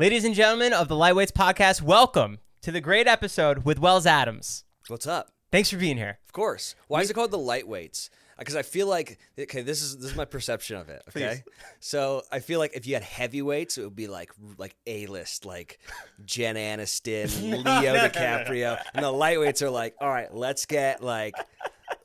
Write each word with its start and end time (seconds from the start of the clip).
Ladies 0.00 0.24
and 0.24 0.34
gentlemen 0.34 0.72
of 0.72 0.88
the 0.88 0.94
Lightweights 0.94 1.30
podcast, 1.30 1.82
welcome 1.82 2.38
to 2.62 2.72
the 2.72 2.80
great 2.80 3.06
episode 3.06 3.66
with 3.66 3.78
Wells 3.78 4.06
Adams. 4.06 4.64
What's 4.88 5.06
up? 5.06 5.28
Thanks 5.52 5.68
for 5.68 5.76
being 5.76 5.98
here. 5.98 6.20
Of 6.24 6.32
course. 6.32 6.74
Why 6.88 7.02
is 7.02 7.10
it 7.10 7.12
called 7.12 7.30
the 7.30 7.36
lightweights? 7.36 8.08
Uh, 8.08 8.38
because 8.38 8.56
I 8.56 8.62
feel 8.62 8.86
like 8.86 9.18
okay, 9.38 9.60
this 9.60 9.82
is 9.82 9.98
this 9.98 10.12
is 10.12 10.16
my 10.16 10.24
perception 10.24 10.76
of 10.76 10.88
it. 10.88 11.02
Okay, 11.10 11.44
so 11.80 12.22
I 12.32 12.38
feel 12.38 12.58
like 12.58 12.74
if 12.74 12.86
you 12.86 12.94
had 12.94 13.02
heavyweights, 13.02 13.76
it 13.76 13.84
would 13.84 13.94
be 13.94 14.06
like 14.06 14.30
like 14.56 14.74
A 14.86 15.04
list, 15.04 15.44
like 15.44 15.78
Jen 16.24 16.54
Aniston, 16.54 17.42
Leo 17.82 17.94
DiCaprio, 17.96 18.80
and 18.94 19.04
the 19.04 19.12
lightweights 19.12 19.60
are 19.60 19.68
like, 19.68 19.96
all 20.00 20.08
right, 20.08 20.34
let's 20.34 20.64
get 20.64 21.02
like 21.02 21.34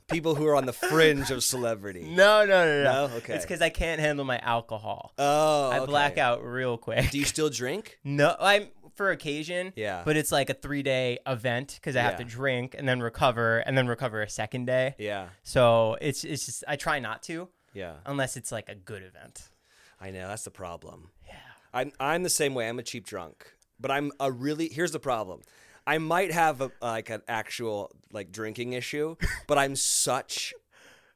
people 0.08 0.34
who 0.34 0.46
are 0.46 0.54
on 0.56 0.66
the 0.66 0.72
fringe 0.72 1.30
of 1.30 1.42
celebrity. 1.42 2.04
No, 2.16 2.44
no, 2.46 2.64
no, 2.64 2.82
no. 2.82 3.06
No? 3.08 3.14
Okay. 3.16 3.34
It's 3.34 3.44
because 3.44 3.60
I 3.60 3.68
can't 3.68 4.00
handle 4.00 4.24
my 4.24 4.38
alcohol. 4.38 5.12
Oh, 5.18 5.70
I 5.70 5.78
okay. 5.78 5.86
black 5.86 6.18
out 6.18 6.42
real 6.44 6.78
quick. 6.78 7.10
Do 7.10 7.18
you 7.18 7.24
still 7.24 7.50
drink? 7.50 7.98
No, 8.04 8.34
I'm 8.40 8.68
for 8.94 9.10
occasion. 9.10 9.72
Yeah. 9.76 10.02
But 10.04 10.16
it's 10.16 10.32
like 10.32 10.48
a 10.48 10.54
three 10.54 10.82
day 10.82 11.18
event 11.26 11.78
because 11.80 11.96
I 11.96 12.02
have 12.02 12.16
to 12.16 12.24
drink 12.24 12.74
and 12.78 12.88
then 12.88 13.00
recover 13.00 13.58
and 13.58 13.76
then 13.76 13.86
recover 13.86 14.22
a 14.22 14.28
second 14.30 14.66
day. 14.66 14.94
Yeah, 14.98 15.28
So 15.42 15.98
it's 16.00 16.24
it's 16.24 16.46
just 16.46 16.64
I 16.66 16.76
try 16.76 16.98
not 16.98 17.22
to 17.24 17.48
yeah. 17.74 17.96
unless 18.06 18.36
it's 18.36 18.50
like 18.50 18.68
a 18.68 18.74
good 18.74 19.02
event. 19.02 19.50
I 20.00 20.10
know 20.10 20.28
that's 20.28 20.44
the 20.44 20.50
problem. 20.50 21.10
Yeah. 21.26 21.34
I'm 21.74 21.92
I'm 22.00 22.22
the 22.22 22.30
same 22.30 22.54
way. 22.54 22.68
I'm 22.68 22.78
a 22.78 22.82
cheap 22.82 23.06
drunk, 23.06 23.52
but 23.78 23.90
I'm 23.90 24.12
a 24.18 24.32
really. 24.32 24.68
Here's 24.68 24.92
the 24.92 25.00
problem. 25.00 25.42
I 25.86 25.98
might 25.98 26.32
have 26.32 26.60
a, 26.60 26.70
like 26.82 27.10
an 27.10 27.22
actual 27.28 27.90
like 28.12 28.32
drinking 28.32 28.72
issue, 28.72 29.16
but 29.46 29.58
I'm 29.58 29.76
such 29.76 30.52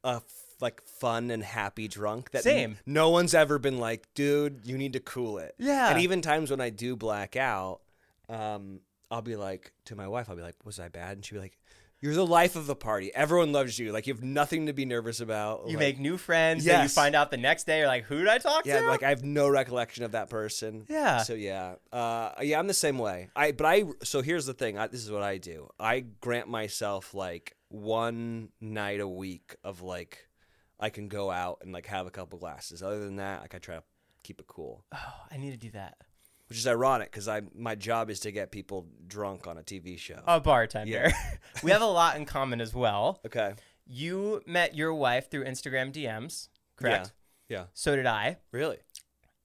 a 0.05 0.17
f- 0.17 0.23
like 0.61 0.83
fun 0.85 1.31
and 1.31 1.43
happy 1.43 1.89
drunk 1.89 2.31
that 2.31 2.43
Same. 2.43 2.79
no 2.87 3.11
one's 3.11 3.35
ever 3.35 3.59
been 3.59 3.79
like, 3.79 4.07
dude, 4.15 4.61
you 4.65 4.77
need 4.79 4.93
to 4.93 5.01
cool 5.01 5.39
it. 5.39 5.55
Yeah. 5.59 5.91
And 5.91 6.01
even 6.01 6.21
times 6.23 6.51
when 6.51 6.61
I 6.61 6.71
do 6.71 6.97
black 6.97 7.37
out, 7.37 7.81
um, 8.29 8.81
I'll 9.11 9.23
be 9.23 9.37
like 9.37 9.73
to 9.87 9.97
my 9.97 10.07
wife, 10.07 10.31
I'll 10.31 10.37
be 10.37 10.43
like, 10.43 10.57
was 10.65 10.79
I 10.79 10.89
bad? 10.89 11.17
And 11.17 11.25
she'll 11.25 11.37
be 11.37 11.43
like. 11.43 11.57
You're 12.03 12.15
the 12.15 12.27
life 12.27 12.57
of 12.57 12.67
the 12.67 12.75
party. 12.75 13.15
Everyone 13.15 13.53
loves 13.53 13.79
you. 13.79 13.93
Like 13.93 14.07
you 14.07 14.15
have 14.15 14.23
nothing 14.23 14.67
to 14.67 14.73
be 14.73 14.87
nervous 14.87 15.21
about. 15.21 15.65
You 15.67 15.77
Like, 15.77 15.79
make 15.79 15.99
new 15.99 16.17
friends. 16.17 16.65
Then 16.65 16.83
you 16.83 16.89
find 16.89 17.15
out 17.15 17.31
the 17.31 17.37
next 17.37 17.65
day. 17.65 17.79
You're 17.79 17.89
like, 17.89 18.05
who 18.05 18.19
did 18.19 18.29
I 18.29 18.39
talk 18.39 18.65
yeah, 18.65 18.79
to? 18.79 18.85
Yeah, 18.85 18.91
like 18.91 19.03
I 19.03 19.11
have 19.11 19.23
no 19.23 19.49
recollection 19.49 20.05
of 20.05 20.13
that 20.13 20.31
person. 20.31 20.87
Yeah. 20.89 21.23
So 21.23 21.35
yeah, 21.35 21.75
uh, 21.93 22.33
yeah, 22.41 22.59
I'm 22.59 22.67
the 22.67 22.75
same 22.75 22.99
way. 22.99 23.29
I 23.37 23.53
but 23.53 23.67
I 23.67 23.85
so 24.03 24.23
here's 24.23 24.47
the 24.47 24.55
thing. 24.55 24.79
I, 24.79 24.87
this 24.87 25.05
is 25.05 25.11
what 25.11 25.23
I 25.23 25.37
do. 25.37 25.69
I 25.79 26.01
grant 26.21 26.49
myself 26.49 27.13
like 27.13 27.55
one 27.69 28.49
night 28.61 29.01
a 29.01 29.09
week 29.09 29.57
of 29.63 29.83
like 29.83 30.27
I 30.79 30.89
can 30.89 31.09
go 31.09 31.31
out 31.31 31.59
and 31.63 31.73
like 31.73 31.87
have 31.87 32.07
a 32.07 32.11
couple 32.11 32.39
glasses. 32.39 32.83
Other 32.83 33.01
than 33.01 33.17
that, 33.17 33.43
like 33.43 33.55
I 33.55 33.59
try 33.59 33.77
to 33.77 33.83
keep 34.23 34.41
it 34.41 34.47
cool. 34.47 34.85
oh, 34.95 35.15
I 35.31 35.37
need 35.37 35.51
to 35.51 35.59
do 35.59 35.71
that. 35.73 35.99
Which 36.51 36.59
is 36.59 36.67
ironic 36.67 37.11
because 37.11 37.29
I 37.29 37.43
my 37.55 37.77
job 37.77 38.11
is 38.11 38.21
to 38.21 38.33
get 38.33 38.51
people 38.51 38.87
drunk 39.07 39.47
on 39.47 39.57
a 39.57 39.63
TV 39.63 39.97
show. 39.97 40.21
A 40.27 40.41
bartender. 40.41 40.91
Yeah. 40.91 41.13
we 41.63 41.71
have 41.71 41.81
a 41.81 41.87
lot 41.87 42.17
in 42.17 42.27
common 42.27 42.61
as 42.61 42.75
well. 42.75 43.21
okay. 43.25 43.55
You 43.87 44.43
met 44.47 44.75
your 44.77 44.93
wife 44.93 45.31
through 45.31 45.45
Instagram 45.45 45.93
DMs, 45.93 46.49
correct? 46.77 47.13
Yeah. 47.49 47.59
Yeah. 47.59 47.65
So 47.73 47.97
did 47.97 48.07
I. 48.07 48.37
Really 48.53 48.79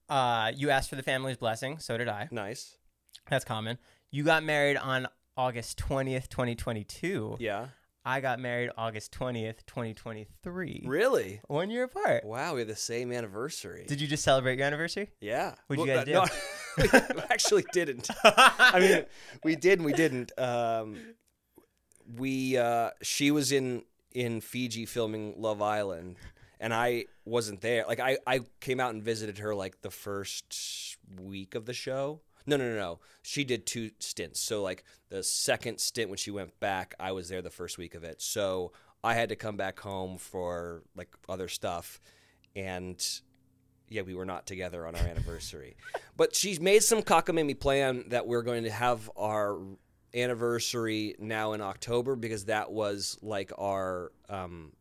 Uh, 0.08 0.52
you 0.54 0.70
asked 0.70 0.88
for 0.90 0.96
the 0.96 1.02
family's 1.02 1.36
blessing. 1.36 1.78
So 1.78 1.96
did 1.96 2.08
I. 2.08 2.28
nice. 2.30 2.76
That's 3.30 3.44
common. 3.44 3.78
You 4.10 4.22
got 4.24 4.44
married 4.44 4.76
on 4.76 5.08
August 5.36 5.78
20th, 5.78 6.28
2022. 6.28 7.36
Yeah. 7.40 7.66
I 8.06 8.20
got 8.20 8.38
married 8.38 8.70
August 8.78 9.10
20th, 9.18 9.66
2023. 9.66 10.84
Really. 10.86 11.40
One 11.48 11.70
year 11.70 11.82
apart. 11.82 12.24
Wow, 12.24 12.54
we 12.54 12.60
have 12.60 12.68
the 12.68 12.76
same 12.76 13.10
anniversary. 13.12 13.84
Did 13.88 14.00
you 14.00 14.06
just 14.06 14.22
celebrate 14.22 14.58
your 14.58 14.66
anniversary? 14.68 15.10
Yeah. 15.20 15.56
What'd 15.66 15.84
you 15.84 15.92
Well, 15.92 16.04
guys 16.04 16.14
no- 16.78 16.84
no, 16.84 17.00
we 17.16 17.20
actually 17.30 17.64
didn't. 17.72 18.08
I 18.24 18.78
mean, 18.78 19.04
we 19.42 19.56
did 19.56 19.80
and 19.80 19.84
we 19.84 19.92
didn't. 19.92 20.30
Um, 20.38 20.98
we 22.16 22.56
uh, 22.56 22.90
she 23.02 23.32
was 23.32 23.50
in 23.50 23.82
in 24.12 24.40
Fiji 24.40 24.86
filming 24.86 25.34
Love 25.36 25.60
Island, 25.60 26.14
and 26.60 26.72
I 26.72 27.06
wasn't 27.24 27.60
there. 27.60 27.84
Like 27.88 27.98
I 27.98 28.18
I 28.24 28.42
came 28.60 28.78
out 28.78 28.94
and 28.94 29.02
visited 29.02 29.38
her 29.38 29.52
like 29.52 29.82
the 29.82 29.90
first 29.90 30.96
week 31.20 31.56
of 31.56 31.66
the 31.66 31.74
show. 31.74 32.20
No, 32.46 32.56
no, 32.56 32.68
no, 32.68 32.76
no. 32.76 32.98
She 33.22 33.44
did 33.44 33.66
two 33.66 33.90
stints. 33.98 34.40
So 34.40 34.62
like 34.62 34.84
the 35.08 35.22
second 35.22 35.80
stint 35.80 36.08
when 36.10 36.16
she 36.18 36.30
went 36.30 36.58
back, 36.60 36.94
I 37.00 37.12
was 37.12 37.28
there 37.28 37.42
the 37.42 37.50
first 37.50 37.78
week 37.78 37.94
of 37.94 38.04
it. 38.04 38.22
So 38.22 38.72
I 39.02 39.14
had 39.14 39.28
to 39.28 39.36
come 39.36 39.56
back 39.56 39.80
home 39.80 40.18
for 40.18 40.82
like 40.96 41.14
other 41.28 41.48
stuff, 41.48 42.00
and 42.54 43.04
yeah, 43.88 44.02
we 44.02 44.14
were 44.14 44.24
not 44.24 44.46
together 44.46 44.86
on 44.86 44.94
our 44.94 45.06
anniversary. 45.06 45.76
But 46.16 46.34
she's 46.34 46.58
made 46.58 46.82
some 46.82 47.02
cockamamie 47.02 47.60
plan 47.60 48.04
that 48.08 48.26
we're 48.26 48.40
going 48.40 48.64
to 48.64 48.70
have 48.70 49.10
our 49.18 49.58
anniversary 50.14 51.14
now 51.18 51.52
in 51.52 51.60
October 51.60 52.16
because 52.16 52.46
that 52.46 52.72
was 52.72 53.18
like 53.20 53.52
our 53.58 54.12
um, 54.30 54.72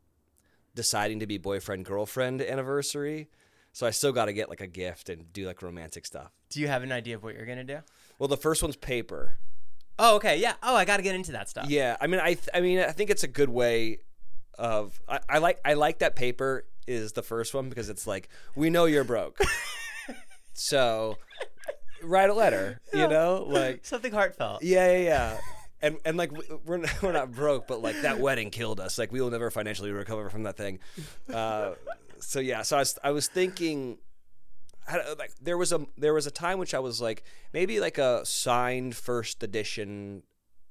deciding 0.75 1.19
to 1.19 1.27
be 1.27 1.37
boyfriend 1.37 1.83
girlfriend 1.83 2.41
anniversary. 2.41 3.27
So 3.75 3.85
I 3.85 3.89
still 3.89 4.13
got 4.13 4.25
to 4.25 4.33
get 4.33 4.47
like 4.47 4.61
a 4.61 4.67
gift 4.67 5.09
and 5.09 5.33
do 5.33 5.45
like 5.45 5.61
romantic 5.61 6.05
stuff. 6.05 6.31
Do 6.49 6.61
you 6.61 6.69
have 6.69 6.81
an 6.83 6.93
idea 6.93 7.15
of 7.15 7.23
what 7.23 7.35
you're 7.35 7.45
to 7.45 7.63
do? 7.65 7.79
Well, 8.17 8.29
the 8.29 8.37
first 8.37 8.63
one's 8.63 8.77
paper. 8.77 9.37
Oh, 9.99 10.15
okay. 10.15 10.39
Yeah. 10.39 10.53
Oh, 10.63 10.77
I 10.77 10.85
got 10.85 10.95
to 10.95 11.03
get 11.03 11.13
into 11.13 11.33
that 11.33 11.49
stuff. 11.49 11.69
Yeah, 11.69 11.97
I 11.99 12.07
mean, 12.07 12.21
I, 12.21 12.35
th- 12.35 12.47
I 12.53 12.61
mean, 12.61 12.79
I 12.79 12.91
think 12.91 13.09
it's 13.09 13.25
a 13.25 13.27
good 13.27 13.49
way 13.49 13.99
of. 14.57 14.97
I, 15.09 15.19
I 15.27 15.37
like, 15.39 15.59
I 15.65 15.73
like 15.73 15.99
that 15.99 16.15
paper 16.15 16.65
is 16.87 17.11
the 17.11 17.21
first 17.21 17.53
one 17.53 17.67
because 17.67 17.89
it's 17.89 18.07
like 18.07 18.29
we 18.55 18.69
know 18.69 18.85
you're 18.85 19.03
broke, 19.03 19.39
so 20.53 21.17
write 22.01 22.29
a 22.29 22.33
letter. 22.33 22.79
You 22.93 23.09
know, 23.09 23.45
like 23.45 23.79
Something 23.85 24.13
heartfelt. 24.13 24.63
yeah, 24.63 24.89
yeah, 24.93 24.97
yeah. 25.03 25.37
And, 25.81 25.97
and 26.05 26.15
like 26.15 26.31
we- 26.31 26.47
we're 26.65 26.77
not, 26.77 26.93
we're 27.03 27.11
not 27.11 27.33
broke, 27.33 27.67
but 27.67 27.81
like 27.81 28.01
that 28.03 28.19
wedding 28.21 28.51
killed 28.51 28.79
us. 28.79 28.97
Like 28.97 29.11
we 29.11 29.19
will 29.19 29.31
never 29.31 29.51
financially 29.51 29.91
recover 29.91 30.29
from 30.29 30.43
that 30.43 30.55
thing. 30.55 30.79
Uh, 31.31 31.71
so 32.25 32.39
yeah, 32.39 32.61
so 32.63 32.77
I 32.77 32.79
was 32.79 32.99
I 33.03 33.11
was 33.11 33.27
thinking, 33.27 33.97
like 35.17 35.31
there 35.41 35.57
was 35.57 35.71
a 35.71 35.85
there 35.97 36.13
was 36.13 36.27
a 36.27 36.31
time 36.31 36.59
which 36.59 36.73
I 36.73 36.79
was 36.79 37.01
like 37.01 37.23
maybe 37.53 37.79
like 37.79 37.97
a 37.97 38.25
signed 38.25 38.95
first 38.95 39.41
edition 39.43 40.23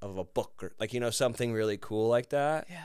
of 0.02 0.18
a 0.18 0.24
book 0.24 0.60
or 0.62 0.72
like 0.78 0.92
you 0.92 1.00
know 1.00 1.10
something 1.10 1.52
really 1.52 1.76
cool 1.78 2.08
like 2.08 2.30
that. 2.30 2.66
Yeah. 2.70 2.82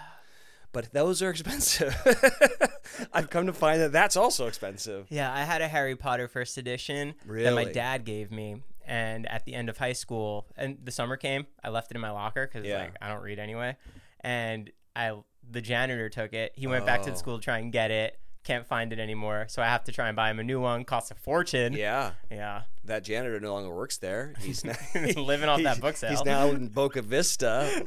But 0.71 0.93
those 0.93 1.23
are 1.23 1.31
expensive. 1.31 1.95
I've 3.13 3.29
come 3.31 3.47
to 3.47 3.53
find 3.53 3.81
that 3.81 3.91
that's 3.91 4.15
also 4.15 4.45
expensive. 4.47 5.07
Yeah, 5.09 5.33
I 5.33 5.39
had 5.43 5.61
a 5.63 5.67
Harry 5.67 5.95
Potter 5.95 6.27
first 6.27 6.57
edition 6.59 7.15
that 7.27 7.53
my 7.55 7.65
dad 7.65 8.05
gave 8.05 8.31
me, 8.31 8.61
and 8.85 9.27
at 9.31 9.45
the 9.45 9.55
end 9.55 9.69
of 9.69 9.77
high 9.79 9.93
school, 9.93 10.45
and 10.55 10.77
the 10.83 10.91
summer 10.91 11.17
came, 11.17 11.47
I 11.63 11.69
left 11.69 11.89
it 11.91 11.95
in 11.95 12.01
my 12.01 12.11
locker 12.11 12.45
because 12.45 12.67
Yeah. 12.67 12.79
like 12.81 12.95
I 13.01 13.07
don't 13.07 13.23
read 13.23 13.39
anyway, 13.39 13.77
and 14.21 14.69
I 14.95 15.13
the 15.49 15.61
janitor 15.61 16.07
took 16.09 16.33
it. 16.33 16.51
He 16.55 16.67
went 16.67 16.85
back 16.85 17.01
to 17.01 17.09
the 17.09 17.15
Oh. 17.15 17.19
school 17.19 17.37
to 17.39 17.43
try 17.43 17.57
and 17.57 17.71
get 17.71 17.89
it. 17.89 18.19
Can't 18.49 18.65
find 18.65 18.91
it 18.91 18.97
anymore, 18.97 19.45
so 19.47 19.61
I 19.61 19.65
have 19.67 19.83
to 19.83 19.91
try 19.91 20.07
and 20.07 20.15
buy 20.15 20.31
him 20.31 20.39
a 20.39 20.43
new 20.43 20.59
one. 20.59 20.83
Costs 20.83 21.11
a 21.11 21.13
fortune. 21.13 21.73
Yeah, 21.73 22.13
Yeah. 22.31 22.63
that 22.83 23.03
janitor 23.03 23.39
no 23.39 23.53
longer 23.53 23.71
works 23.71 23.97
there. 23.97 24.33
He's 24.41 24.65
now, 24.65 24.73
Living 24.95 25.47
off 25.47 25.61
that 25.61 25.79
book 25.81 25.95
sale. 25.95 26.09
He's 26.09 26.25
now 26.25 26.47
in 26.47 26.67
Boca 26.73 27.03
Vista, 27.03 27.85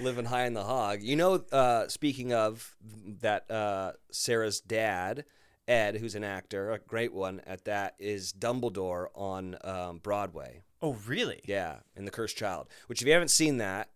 living 0.00 0.24
high 0.24 0.46
in 0.46 0.54
the 0.54 0.64
hog. 0.64 1.02
You 1.02 1.14
know, 1.14 1.34
uh, 1.52 1.86
speaking 1.86 2.32
of 2.32 2.74
that, 3.20 3.48
uh, 3.48 3.92
Sarah's 4.10 4.60
dad, 4.60 5.24
Ed, 5.68 5.98
who's 5.98 6.16
an 6.16 6.24
actor, 6.24 6.72
a 6.72 6.80
great 6.80 7.12
one 7.14 7.40
at 7.46 7.64
that, 7.66 7.94
is 8.00 8.32
Dumbledore 8.32 9.06
on 9.14 9.56
um, 9.62 9.98
Broadway. 9.98 10.62
Oh, 10.82 10.94
really? 11.06 11.42
Yeah, 11.44 11.76
in 11.94 12.06
The 12.06 12.10
Cursed 12.10 12.36
Child. 12.36 12.66
Which, 12.88 13.02
if 13.02 13.06
you 13.06 13.12
haven't 13.12 13.30
seen 13.30 13.58
that, 13.58 13.88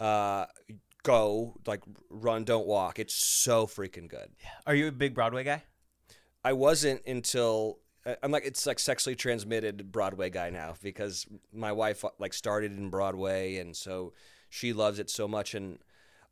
uh, 0.00 0.46
go 1.02 1.54
like 1.66 1.82
run, 2.10 2.44
don't 2.44 2.66
walk. 2.66 2.98
It's 2.98 3.14
so 3.14 3.66
freaking 3.66 4.08
good. 4.08 4.30
Are 4.66 4.74
you 4.74 4.88
a 4.88 4.92
big 4.92 5.14
Broadway 5.14 5.44
guy? 5.44 5.62
I 6.44 6.52
wasn't 6.52 7.04
until 7.06 7.78
I- 8.06 8.16
I'm 8.22 8.30
like 8.30 8.44
it's 8.44 8.66
like 8.66 8.78
sexually 8.78 9.16
transmitted 9.16 9.90
Broadway 9.92 10.30
guy 10.30 10.50
now 10.50 10.74
because 10.82 11.26
my 11.52 11.72
wife 11.72 12.04
like 12.18 12.32
started 12.34 12.72
in 12.76 12.90
Broadway 12.90 13.56
and 13.56 13.76
so 13.76 14.12
she 14.48 14.72
loves 14.72 14.98
it 14.98 15.10
so 15.10 15.28
much 15.28 15.54
and 15.54 15.78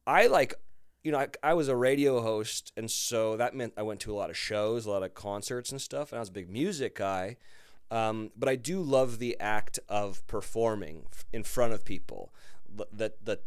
I 0.06 0.28
like 0.28 0.54
you 1.02 1.12
know 1.12 1.18
I, 1.18 1.28
I 1.42 1.54
was 1.54 1.68
a 1.68 1.76
radio 1.76 2.20
host 2.22 2.72
and 2.76 2.90
so 2.90 3.36
that 3.36 3.54
meant 3.54 3.74
I 3.76 3.82
went 3.82 4.00
to 4.00 4.12
a 4.12 4.16
lot 4.16 4.30
of 4.30 4.36
shows, 4.36 4.86
a 4.86 4.90
lot 4.90 5.02
of 5.02 5.14
concerts 5.14 5.70
and 5.70 5.80
stuff 5.80 6.12
and 6.12 6.18
I 6.18 6.20
was 6.20 6.28
a 6.28 6.32
big 6.32 6.50
music 6.50 6.96
guy. 6.96 7.36
Um, 7.88 8.32
but 8.36 8.48
I 8.48 8.56
do 8.56 8.80
love 8.80 9.20
the 9.20 9.38
act 9.38 9.78
of 9.88 10.26
performing 10.26 11.06
in 11.32 11.44
front 11.44 11.72
of 11.72 11.84
people. 11.84 12.32
The 12.68 13.12
the, 13.22 13.38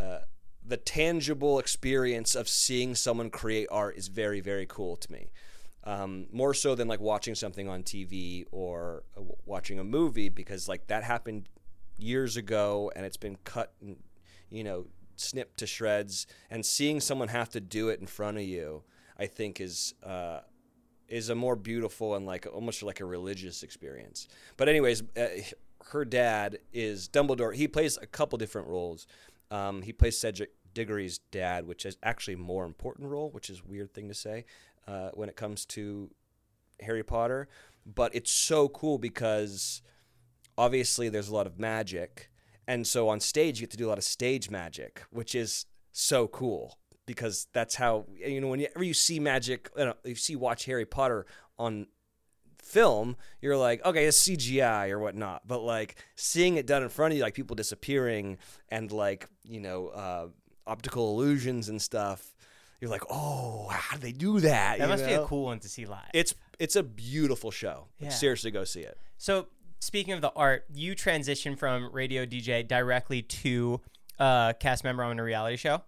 uh, 0.00 0.18
the 0.66 0.76
tangible 0.76 1.58
experience 1.58 2.34
of 2.34 2.48
seeing 2.48 2.94
someone 2.94 3.30
create 3.30 3.68
art 3.70 3.96
is 3.96 4.08
very 4.08 4.40
very 4.40 4.66
cool 4.66 4.96
to 4.96 5.10
me 5.12 5.30
um, 5.84 6.26
more 6.32 6.54
so 6.54 6.74
than 6.74 6.88
like 6.88 7.00
watching 7.00 7.34
something 7.34 7.68
on 7.68 7.82
tv 7.82 8.44
or 8.50 9.04
uh, 9.16 9.22
watching 9.44 9.78
a 9.78 9.84
movie 9.84 10.28
because 10.28 10.68
like 10.68 10.86
that 10.86 11.04
happened 11.04 11.48
years 11.96 12.36
ago 12.36 12.90
and 12.96 13.06
it's 13.06 13.16
been 13.16 13.36
cut 13.44 13.72
and 13.80 13.96
you 14.50 14.64
know 14.64 14.86
snipped 15.16 15.58
to 15.58 15.66
shreds 15.66 16.26
and 16.50 16.66
seeing 16.66 17.00
someone 17.00 17.28
have 17.28 17.48
to 17.48 17.60
do 17.60 17.88
it 17.88 18.00
in 18.00 18.06
front 18.06 18.36
of 18.36 18.42
you 18.42 18.82
i 19.18 19.26
think 19.26 19.60
is 19.60 19.94
uh, 20.04 20.40
is 21.08 21.28
a 21.28 21.34
more 21.34 21.56
beautiful 21.56 22.14
and 22.14 22.26
like 22.26 22.46
almost 22.52 22.82
like 22.82 23.00
a 23.00 23.04
religious 23.04 23.62
experience. 23.62 24.28
But 24.56 24.68
anyways, 24.68 25.02
uh, 25.16 25.28
her 25.90 26.04
dad 26.04 26.58
is 26.72 27.08
Dumbledore. 27.08 27.54
He 27.54 27.68
plays 27.68 27.98
a 28.00 28.06
couple 28.06 28.38
different 28.38 28.68
roles. 28.68 29.06
Um, 29.50 29.82
he 29.82 29.92
plays 29.92 30.18
Cedric 30.18 30.50
Diggory's 30.74 31.18
dad, 31.30 31.66
which 31.66 31.86
is 31.86 31.96
actually 32.02 32.34
a 32.34 32.38
more 32.38 32.64
important 32.64 33.08
role, 33.08 33.30
which 33.30 33.48
is 33.48 33.64
weird 33.64 33.94
thing 33.94 34.08
to 34.08 34.14
say 34.14 34.44
uh, 34.86 35.10
when 35.14 35.28
it 35.28 35.36
comes 35.36 35.64
to 35.66 36.10
Harry 36.80 37.02
Potter. 37.02 37.48
But 37.86 38.14
it's 38.14 38.32
so 38.32 38.68
cool 38.68 38.98
because 38.98 39.82
obviously 40.56 41.08
there's 41.08 41.28
a 41.28 41.34
lot 41.34 41.46
of 41.46 41.58
magic, 41.58 42.30
and 42.66 42.86
so 42.86 43.08
on 43.08 43.20
stage 43.20 43.60
you 43.60 43.66
get 43.66 43.70
to 43.72 43.76
do 43.76 43.86
a 43.86 43.90
lot 43.90 43.98
of 43.98 44.04
stage 44.04 44.50
magic, 44.50 45.02
which 45.10 45.34
is 45.34 45.66
so 45.92 46.26
cool 46.26 46.78
because 47.06 47.46
that's 47.52 47.74
how 47.74 48.06
you 48.16 48.40
know 48.40 48.48
whenever 48.48 48.82
you 48.82 48.94
see 48.94 49.20
magic, 49.20 49.70
you, 49.76 49.84
know, 49.84 49.94
you 50.04 50.14
see 50.14 50.36
watch 50.36 50.64
Harry 50.64 50.86
Potter 50.86 51.26
on 51.58 51.86
film, 52.64 53.16
you're 53.40 53.56
like, 53.56 53.84
okay, 53.84 54.06
it's 54.06 54.26
CGI 54.28 54.90
or 54.90 54.98
whatnot. 54.98 55.46
But 55.46 55.62
like 55.62 55.96
seeing 56.16 56.56
it 56.56 56.66
done 56.66 56.82
in 56.82 56.88
front 56.88 57.12
of 57.12 57.18
you, 57.18 57.22
like 57.22 57.34
people 57.34 57.56
disappearing 57.56 58.38
and 58.68 58.90
like 58.90 59.28
you 59.44 59.60
know 59.60 59.88
uh, 59.88 60.26
optical 60.66 61.10
illusions 61.10 61.68
and 61.68 61.80
stuff, 61.80 62.34
you're 62.80 62.90
like, 62.90 63.04
oh, 63.10 63.68
how 63.70 63.96
do 63.96 64.02
they 64.02 64.12
do 64.12 64.40
that? 64.40 64.78
That 64.78 64.84
you 64.84 64.88
must 64.88 65.06
be 65.06 65.12
a 65.12 65.24
cool 65.24 65.44
one 65.44 65.60
to 65.60 65.68
see 65.68 65.86
live. 65.86 66.10
It's 66.12 66.34
it's 66.58 66.76
a 66.76 66.82
beautiful 66.82 67.50
show. 67.50 67.88
Yeah. 67.98 68.10
Seriously, 68.10 68.50
go 68.50 68.64
see 68.64 68.80
it. 68.80 68.98
So 69.16 69.46
speaking 69.80 70.12
of 70.14 70.20
the 70.20 70.32
art, 70.34 70.64
you 70.72 70.94
transition 70.94 71.56
from 71.56 71.90
radio 71.92 72.26
DJ 72.26 72.66
directly 72.66 73.22
to 73.22 73.80
uh, 74.18 74.52
cast 74.54 74.84
member 74.84 75.02
on 75.02 75.18
a 75.18 75.22
reality 75.22 75.56
show. 75.56 75.82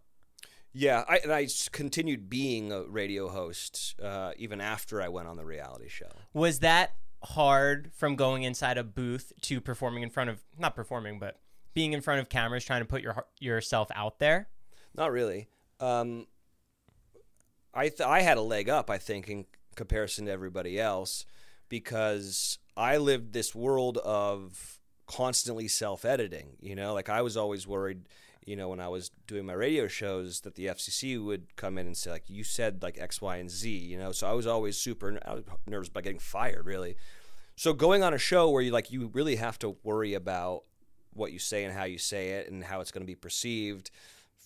Yeah, 0.79 1.05
I, 1.09 1.21
and 1.23 1.33
I 1.33 1.49
continued 1.73 2.29
being 2.29 2.71
a 2.71 2.83
radio 2.83 3.29
host 3.29 3.95
uh, 4.03 4.33
even 4.37 4.61
after 4.61 5.01
I 5.01 5.09
went 5.09 5.27
on 5.27 5.39
the 5.39 5.45
reality 5.47 5.89
show. 5.89 6.11
Was 6.35 6.59
that 6.59 6.93
hard 7.25 7.93
from 7.95 8.15
going 8.15 8.43
inside 8.43 8.77
a 8.77 8.85
booth 8.85 9.33
to 9.41 9.63
performing 9.63 10.03
in 10.03 10.11
front 10.11 10.29
of 10.29 10.45
not 10.59 10.77
performing, 10.77 11.19
but 11.19 11.41
being 11.73 11.95
in 11.95 12.03
front 12.03 12.21
of 12.21 12.29
cameras, 12.29 12.63
trying 12.63 12.83
to 12.83 12.87
put 12.87 13.01
your 13.01 13.25
yourself 13.41 13.89
out 13.95 14.19
there? 14.19 14.49
Not 14.95 15.13
really. 15.13 15.49
Um, 15.81 16.27
I 17.73 17.89
th- 17.89 18.03
I 18.03 18.21
had 18.21 18.37
a 18.37 18.43
leg 18.43 18.69
up, 18.69 18.91
I 18.91 18.99
think, 18.99 19.31
in 19.31 19.47
comparison 19.77 20.27
to 20.27 20.31
everybody 20.31 20.79
else, 20.79 21.25
because 21.71 22.59
I 22.77 22.99
lived 22.99 23.33
this 23.33 23.55
world 23.55 23.97
of 24.05 24.79
constantly 25.07 25.69
self 25.69 26.05
editing. 26.05 26.59
You 26.61 26.75
know, 26.75 26.93
like 26.93 27.09
I 27.09 27.23
was 27.23 27.39
always 27.39 27.67
worried. 27.67 28.11
You 28.47 28.57
know, 28.57 28.69
when 28.69 28.81
I 28.81 28.89
was 28.89 29.11
doing 29.27 29.45
my 29.45 29.53
radio 29.53 29.89
shows, 29.89 30.41
that 30.41 30.55
the 30.55 30.67
FCC 30.67 31.23
would 31.23 31.57
come 31.57 31.77
in 31.77 31.87
and 31.87 31.97
say, 31.97 32.11
like, 32.11 32.31
you 32.31 32.45
said 32.45 32.83
like 32.83 32.97
X, 32.99 33.21
Y, 33.21 33.37
and 33.37 33.51
Z. 33.51 33.69
You 33.69 33.99
know, 33.99 34.13
so 34.13 34.27
I 34.27 34.33
was 34.33 34.47
always 34.47 34.79
super. 34.79 35.19
I 35.27 35.35
was 35.35 35.45
nervous 35.67 35.89
about 35.89 36.05
getting 36.05 36.19
fired, 36.19 36.65
really. 36.65 36.97
So 37.57 37.73
going 37.73 38.03
on 38.03 38.15
a 38.15 38.19
show 38.19 38.49
where 38.49 38.63
you 38.63 38.71
like 38.71 38.91
you 38.91 39.11
really 39.13 39.37
have 39.37 39.59
to 39.61 39.77
worry 39.83 40.15
about 40.15 40.63
what 41.13 41.33
you 41.33 41.39
say 41.39 41.65
and 41.65 41.75
how 41.75 41.85
you 41.85 41.99
say 41.99 42.31
it 42.31 42.51
and 42.51 42.65
how 42.65 42.81
it's 42.81 42.91
going 42.91 43.03
to 43.03 43.07
be 43.07 43.15
perceived 43.15 43.91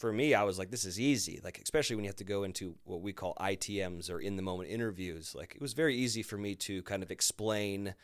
for 0.00 0.12
me, 0.12 0.32
I 0.32 0.44
was 0.44 0.58
like, 0.58 0.70
this 0.70 0.86
is 0.86 0.98
easy. 0.98 1.40
Like, 1.44 1.60
especially 1.62 1.94
when 1.94 2.04
you 2.04 2.08
have 2.08 2.16
to 2.16 2.24
go 2.24 2.44
into 2.44 2.74
what 2.84 3.02
we 3.02 3.12
call 3.12 3.34
ITMs 3.38 4.10
or 4.10 4.18
in 4.18 4.36
the 4.36 4.42
moment 4.42 4.70
interviews. 4.70 5.34
Like, 5.34 5.54
it 5.54 5.60
was 5.60 5.74
very 5.74 5.94
easy 5.94 6.22
for 6.22 6.38
me 6.38 6.54
to 6.56 6.82
kind 6.84 7.02
of 7.02 7.10
explain 7.10 7.94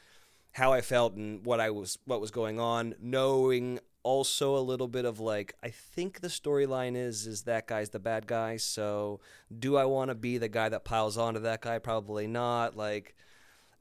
how 0.53 0.75
I 0.75 0.83
felt 0.83 1.15
and 1.15 1.45
what 1.45 1.59
I 1.59 1.71
was, 1.71 1.99
what 2.05 2.21
was 2.21 2.31
going 2.31 2.61
on, 2.61 2.95
knowing 3.01 3.81
also 4.07 4.57
a 4.57 4.63
little 4.63 4.87
bit 4.87 5.05
of 5.05 5.19
like, 5.19 5.55
I 5.65 5.71
think 5.71 6.21
the 6.21 6.29
storyline 6.29 6.97
is, 6.97 7.27
is 7.27 7.43
that 7.43 7.67
guy's 7.67 7.91
the 7.91 7.99
bad 7.99 8.29
guy. 8.29 8.57
So, 8.57 9.21
do 9.59 9.77
I 9.77 9.85
want 9.85 10.11
to 10.11 10.15
be 10.15 10.39
the 10.39 10.49
guy 10.49 10.69
that 10.69 10.85
piles 10.85 11.19
onto 11.19 11.41
that 11.41 11.61
guy? 11.61 11.81
Probably 11.81 12.29
not. 12.29 12.77
Like, 12.77 13.17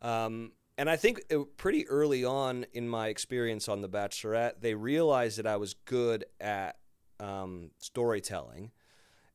um, 0.01 0.53
and 0.79 0.89
I 0.89 0.95
think 0.95 1.21
it, 1.29 1.57
pretty 1.57 1.87
early 1.87 2.25
on 2.25 2.65
in 2.73 2.89
my 2.89 3.09
experience 3.09 3.69
on 3.69 3.81
The 3.81 3.87
Bachelorette, 3.87 4.61
they 4.61 4.73
realized 4.73 5.37
that 5.37 5.45
I 5.45 5.57
was 5.57 5.75
good 5.85 6.25
at 6.41 6.77
um, 7.19 7.69
storytelling, 7.77 8.71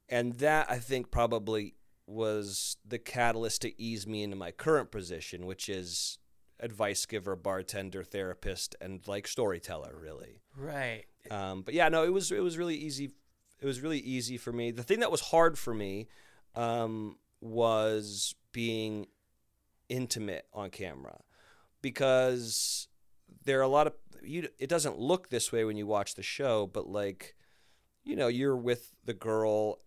and 0.08 0.32
that 0.34 0.68
I 0.68 0.78
think 0.78 1.12
probably 1.12 1.74
was 2.08 2.76
the 2.84 2.98
catalyst 2.98 3.62
to 3.62 3.80
ease 3.80 4.08
me 4.08 4.24
into 4.24 4.36
my 4.36 4.50
current 4.50 4.90
position, 4.90 5.46
which 5.46 5.68
is 5.68 6.18
advice 6.60 7.06
giver, 7.06 7.36
bartender, 7.36 8.04
therapist, 8.04 8.76
and 8.80 9.06
like 9.08 9.26
storyteller, 9.26 9.94
really. 9.98 10.42
Right. 10.56 11.04
Um, 11.30 11.62
but 11.62 11.74
yeah, 11.74 11.88
no, 11.88 12.04
it 12.04 12.12
was 12.12 12.30
it 12.30 12.42
was 12.42 12.58
really 12.58 12.76
easy. 12.76 13.10
It 13.60 13.66
was 13.66 13.80
really 13.80 13.98
easy 13.98 14.36
for 14.36 14.52
me. 14.52 14.70
The 14.70 14.82
thing 14.82 15.00
that 15.00 15.10
was 15.10 15.20
hard 15.20 15.58
for 15.58 15.74
me 15.74 16.08
um, 16.54 17.18
was 17.40 18.34
being 18.52 19.06
intimate 19.88 20.46
on 20.52 20.70
camera 20.70 21.20
because 21.82 22.88
there 23.44 23.58
are 23.58 23.62
a 23.62 23.68
lot 23.68 23.86
of 23.86 23.94
you. 24.22 24.48
It 24.58 24.68
doesn't 24.68 24.98
look 24.98 25.28
this 25.28 25.52
way 25.52 25.64
when 25.64 25.76
you 25.76 25.86
watch 25.86 26.14
the 26.14 26.22
show, 26.22 26.66
but 26.66 26.86
like 26.86 27.34
you 28.04 28.16
know, 28.16 28.28
you're 28.28 28.56
with 28.56 28.94
the 29.04 29.14
girl 29.14 29.78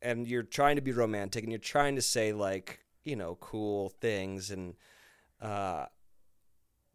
and 0.00 0.26
you're 0.28 0.42
trying 0.42 0.76
to 0.76 0.82
be 0.82 0.92
romantic 0.92 1.42
and 1.42 1.52
you're 1.52 1.58
trying 1.58 1.96
to 1.96 2.02
say 2.02 2.32
like 2.32 2.80
you 3.04 3.16
know 3.16 3.36
cool 3.40 3.88
things 4.00 4.50
and 4.50 4.74
uh 5.40 5.86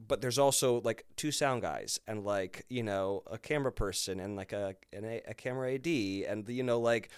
but 0.07 0.21
there's 0.21 0.39
also 0.39 0.81
like 0.81 1.05
two 1.15 1.31
sound 1.31 1.61
guys 1.61 1.99
and 2.07 2.23
like 2.23 2.65
you 2.69 2.83
know 2.83 3.23
a 3.29 3.37
camera 3.37 3.71
person 3.71 4.19
and 4.19 4.35
like 4.35 4.51
a 4.51 4.75
an 4.91 5.05
a, 5.05 5.21
a 5.27 5.33
camera 5.33 5.73
AD 5.73 5.87
and 5.87 6.47
you 6.49 6.63
know 6.63 6.79
like 6.79 7.09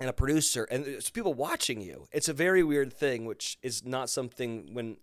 and 0.00 0.08
a 0.08 0.12
producer 0.12 0.64
and 0.64 0.86
it's 0.86 1.10
people 1.10 1.34
watching 1.34 1.80
you. 1.80 2.08
It's 2.12 2.28
a 2.28 2.32
very 2.32 2.62
weird 2.62 2.92
thing, 2.92 3.26
which 3.26 3.58
is 3.62 3.84
not 3.84 4.10
something 4.10 4.70
when 4.72 4.96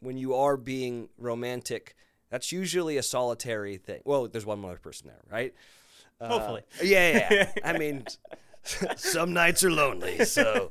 when 0.00 0.16
you 0.16 0.34
are 0.34 0.56
being 0.56 1.08
romantic. 1.18 1.96
That's 2.30 2.52
usually 2.52 2.96
a 2.98 3.02
solitary 3.02 3.78
thing. 3.78 4.02
Well, 4.04 4.28
there's 4.28 4.46
one 4.46 4.60
more 4.60 4.76
person 4.76 5.08
there, 5.08 5.22
right? 5.30 5.54
Uh, 6.20 6.28
Hopefully. 6.28 6.62
yeah, 6.82 7.10
yeah. 7.10 7.28
yeah. 7.30 7.52
I 7.64 7.78
mean, 7.78 8.04
some 8.96 9.32
nights 9.32 9.64
are 9.64 9.70
lonely, 9.70 10.24
so. 10.24 10.68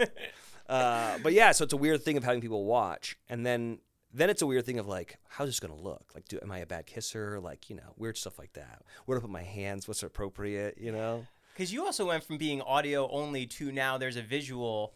Uh, 0.69 1.17
but 1.23 1.33
yeah, 1.33 1.51
so 1.51 1.63
it's 1.63 1.73
a 1.73 1.77
weird 1.77 2.03
thing 2.03 2.15
of 2.15 2.23
having 2.23 2.41
people 2.41 2.65
watch, 2.65 3.17
and 3.27 3.45
then 3.45 3.79
then 4.13 4.29
it's 4.29 4.41
a 4.41 4.47
weird 4.47 4.65
thing 4.65 4.79
of 4.79 4.87
like, 4.87 5.17
how's 5.27 5.47
this 5.47 5.59
gonna 5.59 5.75
look? 5.75 6.11
Like, 6.15 6.27
do 6.27 6.39
am 6.41 6.51
I 6.51 6.59
a 6.59 6.65
bad 6.65 6.85
kisser? 6.85 7.39
Like, 7.39 7.69
you 7.69 7.75
know, 7.75 7.93
weird 7.97 8.17
stuff 8.17 8.39
like 8.39 8.53
that. 8.53 8.83
Where 9.05 9.17
to 9.17 9.21
put 9.21 9.29
my 9.29 9.43
hands? 9.43 9.87
What's 9.87 10.03
appropriate? 10.03 10.77
You 10.79 10.91
know? 10.91 11.25
Because 11.53 11.73
you 11.73 11.85
also 11.85 12.07
went 12.07 12.23
from 12.23 12.37
being 12.37 12.61
audio 12.61 13.09
only 13.09 13.47
to 13.47 13.71
now 13.71 13.97
there's 13.97 14.15
a 14.15 14.21
visual 14.21 14.93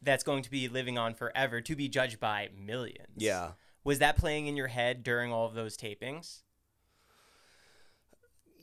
that's 0.00 0.22
going 0.22 0.42
to 0.44 0.50
be 0.50 0.68
living 0.68 0.96
on 0.96 1.14
forever 1.14 1.60
to 1.60 1.74
be 1.74 1.88
judged 1.88 2.20
by 2.20 2.50
millions. 2.56 3.16
Yeah. 3.16 3.50
Was 3.84 3.98
that 3.98 4.16
playing 4.16 4.46
in 4.46 4.56
your 4.56 4.68
head 4.68 5.02
during 5.02 5.32
all 5.32 5.46
of 5.46 5.54
those 5.54 5.76
tapings? 5.76 6.42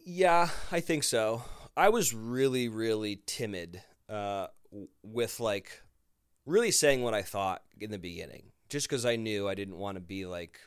Yeah, 0.06 0.50
I 0.72 0.80
think 0.80 1.04
so. 1.04 1.44
I 1.76 1.90
was 1.90 2.14
really, 2.14 2.70
really 2.70 3.22
timid 3.26 3.82
uh, 4.08 4.48
with 5.04 5.40
like 5.40 5.82
really 6.46 6.72
saying 6.72 7.02
what 7.02 7.14
I 7.14 7.22
thought 7.22 7.64
in 7.80 7.92
the 7.92 7.98
beginning, 7.98 8.52
just 8.70 8.90
because 8.90 9.06
I 9.06 9.16
knew 9.16 9.48
I 9.48 9.56
didn't 9.56 9.78
want 9.78 9.96
to 9.96 10.02
be 10.02 10.26
like 10.26 10.60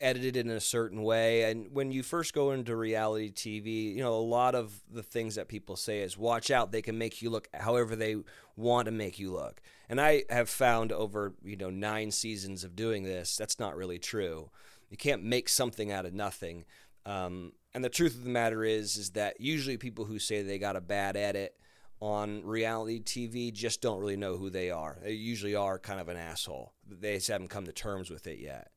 edited 0.00 0.36
in 0.36 0.50
a 0.50 0.60
certain 0.60 1.02
way. 1.02 1.50
And 1.50 1.72
when 1.72 1.90
you 1.92 2.02
first 2.02 2.34
go 2.34 2.50
into 2.50 2.76
reality 2.76 3.32
TV, 3.32 3.94
you 3.94 4.02
know, 4.02 4.14
a 4.14 4.16
lot 4.16 4.54
of 4.54 4.80
the 4.90 5.02
things 5.02 5.36
that 5.36 5.48
people 5.48 5.76
say 5.76 6.00
is 6.00 6.18
watch 6.18 6.50
out, 6.50 6.72
they 6.72 6.82
can 6.82 6.98
make 6.98 7.22
you 7.22 7.30
look 7.30 7.48
however 7.54 7.96
they 7.96 8.16
want 8.56 8.86
to 8.86 8.92
make 8.92 9.18
you 9.18 9.32
look. 9.32 9.60
And 9.88 10.00
I 10.00 10.24
have 10.28 10.48
found 10.48 10.92
over, 10.92 11.34
you 11.42 11.56
know, 11.56 11.70
nine 11.70 12.10
seasons 12.10 12.64
of 12.64 12.76
doing 12.76 13.04
this, 13.04 13.36
that's 13.36 13.58
not 13.58 13.76
really 13.76 13.98
true. 13.98 14.50
You 14.90 14.96
can't 14.96 15.24
make 15.24 15.48
something 15.48 15.90
out 15.90 16.06
of 16.06 16.12
nothing. 16.12 16.64
Um, 17.06 17.52
and 17.74 17.84
the 17.84 17.88
truth 17.88 18.14
of 18.14 18.24
the 18.24 18.30
matter 18.30 18.64
is, 18.64 18.96
is 18.96 19.10
that 19.10 19.40
usually 19.40 19.76
people 19.76 20.04
who 20.04 20.18
say 20.18 20.42
they 20.42 20.58
got 20.58 20.76
a 20.76 20.80
bad 20.80 21.16
edit 21.16 21.56
on 22.04 22.44
reality 22.44 23.00
TV 23.00 23.50
just 23.50 23.80
don't 23.80 23.98
really 23.98 24.16
know 24.16 24.36
who 24.36 24.50
they 24.50 24.70
are. 24.70 24.98
They 25.02 25.12
usually 25.12 25.54
are 25.54 25.78
kind 25.78 25.98
of 25.98 26.08
an 26.08 26.18
asshole. 26.18 26.74
They 26.86 27.14
just 27.14 27.28
haven't 27.28 27.48
come 27.48 27.64
to 27.64 27.72
terms 27.72 28.10
with 28.10 28.26
it 28.26 28.38
yet. 28.38 28.70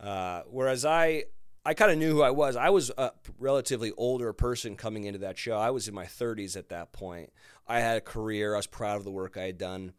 Uh, 0.00 0.42
whereas 0.50 0.84
I, 0.84 1.26
I 1.64 1.74
kind 1.74 1.92
of 1.92 1.98
knew 1.98 2.10
who 2.10 2.22
I 2.22 2.30
was. 2.30 2.56
I 2.56 2.70
was 2.70 2.90
a 2.98 3.12
relatively 3.38 3.92
older 3.96 4.32
person 4.32 4.74
coming 4.74 5.04
into 5.04 5.20
that 5.20 5.38
show. 5.38 5.56
I 5.56 5.70
was 5.70 5.86
in 5.86 5.94
my 5.94 6.06
30s 6.06 6.56
at 6.56 6.70
that 6.70 6.90
point. 6.90 7.32
I 7.68 7.78
had 7.78 7.98
a 7.98 8.00
career. 8.00 8.54
I 8.54 8.56
was 8.56 8.66
proud 8.66 8.96
of 8.96 9.04
the 9.04 9.12
work 9.12 9.36
I 9.36 9.44
had 9.44 9.58
done. 9.58 9.92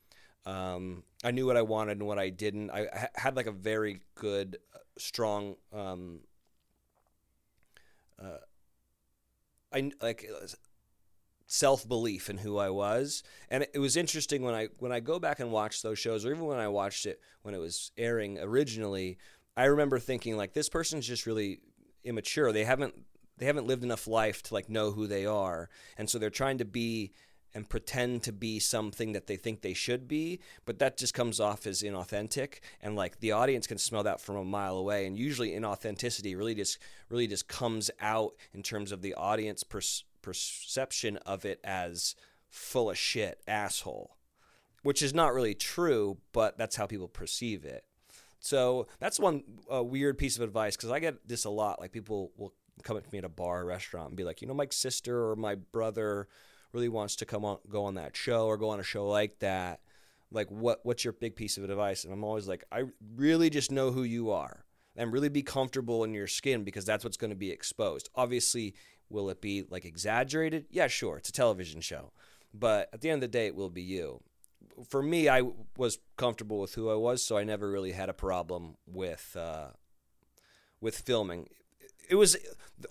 Um, 0.45 1.03
I 1.23 1.31
knew 1.31 1.45
what 1.45 1.55
I 1.55 1.61
wanted 1.61 1.99
and 1.99 2.05
what 2.05 2.19
I 2.19 2.29
didn't. 2.29 2.69
I 2.69 2.87
ha- 2.93 3.07
had 3.15 3.37
like 3.37 3.47
a 3.47 3.51
very 3.53 4.01
good, 4.15 4.57
uh, 4.75 4.79
strong. 4.97 5.55
Um, 5.71 6.19
uh, 8.21 8.39
I 9.71 9.91
like 10.01 10.29
self 11.47 11.87
belief 11.87 12.29
in 12.29 12.37
who 12.37 12.57
I 12.57 12.69
was, 12.69 13.23
and 13.49 13.65
it, 13.73 13.79
was 13.79 13.97
interesting 13.97 14.43
when 14.43 14.53
I 14.53 14.67
when 14.77 14.91
I 14.91 14.99
go 14.99 15.17
back 15.17 15.39
and 15.39 15.51
watch 15.51 15.81
those 15.81 15.97
shows, 15.97 16.25
or 16.25 16.31
even 16.31 16.45
when 16.45 16.59
I 16.59 16.67
watched 16.67 17.05
it 17.05 17.19
when 17.41 17.55
it 17.55 17.59
was 17.59 17.91
airing 17.97 18.37
originally. 18.37 19.17
I 19.55 19.65
remember 19.65 19.97
thinking 19.97 20.37
like 20.37 20.53
this 20.53 20.69
person's 20.69 21.07
just 21.07 21.25
really 21.25 21.61
immature. 22.03 22.51
They 22.51 22.65
haven't 22.65 22.93
they 23.37 23.47
haven't 23.47 23.65
lived 23.65 23.83
enough 23.83 24.07
life 24.07 24.43
to 24.43 24.53
like 24.53 24.69
know 24.69 24.91
who 24.91 25.07
they 25.07 25.25
are, 25.25 25.69
and 25.97 26.09
so 26.09 26.19
they're 26.19 26.29
trying 26.29 26.59
to 26.59 26.65
be 26.65 27.13
and 27.55 27.67
pretend 27.67 28.21
to 28.21 28.31
be 28.31 28.59
something 28.59 29.13
that 29.13 29.25
they 29.25 29.35
think 29.35 29.61
they 29.61 29.73
should 29.73 30.07
be, 30.07 30.39
but 30.65 30.77
that 30.77 30.95
just 30.95 31.15
comes 31.15 31.39
off 31.39 31.65
as 31.65 31.81
inauthentic 31.81 32.59
and 32.81 32.95
like 32.95 33.19
the 33.19 33.31
audience 33.31 33.65
can 33.65 33.79
smell 33.79 34.03
that 34.03 34.21
from 34.21 34.35
a 34.35 34.43
mile 34.43 34.77
away 34.77 35.07
and 35.07 35.17
usually 35.17 35.51
inauthenticity 35.51 36.37
really 36.37 36.53
just 36.53 36.77
really 37.09 37.25
just 37.25 37.47
comes 37.47 37.89
out 37.99 38.33
in 38.53 38.61
terms 38.61 38.91
of 38.91 39.01
the 39.01 39.15
audience 39.15 39.63
per- 39.63 39.81
perception 40.27 41.15
of 41.25 41.45
it 41.45 41.57
as 41.63 42.13
full 42.49 42.89
of 42.89 42.97
shit 42.97 43.39
asshole, 43.47 44.17
which 44.83 45.01
is 45.01 45.13
not 45.13 45.33
really 45.33 45.55
true, 45.55 46.17
but 46.33 46.57
that's 46.57 46.75
how 46.75 46.85
people 46.85 47.07
perceive 47.07 47.63
it. 47.63 47.85
So 48.41 48.87
that's 48.99 49.21
one 49.21 49.43
uh, 49.73 49.81
weird 49.81 50.17
piece 50.17 50.35
of 50.35 50.41
advice 50.41 50.75
because 50.75 50.91
I 50.91 50.99
get 50.99 51.25
this 51.25 51.45
a 51.45 51.49
lot. 51.49 51.79
Like 51.79 51.93
people 51.93 52.33
will 52.35 52.53
come 52.83 52.97
up 52.97 53.05
to 53.05 53.09
me 53.09 53.19
at 53.19 53.23
a 53.23 53.29
bar 53.29 53.61
or 53.61 53.65
restaurant 53.65 54.09
and 54.09 54.17
be 54.17 54.25
like, 54.25 54.41
you 54.41 54.49
know, 54.49 54.53
my 54.53 54.67
sister 54.69 55.29
or 55.29 55.37
my 55.37 55.55
brother 55.55 56.27
really 56.73 56.89
wants 56.89 57.15
to 57.17 57.25
come 57.25 57.45
on, 57.45 57.59
go 57.69 57.85
on 57.85 57.95
that 57.95 58.17
show 58.17 58.47
or 58.47 58.57
go 58.57 58.69
on 58.69 58.81
a 58.81 58.83
show 58.83 59.07
like 59.07 59.39
that. 59.39 59.79
Like, 60.29 60.51
what 60.51 60.81
what's 60.83 61.05
your 61.05 61.13
big 61.13 61.37
piece 61.37 61.57
of 61.57 61.63
advice? 61.63 62.03
And 62.03 62.11
I'm 62.11 62.25
always 62.25 62.49
like, 62.49 62.65
I 62.69 62.83
really 63.15 63.49
just 63.49 63.71
know 63.71 63.91
who 63.91 64.03
you 64.03 64.31
are 64.31 64.65
and 64.97 65.13
really 65.13 65.29
be 65.29 65.43
comfortable 65.43 66.03
in 66.03 66.13
your 66.13 66.27
skin 66.27 66.65
because 66.65 66.83
that's 66.83 67.05
what's 67.05 67.15
going 67.15 67.29
to 67.29 67.35
be 67.37 67.49
exposed. 67.49 68.09
Obviously, 68.13 68.73
will 69.09 69.29
it 69.29 69.41
be 69.41 69.65
like 69.69 69.85
exaggerated? 69.85 70.65
Yeah, 70.69 70.87
sure. 70.87 71.17
It's 71.17 71.29
a 71.29 71.33
television 71.33 71.81
show. 71.81 72.11
But 72.53 72.89
at 72.93 73.01
the 73.01 73.09
end 73.09 73.23
of 73.23 73.31
the 73.31 73.37
day, 73.37 73.47
it 73.47 73.55
will 73.55 73.69
be 73.69 73.81
you. 73.81 74.21
For 74.89 75.01
me, 75.01 75.27
I 75.27 75.43
was 75.77 75.99
comfortable 76.17 76.59
with 76.59 76.75
who 76.75 76.89
I 76.89 76.95
was, 76.95 77.23
so 77.23 77.37
I 77.37 77.43
never 77.43 77.69
really 77.69 77.91
had 77.91 78.09
a 78.09 78.13
problem 78.13 78.77
with 78.85 79.35
uh, 79.39 79.69
with 80.81 80.99
filming. 80.99 81.49
It 82.09 82.15
was 82.15 82.37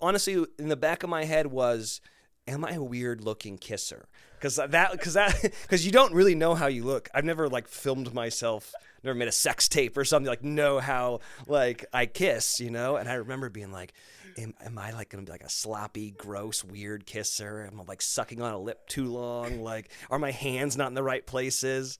honestly 0.01 0.45
in 0.59 0.69
the 0.69 0.75
back 0.75 1.03
of 1.03 1.09
my 1.09 1.25
head 1.25 1.47
was 1.47 2.01
am 2.47 2.63
I 2.63 2.71
a 2.71 2.83
weird 2.83 3.23
looking 3.23 3.57
kisser? 3.57 4.07
Because 4.37 4.55
that, 4.55 4.91
because 4.91 5.13
that, 5.13 5.41
because 5.41 5.85
you 5.85 5.91
don't 5.91 6.13
really 6.13 6.35
know 6.35 6.55
how 6.55 6.67
you 6.67 6.83
look. 6.83 7.09
I've 7.13 7.25
never 7.25 7.49
like 7.49 7.67
filmed 7.67 8.13
myself, 8.13 8.73
never 9.03 9.17
made 9.17 9.27
a 9.27 9.33
sex 9.33 9.67
tape 9.67 9.97
or 9.97 10.05
something 10.05 10.29
like 10.29 10.43
know 10.43 10.79
how 10.79 11.21
like 11.47 11.85
I 11.93 12.05
kiss, 12.05 12.59
you 12.59 12.69
know. 12.69 12.95
And 12.97 13.09
I 13.09 13.15
remember 13.15 13.49
being 13.49 13.71
like, 13.71 13.93
am, 14.37 14.53
am 14.63 14.77
I 14.77 14.91
like 14.91 15.09
gonna 15.09 15.23
be 15.23 15.31
like 15.31 15.43
a 15.43 15.49
sloppy, 15.49 16.11
gross, 16.11 16.63
weird 16.63 17.05
kisser? 17.05 17.67
Am 17.71 17.79
I 17.79 17.83
like 17.83 18.01
sucking 18.01 18.41
on 18.41 18.53
a 18.53 18.59
lip 18.59 18.87
too 18.87 19.11
long? 19.11 19.61
Like, 19.61 19.91
are 20.09 20.19
my 20.19 20.31
hands 20.31 20.77
not 20.77 20.87
in 20.87 20.93
the 20.93 21.03
right 21.03 21.25
places? 21.25 21.99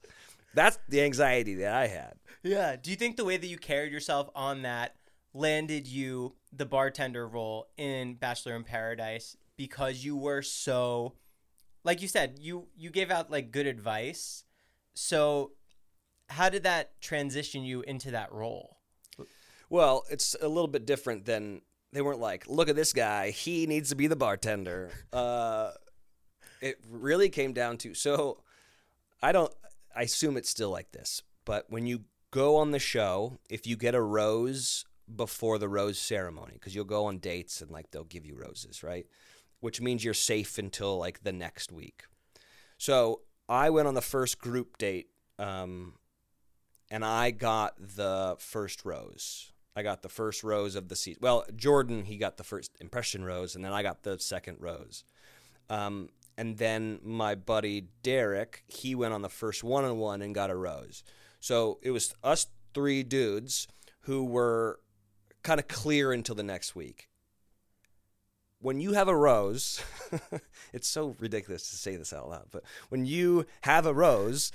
That's 0.54 0.78
the 0.88 1.02
anxiety 1.02 1.56
that 1.56 1.74
I 1.74 1.86
had. 1.88 2.14
Yeah. 2.42 2.76
Do 2.76 2.90
you 2.90 2.96
think 2.96 3.16
the 3.16 3.24
way 3.24 3.36
that 3.36 3.46
you 3.46 3.58
carried 3.58 3.92
yourself 3.92 4.30
on 4.34 4.62
that 4.62 4.94
landed 5.34 5.86
you 5.86 6.34
the 6.52 6.66
bartender 6.66 7.26
role 7.26 7.68
in 7.76 8.14
Bachelor 8.14 8.56
in 8.56 8.64
Paradise 8.64 9.36
because 9.56 10.04
you 10.04 10.16
were 10.16 10.42
so 10.42 11.12
like 11.84 12.02
you 12.02 12.08
said 12.08 12.38
you 12.40 12.68
you 12.76 12.90
gave 12.90 13.10
out 13.10 13.30
like 13.30 13.50
good 13.50 13.66
advice. 13.66 14.44
So 14.94 15.52
how 16.28 16.48
did 16.48 16.64
that 16.64 17.00
transition 17.00 17.62
you 17.62 17.82
into 17.82 18.10
that 18.10 18.32
role? 18.32 18.78
Well 19.70 20.04
it's 20.10 20.36
a 20.40 20.48
little 20.48 20.68
bit 20.68 20.86
different 20.86 21.24
than 21.24 21.62
they 21.92 22.02
weren't 22.02 22.20
like 22.20 22.46
look 22.48 22.68
at 22.68 22.76
this 22.76 22.92
guy 22.92 23.30
he 23.30 23.66
needs 23.66 23.90
to 23.90 23.96
be 23.96 24.06
the 24.06 24.16
bartender. 24.16 24.90
Uh, 25.12 25.72
it 26.60 26.78
really 26.90 27.28
came 27.28 27.52
down 27.52 27.76
to 27.76 27.94
so 27.94 28.38
i 29.22 29.32
don't 29.32 29.52
i 29.94 30.02
assume 30.02 30.36
it's 30.36 30.50
still 30.50 30.70
like 30.70 30.90
this 30.92 31.22
but 31.44 31.64
when 31.68 31.86
you 31.86 32.02
go 32.30 32.56
on 32.56 32.70
the 32.70 32.78
show 32.78 33.38
if 33.48 33.66
you 33.66 33.76
get 33.76 33.94
a 33.94 34.00
rose 34.00 34.84
before 35.14 35.58
the 35.58 35.68
rose 35.68 35.98
ceremony 35.98 36.52
because 36.54 36.74
you'll 36.74 36.84
go 36.84 37.06
on 37.06 37.18
dates 37.18 37.60
and 37.60 37.70
like 37.70 37.90
they'll 37.90 38.04
give 38.04 38.26
you 38.26 38.34
roses 38.34 38.82
right 38.82 39.06
which 39.60 39.80
means 39.80 40.04
you're 40.04 40.14
safe 40.14 40.58
until 40.58 40.98
like 40.98 41.22
the 41.22 41.32
next 41.32 41.72
week. 41.72 42.04
So 42.76 43.22
I 43.48 43.70
went 43.70 43.88
on 43.88 43.94
the 43.94 44.02
first 44.02 44.38
group 44.38 44.78
date, 44.78 45.08
um, 45.38 45.94
and 46.90 47.04
I 47.04 47.30
got 47.30 47.74
the 47.78 48.36
first 48.38 48.84
rose. 48.84 49.52
I 49.74 49.82
got 49.82 50.02
the 50.02 50.08
first 50.08 50.42
rose 50.42 50.74
of 50.74 50.88
the 50.88 50.96
season. 50.96 51.20
Well, 51.22 51.44
Jordan 51.54 52.04
he 52.04 52.16
got 52.16 52.36
the 52.36 52.44
first 52.44 52.72
impression 52.80 53.24
rose, 53.24 53.54
and 53.54 53.64
then 53.64 53.72
I 53.72 53.82
got 53.82 54.02
the 54.02 54.18
second 54.18 54.58
rose. 54.60 55.04
Um, 55.70 56.08
and 56.36 56.56
then 56.56 57.00
my 57.02 57.34
buddy 57.34 57.88
Derek, 58.02 58.62
he 58.68 58.94
went 58.94 59.12
on 59.12 59.22
the 59.22 59.28
first 59.28 59.64
one 59.64 59.84
on 59.84 59.98
one 59.98 60.22
and 60.22 60.34
got 60.34 60.50
a 60.50 60.56
rose. 60.56 61.02
So 61.40 61.78
it 61.82 61.90
was 61.90 62.14
us 62.22 62.46
three 62.74 63.02
dudes 63.02 63.66
who 64.02 64.24
were 64.24 64.80
kind 65.42 65.60
of 65.60 65.68
clear 65.68 66.12
until 66.12 66.34
the 66.34 66.42
next 66.42 66.74
week 66.74 67.07
when 68.60 68.80
you 68.80 68.92
have 68.92 69.08
a 69.08 69.16
rose, 69.16 69.82
it's 70.72 70.88
so 70.88 71.16
ridiculous 71.18 71.68
to 71.70 71.76
say 71.76 71.96
this 71.96 72.12
out 72.12 72.28
loud, 72.28 72.46
but 72.50 72.64
when 72.88 73.06
you 73.06 73.46
have 73.62 73.86
a 73.86 73.94
rose, 73.94 74.52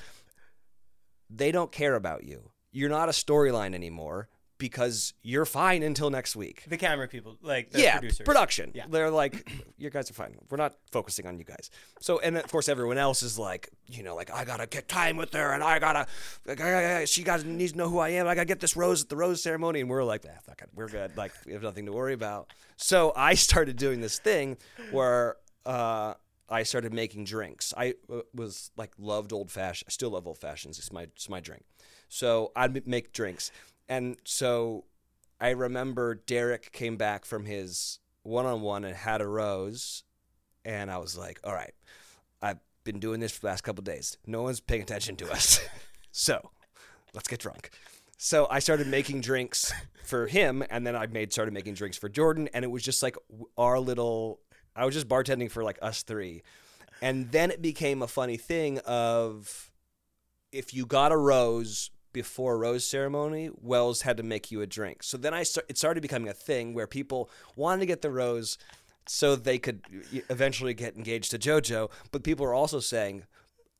they 1.29 1.51
don't 1.51 1.71
care 1.71 1.95
about 1.95 2.23
you. 2.23 2.51
You're 2.71 2.89
not 2.89 3.09
a 3.09 3.13
storyline 3.13 3.73
anymore 3.73 4.29
because 4.57 5.13
you're 5.23 5.45
fine 5.45 5.83
until 5.83 6.09
next 6.09 6.35
week. 6.35 6.63
The 6.67 6.77
camera 6.77 7.07
people, 7.07 7.37
like 7.41 7.71
the 7.71 7.81
yeah, 7.81 7.99
producers. 7.99 8.25
production. 8.25 8.71
Yeah. 8.73 8.85
They're 8.89 9.11
like, 9.11 9.49
you 9.77 9.89
guys 9.89 10.09
are 10.09 10.13
fine. 10.13 10.35
We're 10.49 10.57
not 10.57 10.75
focusing 10.91 11.27
on 11.27 11.37
you 11.37 11.43
guys. 11.43 11.69
So, 11.99 12.19
and 12.19 12.37
of 12.37 12.49
course, 12.49 12.69
everyone 12.69 12.97
else 12.97 13.23
is 13.23 13.37
like, 13.39 13.69
you 13.87 14.03
know, 14.03 14.15
like 14.15 14.31
I 14.31 14.45
gotta 14.45 14.67
get 14.67 14.87
time 14.87 15.17
with 15.17 15.33
her, 15.33 15.51
and 15.53 15.63
I 15.63 15.79
gotta, 15.79 16.07
like, 16.45 16.61
I, 16.61 17.01
I, 17.01 17.05
she 17.05 17.23
got 17.23 17.45
needs 17.45 17.73
to 17.73 17.77
know 17.77 17.89
who 17.89 17.99
I 17.99 18.09
am. 18.09 18.27
I 18.27 18.35
gotta 18.35 18.45
get 18.45 18.59
this 18.59 18.75
rose 18.75 19.03
at 19.03 19.09
the 19.09 19.15
rose 19.15 19.41
ceremony, 19.41 19.81
and 19.81 19.89
we're 19.89 20.03
like, 20.03 20.25
ah, 20.27 20.39
fuck 20.43 20.61
it, 20.61 20.69
we're 20.73 20.89
good. 20.89 21.17
Like, 21.17 21.33
we 21.45 21.53
have 21.53 21.63
nothing 21.63 21.85
to 21.87 21.91
worry 21.91 22.13
about. 22.13 22.51
So 22.77 23.13
I 23.15 23.33
started 23.35 23.77
doing 23.77 24.01
this 24.01 24.19
thing 24.19 24.57
where. 24.91 25.37
Uh, 25.65 26.15
I 26.49 26.63
started 26.63 26.93
making 26.93 27.23
drinks. 27.23 27.73
I 27.75 27.95
uh, 28.11 28.19
was 28.35 28.69
like 28.75 28.91
loved 28.99 29.31
old 29.31 29.49
fashioned. 29.49 29.87
I 29.87 29.91
still 29.91 30.11
love 30.11 30.27
old 30.27 30.37
fashions. 30.37 30.77
It's 30.77 30.91
my 30.91 31.03
it's 31.03 31.29
my 31.29 31.39
drink. 31.39 31.63
So 32.09 32.51
I'd 32.55 32.85
make 32.85 33.11
drinks. 33.11 33.51
And 33.93 34.17
so 34.23 34.85
I 35.39 35.51
remember 35.51 36.15
Derek 36.15 36.71
came 36.71 36.97
back 36.97 37.25
from 37.25 37.45
his 37.45 37.99
one 38.23 38.47
on 38.47 38.61
one 38.61 38.85
and 38.85 38.95
had 38.95 39.21
a 39.21 39.27
rose. 39.27 40.03
And 40.65 40.89
I 40.89 40.97
was 40.97 41.15
like, 41.15 41.39
all 41.43 41.53
right, 41.53 41.75
I've 42.41 42.57
been 42.83 42.99
doing 42.99 43.19
this 43.19 43.33
for 43.33 43.41
the 43.41 43.47
last 43.47 43.61
couple 43.61 43.83
days. 43.83 44.17
No 44.25 44.41
one's 44.41 44.59
paying 44.59 44.81
attention 44.81 45.15
to 45.17 45.31
us. 45.31 45.59
so 46.11 46.49
let's 47.13 47.27
get 47.27 47.37
drunk. 47.37 47.69
So 48.17 48.47
I 48.49 48.57
started 48.57 48.87
making 48.87 49.21
drinks 49.21 49.71
for 50.03 50.25
him, 50.25 50.63
and 50.71 50.87
then 50.87 50.95
I 50.95 51.05
made 51.05 51.31
started 51.31 51.53
making 51.53 51.75
drinks 51.75 51.97
for 51.97 52.09
Jordan, 52.09 52.49
and 52.51 52.65
it 52.65 52.71
was 52.71 52.81
just 52.81 53.03
like 53.03 53.15
our 53.59 53.79
little. 53.79 54.39
I 54.75 54.85
was 54.85 54.95
just 54.95 55.07
bartending 55.07 55.51
for 55.51 55.63
like 55.63 55.77
us 55.83 56.01
three, 56.01 56.41
and 56.99 57.31
then 57.31 57.51
it 57.51 57.61
became 57.61 58.01
a 58.01 58.07
funny 58.07 58.37
thing 58.37 58.79
of 58.87 59.71
if 60.51 60.73
you 60.73 60.85
got 60.87 61.11
a 61.11 61.17
rose 61.17 61.91
before 62.13 62.55
a 62.55 62.57
rose 62.57 62.85
ceremony, 62.85 63.49
Wells 63.61 64.03
had 64.03 64.17
to 64.17 64.23
make 64.23 64.51
you 64.51 64.61
a 64.61 64.67
drink. 64.67 65.03
So 65.03 65.17
then 65.17 65.33
I 65.33 65.43
start, 65.43 65.65
it 65.67 65.77
started 65.77 66.01
becoming 66.01 66.29
a 66.29 66.33
thing 66.33 66.73
where 66.73 66.87
people 66.87 67.29
wanted 67.55 67.81
to 67.81 67.85
get 67.87 68.01
the 68.01 68.11
rose 68.11 68.57
so 69.07 69.35
they 69.35 69.57
could 69.57 69.81
eventually 70.29 70.73
get 70.73 70.95
engaged 70.95 71.31
to 71.31 71.39
JoJo, 71.39 71.91
but 72.11 72.23
people 72.23 72.45
were 72.45 72.53
also 72.53 72.79
saying, 72.79 73.25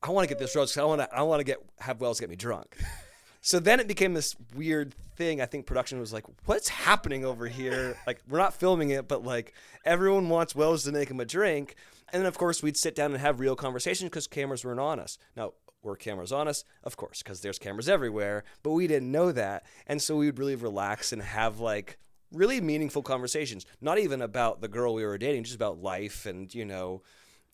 "I 0.02 0.10
want 0.10 0.28
to 0.28 0.34
get 0.34 0.40
this 0.40 0.56
rose 0.56 0.72
because 0.72 0.82
I 0.82 0.86
want 0.86 1.02
to 1.02 1.16
I 1.16 1.22
want 1.22 1.40
to 1.40 1.46
get 1.46 1.60
have 1.80 2.02
Wells 2.02 2.20
get 2.20 2.30
me 2.30 2.36
drunk." 2.36 2.78
so 3.42 3.60
then 3.60 3.80
it 3.80 3.88
became 3.88 4.14
this 4.14 4.36
weird 4.54 4.94
thing. 5.16 5.40
I 5.40 5.46
think 5.46 5.66
production 5.66 6.00
was 6.00 6.12
like, 6.12 6.26
"What's 6.46 6.68
happening 6.68 7.24
over 7.24 7.48
here? 7.48 7.98
Like 8.08 8.22
we're 8.28 8.40
not 8.40 8.54
filming 8.54 8.90
it, 8.90 9.08
but 9.08 9.24
like 9.24 9.54
everyone 9.86 10.30
wants 10.30 10.56
Wells 10.56 10.84
to 10.84 10.92
make 10.92 11.10
him 11.10 11.20
a 11.20 11.26
drink." 11.26 11.76
And 12.12 12.22
then 12.22 12.28
of 12.28 12.38
course 12.38 12.62
we'd 12.62 12.78
sit 12.78 12.96
down 12.96 13.12
and 13.12 13.22
have 13.22 13.40
real 13.40 13.56
conversations 13.56 14.10
because 14.10 14.28
cameras 14.28 14.64
weren't 14.66 14.80
on 14.80 15.00
us. 15.00 15.18
Now 15.36 15.54
were 15.84 15.96
cameras 15.96 16.32
on 16.32 16.48
us? 16.48 16.64
Of 16.84 16.98
course, 16.98 17.22
because 17.22 17.42
there's 17.42 17.60
cameras 17.60 17.90
everywhere, 17.90 18.44
but 18.64 18.72
we 18.72 18.88
didn't 18.88 19.12
know 19.12 19.32
that. 19.32 19.66
And 19.86 20.02
so 20.02 20.16
we 20.16 20.26
would 20.26 20.40
really 20.40 20.56
relax 20.56 21.12
and 21.12 21.22
have 21.22 21.60
like 21.60 21.98
really 22.32 22.62
meaningful 22.62 23.04
conversations, 23.04 23.66
not 23.82 24.00
even 24.00 24.22
about 24.22 24.62
the 24.62 24.68
girl 24.68 24.94
we 24.94 25.06
were 25.06 25.18
dating, 25.18 25.44
just 25.44 25.56
about 25.56 25.82
life 25.82 26.26
and, 26.26 26.54
you 26.54 26.66
know, 26.66 27.04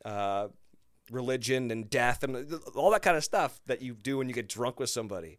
uh, 0.05 0.47
religion 1.11 1.71
and 1.71 1.89
death 1.89 2.23
and 2.23 2.53
all 2.75 2.91
that 2.91 3.01
kind 3.01 3.17
of 3.17 3.23
stuff 3.23 3.59
that 3.65 3.81
you 3.81 3.95
do 3.95 4.17
when 4.17 4.27
you 4.27 4.33
get 4.33 4.47
drunk 4.47 4.79
with 4.79 4.89
somebody. 4.89 5.37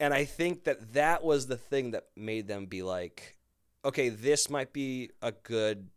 And 0.00 0.12
I 0.12 0.24
think 0.24 0.64
that 0.64 0.94
that 0.94 1.22
was 1.22 1.46
the 1.46 1.56
thing 1.56 1.92
that 1.92 2.06
made 2.16 2.48
them 2.48 2.66
be 2.66 2.82
like, 2.82 3.36
okay, 3.84 4.08
this 4.08 4.50
might 4.50 4.72
be 4.72 5.10
a 5.20 5.32
good, 5.32 5.88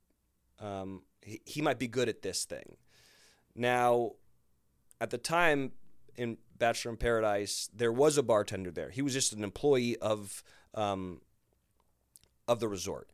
um, 0.60 1.01
he, 1.22 1.42
he 1.46 1.62
might 1.62 1.80
be 1.80 1.88
good 1.88 2.10
at 2.10 2.22
this 2.22 2.46
thing. 2.46 2.77
Now, 3.56 4.12
at 5.01 5.10
the 5.10 5.18
time, 5.18 5.72
in 6.17 6.38
Bachelor 6.57 6.91
in 6.91 6.98
Paradise, 6.98 7.69
there 7.74 7.91
was 7.91 8.17
a 8.17 8.24
bartender 8.24 8.72
there. 8.72 8.89
He 8.89 9.01
was 9.01 9.13
just 9.13 9.34
an 9.34 9.43
employee 9.43 9.98
of 9.98 10.43
um, 10.74 11.22
of 12.48 12.60
the 12.60 12.67
resort, 12.67 13.10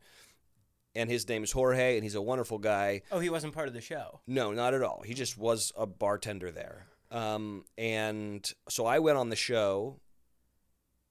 and 0.94 1.10
his 1.10 1.28
name 1.28 1.42
is 1.42 1.52
Jorge, 1.52 1.96
and 1.96 2.04
he's 2.04 2.14
a 2.14 2.22
wonderful 2.22 2.58
guy. 2.58 3.02
Oh, 3.10 3.18
he 3.18 3.30
wasn't 3.30 3.54
part 3.54 3.68
of 3.68 3.74
the 3.74 3.80
show. 3.80 4.20
No, 4.26 4.52
not 4.52 4.74
at 4.74 4.82
all. 4.82 5.02
He 5.02 5.14
just 5.14 5.36
was 5.36 5.72
a 5.76 5.86
bartender 5.86 6.50
there. 6.50 6.86
Um, 7.10 7.64
and 7.76 8.50
so 8.68 8.86
I 8.86 8.98
went 8.98 9.18
on 9.18 9.28
the 9.28 9.36
show 9.36 10.00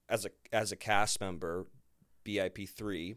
as 0.08 0.26
a 0.26 0.30
as 0.52 0.72
a 0.72 0.76
cast 0.76 1.20
member, 1.20 1.66
BIP 2.24 2.68
three. 2.68 3.16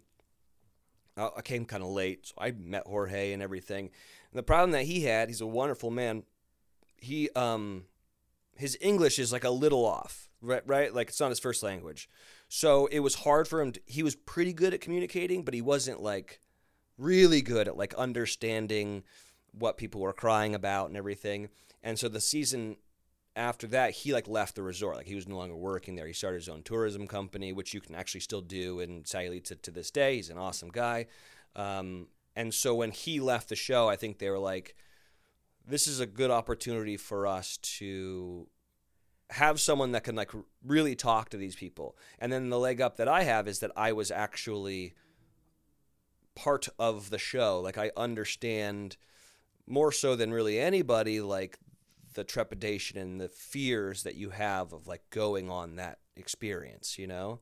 I 1.18 1.42
came 1.44 1.64
kind 1.64 1.82
of 1.82 1.90
late, 1.90 2.28
so 2.28 2.34
I 2.38 2.52
met 2.52 2.88
Jorge 2.88 3.32
and 3.32 3.42
everything. 3.42 3.86
And 3.86 4.38
the 4.38 4.44
problem 4.44 4.72
that 4.72 4.84
he 4.84 5.04
had, 5.06 5.30
he's 5.30 5.40
a 5.40 5.48
wonderful 5.48 5.90
man, 5.90 6.24
he 6.98 7.30
um 7.32 7.86
his 8.56 8.78
English 8.82 9.20
is 9.20 9.32
like 9.32 9.44
a 9.44 9.50
little 9.50 9.86
off, 9.86 10.30
right? 10.42 10.64
Right, 10.66 10.94
like 10.94 11.10
it's 11.10 11.20
not 11.20 11.30
his 11.30 11.40
first 11.40 11.64
language, 11.64 12.10
so 12.48 12.88
it 12.88 13.00
was 13.00 13.16
hard 13.16 13.48
for 13.48 13.62
him. 13.62 13.74
To, 13.74 13.82
he 13.86 14.04
was 14.04 14.16
pretty 14.16 14.54
good 14.54 14.74
at 14.74 14.82
communicating, 14.82 15.44
but 15.44 15.54
he 15.54 15.62
wasn't 15.62 16.02
like 16.02 16.42
really 16.98 17.42
good 17.42 17.68
at 17.68 17.78
like 17.78 17.94
understanding 17.96 19.04
what 19.52 19.78
people 19.78 20.02
were 20.02 20.14
crying 20.14 20.56
about 20.56 20.88
and 20.88 20.98
everything. 20.98 21.50
And 21.84 22.00
so 22.00 22.10
the 22.10 22.22
season 22.22 22.78
after 23.36 23.68
that, 23.68 23.92
he 23.92 24.14
like 24.14 24.28
left 24.28 24.56
the 24.56 24.64
resort. 24.64 24.96
Like 24.96 25.08
he 25.08 25.16
was 25.16 25.28
no 25.28 25.36
longer 25.36 25.56
working 25.56 25.96
there. 25.96 26.08
He 26.08 26.14
started 26.14 26.38
his 26.38 26.50
own 26.50 26.64
tourism 26.64 27.08
company, 27.08 27.54
which 27.54 27.74
you 27.74 27.82
can 27.82 27.96
actually 27.96 28.22
still 28.22 28.42
do 28.42 28.80
in 28.80 29.04
Sayulita 29.04 29.62
to 29.62 29.72
this 29.72 29.92
day. 29.92 30.16
He's 30.16 30.30
an 30.30 30.38
awesome 30.38 30.70
guy. 30.70 31.08
Um, 31.56 32.08
and 32.36 32.54
so 32.54 32.76
when 32.76 32.92
he 32.92 33.20
left 33.20 33.50
the 33.50 33.56
show, 33.56 33.88
I 33.88 33.96
think 33.96 34.20
they 34.20 34.30
were 34.30 34.40
like, 34.40 34.76
this 35.68 35.88
is 35.88 36.00
a 36.00 36.06
good 36.06 36.32
opportunity 36.32 36.98
for 36.98 37.26
us 37.26 37.58
to 37.58 38.48
have 39.32 39.60
someone 39.60 39.92
that 39.94 40.04
can 40.04 40.16
like 40.16 40.32
really 40.64 40.96
talk 40.96 41.30
to 41.30 41.38
these 41.38 41.56
people. 41.56 41.98
And 42.20 42.32
then 42.32 42.50
the 42.50 42.60
leg 42.60 42.82
up 42.82 42.98
that 42.98 43.08
I 43.08 43.24
have 43.24 43.48
is 43.48 43.60
that 43.60 43.72
I 43.76 43.92
was 43.92 44.12
actually 44.12 44.94
part 46.36 46.68
of 46.78 47.10
the 47.10 47.18
show. 47.18 47.60
Like 47.60 47.78
I 47.78 47.92
understand 47.98 48.98
more 49.66 49.92
so 49.92 50.16
than 50.16 50.32
really 50.32 50.60
anybody 50.60 51.22
like 51.22 51.58
the 52.14 52.24
trepidation 52.24 52.98
and 53.00 53.20
the 53.20 53.28
fears 53.28 54.04
that 54.04 54.16
you 54.16 54.30
have 54.30 54.74
of 54.74 54.88
like 54.88 55.10
going 55.10 55.50
on 55.50 55.78
that 55.78 56.00
experience, 56.16 57.00
you 57.00 57.08
know? 57.08 57.40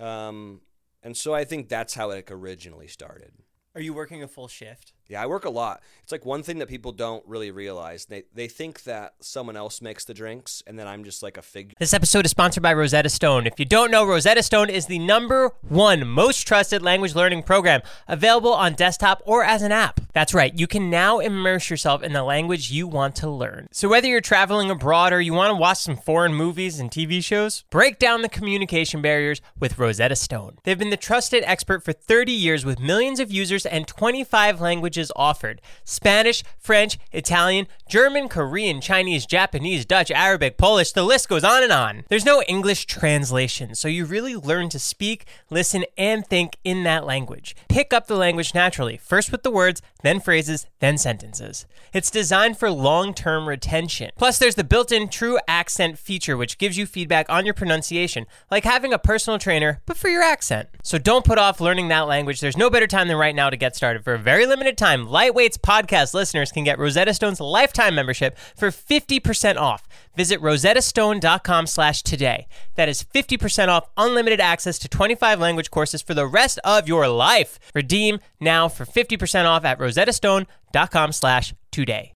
Um 0.00 0.62
and 1.02 1.16
so 1.16 1.32
I 1.32 1.44
think 1.44 1.68
that's 1.68 1.94
how 1.94 2.10
it 2.10 2.28
originally 2.30 2.88
started. 2.88 3.32
Are 3.74 3.80
you 3.80 3.94
working 3.94 4.22
a 4.22 4.28
full 4.28 4.48
shift? 4.48 4.92
Yeah, 5.08 5.22
I 5.22 5.26
work 5.26 5.46
a 5.46 5.50
lot. 5.50 5.80
It's 6.02 6.12
like 6.12 6.26
one 6.26 6.42
thing 6.42 6.58
that 6.58 6.68
people 6.68 6.92
don't 6.92 7.26
really 7.26 7.50
realize. 7.50 8.04
They 8.04 8.24
they 8.34 8.46
think 8.46 8.82
that 8.82 9.14
someone 9.20 9.56
else 9.56 9.80
makes 9.80 10.04
the 10.04 10.12
drinks 10.12 10.62
and 10.66 10.78
then 10.78 10.86
I'm 10.86 11.02
just 11.02 11.22
like 11.22 11.38
a 11.38 11.42
figure. 11.42 11.72
This 11.78 11.94
episode 11.94 12.26
is 12.26 12.30
sponsored 12.30 12.62
by 12.62 12.74
Rosetta 12.74 13.08
Stone. 13.08 13.46
If 13.46 13.58
you 13.58 13.64
don't 13.64 13.90
know, 13.90 14.06
Rosetta 14.06 14.42
Stone 14.42 14.68
is 14.68 14.84
the 14.84 14.98
number 14.98 15.52
one 15.66 16.06
most 16.06 16.46
trusted 16.46 16.82
language 16.82 17.14
learning 17.14 17.44
program 17.44 17.80
available 18.06 18.52
on 18.52 18.74
desktop 18.74 19.22
or 19.24 19.42
as 19.44 19.62
an 19.62 19.72
app. 19.72 20.00
That's 20.12 20.34
right, 20.34 20.52
you 20.58 20.66
can 20.66 20.90
now 20.90 21.20
immerse 21.20 21.70
yourself 21.70 22.02
in 22.02 22.12
the 22.12 22.22
language 22.22 22.70
you 22.70 22.86
want 22.86 23.16
to 23.16 23.30
learn. 23.30 23.68
So 23.72 23.88
whether 23.88 24.08
you're 24.08 24.20
traveling 24.20 24.70
abroad 24.70 25.14
or 25.14 25.22
you 25.22 25.32
want 25.32 25.52
to 25.52 25.54
watch 25.54 25.78
some 25.78 25.96
foreign 25.96 26.34
movies 26.34 26.80
and 26.80 26.90
TV 26.90 27.24
shows, 27.24 27.64
break 27.70 27.98
down 27.98 28.20
the 28.20 28.28
communication 28.28 29.00
barriers 29.00 29.40
with 29.58 29.78
Rosetta 29.78 30.16
Stone. 30.16 30.58
They've 30.64 30.78
been 30.78 30.90
the 30.90 30.96
trusted 30.98 31.44
expert 31.46 31.82
for 31.82 31.94
30 31.94 32.32
years 32.32 32.66
with 32.66 32.78
millions 32.78 33.20
of 33.20 33.30
users 33.32 33.64
and 33.64 33.86
25 33.86 34.60
languages 34.60 34.97
offered 35.16 35.60
Spanish, 35.84 36.42
French, 36.58 36.98
Italian, 37.12 37.66
German, 37.88 38.28
Korean, 38.28 38.80
Chinese, 38.80 39.24
Japanese, 39.26 39.86
Dutch, 39.86 40.10
Arabic, 40.10 40.58
Polish, 40.58 40.92
the 40.92 41.02
list 41.02 41.28
goes 41.28 41.44
on 41.44 41.62
and 41.62 41.72
on. 41.72 42.04
There's 42.08 42.24
no 42.24 42.42
English 42.42 42.86
translation, 42.86 43.74
so 43.74 43.88
you 43.88 44.04
really 44.04 44.36
learn 44.36 44.68
to 44.70 44.78
speak, 44.78 45.24
listen, 45.50 45.84
and 45.96 46.26
think 46.26 46.56
in 46.64 46.82
that 46.84 47.06
language. 47.06 47.56
Pick 47.68 47.92
up 47.92 48.06
the 48.06 48.16
language 48.16 48.54
naturally, 48.54 48.96
first 48.96 49.32
with 49.32 49.42
the 49.42 49.50
words, 49.50 49.80
then 50.02 50.20
phrases, 50.20 50.66
then 50.80 50.98
sentences. 50.98 51.66
It's 51.92 52.10
designed 52.10 52.58
for 52.58 52.70
long 52.70 53.14
term 53.14 53.48
retention. 53.48 54.10
Plus, 54.16 54.38
there's 54.38 54.54
the 54.54 54.64
built 54.64 54.92
in 54.92 55.08
true 55.08 55.38
accent 55.48 55.98
feature, 55.98 56.36
which 56.36 56.58
gives 56.58 56.76
you 56.76 56.86
feedback 56.86 57.26
on 57.28 57.44
your 57.44 57.54
pronunciation, 57.54 58.26
like 58.50 58.64
having 58.64 58.92
a 58.92 58.98
personal 58.98 59.38
trainer, 59.38 59.80
but 59.86 59.96
for 59.96 60.08
your 60.08 60.22
accent. 60.22 60.68
So 60.82 60.98
don't 60.98 61.24
put 61.24 61.38
off 61.38 61.60
learning 61.60 61.88
that 61.88 62.06
language. 62.06 62.40
There's 62.40 62.56
no 62.56 62.70
better 62.70 62.86
time 62.86 63.08
than 63.08 63.16
right 63.16 63.34
now 63.34 63.50
to 63.50 63.56
get 63.56 63.74
started. 63.74 64.04
For 64.04 64.14
a 64.14 64.18
very 64.18 64.46
limited 64.46 64.76
time, 64.76 64.87
Lightweight's 64.96 65.58
podcast 65.58 66.14
listeners 66.14 66.50
can 66.50 66.64
get 66.64 66.78
Rosetta 66.78 67.12
Stone's 67.12 67.40
lifetime 67.40 67.94
membership 67.94 68.38
for 68.56 68.70
50% 68.70 69.56
off. 69.56 69.86
Visit 70.16 70.40
rosettastone.com 70.40 71.66
slash 71.66 72.02
today. 72.02 72.46
That 72.76 72.88
is 72.88 73.04
50% 73.04 73.68
off 73.68 73.88
unlimited 73.96 74.40
access 74.40 74.78
to 74.80 74.88
25 74.88 75.38
language 75.38 75.70
courses 75.70 76.00
for 76.00 76.14
the 76.14 76.26
rest 76.26 76.58
of 76.64 76.88
your 76.88 77.06
life. 77.08 77.58
Redeem 77.74 78.18
now 78.40 78.68
for 78.68 78.84
50% 78.84 79.44
off 79.44 79.64
at 79.64 79.78
rosettastone.com 79.78 81.12
slash 81.12 81.54
today. 81.70 82.12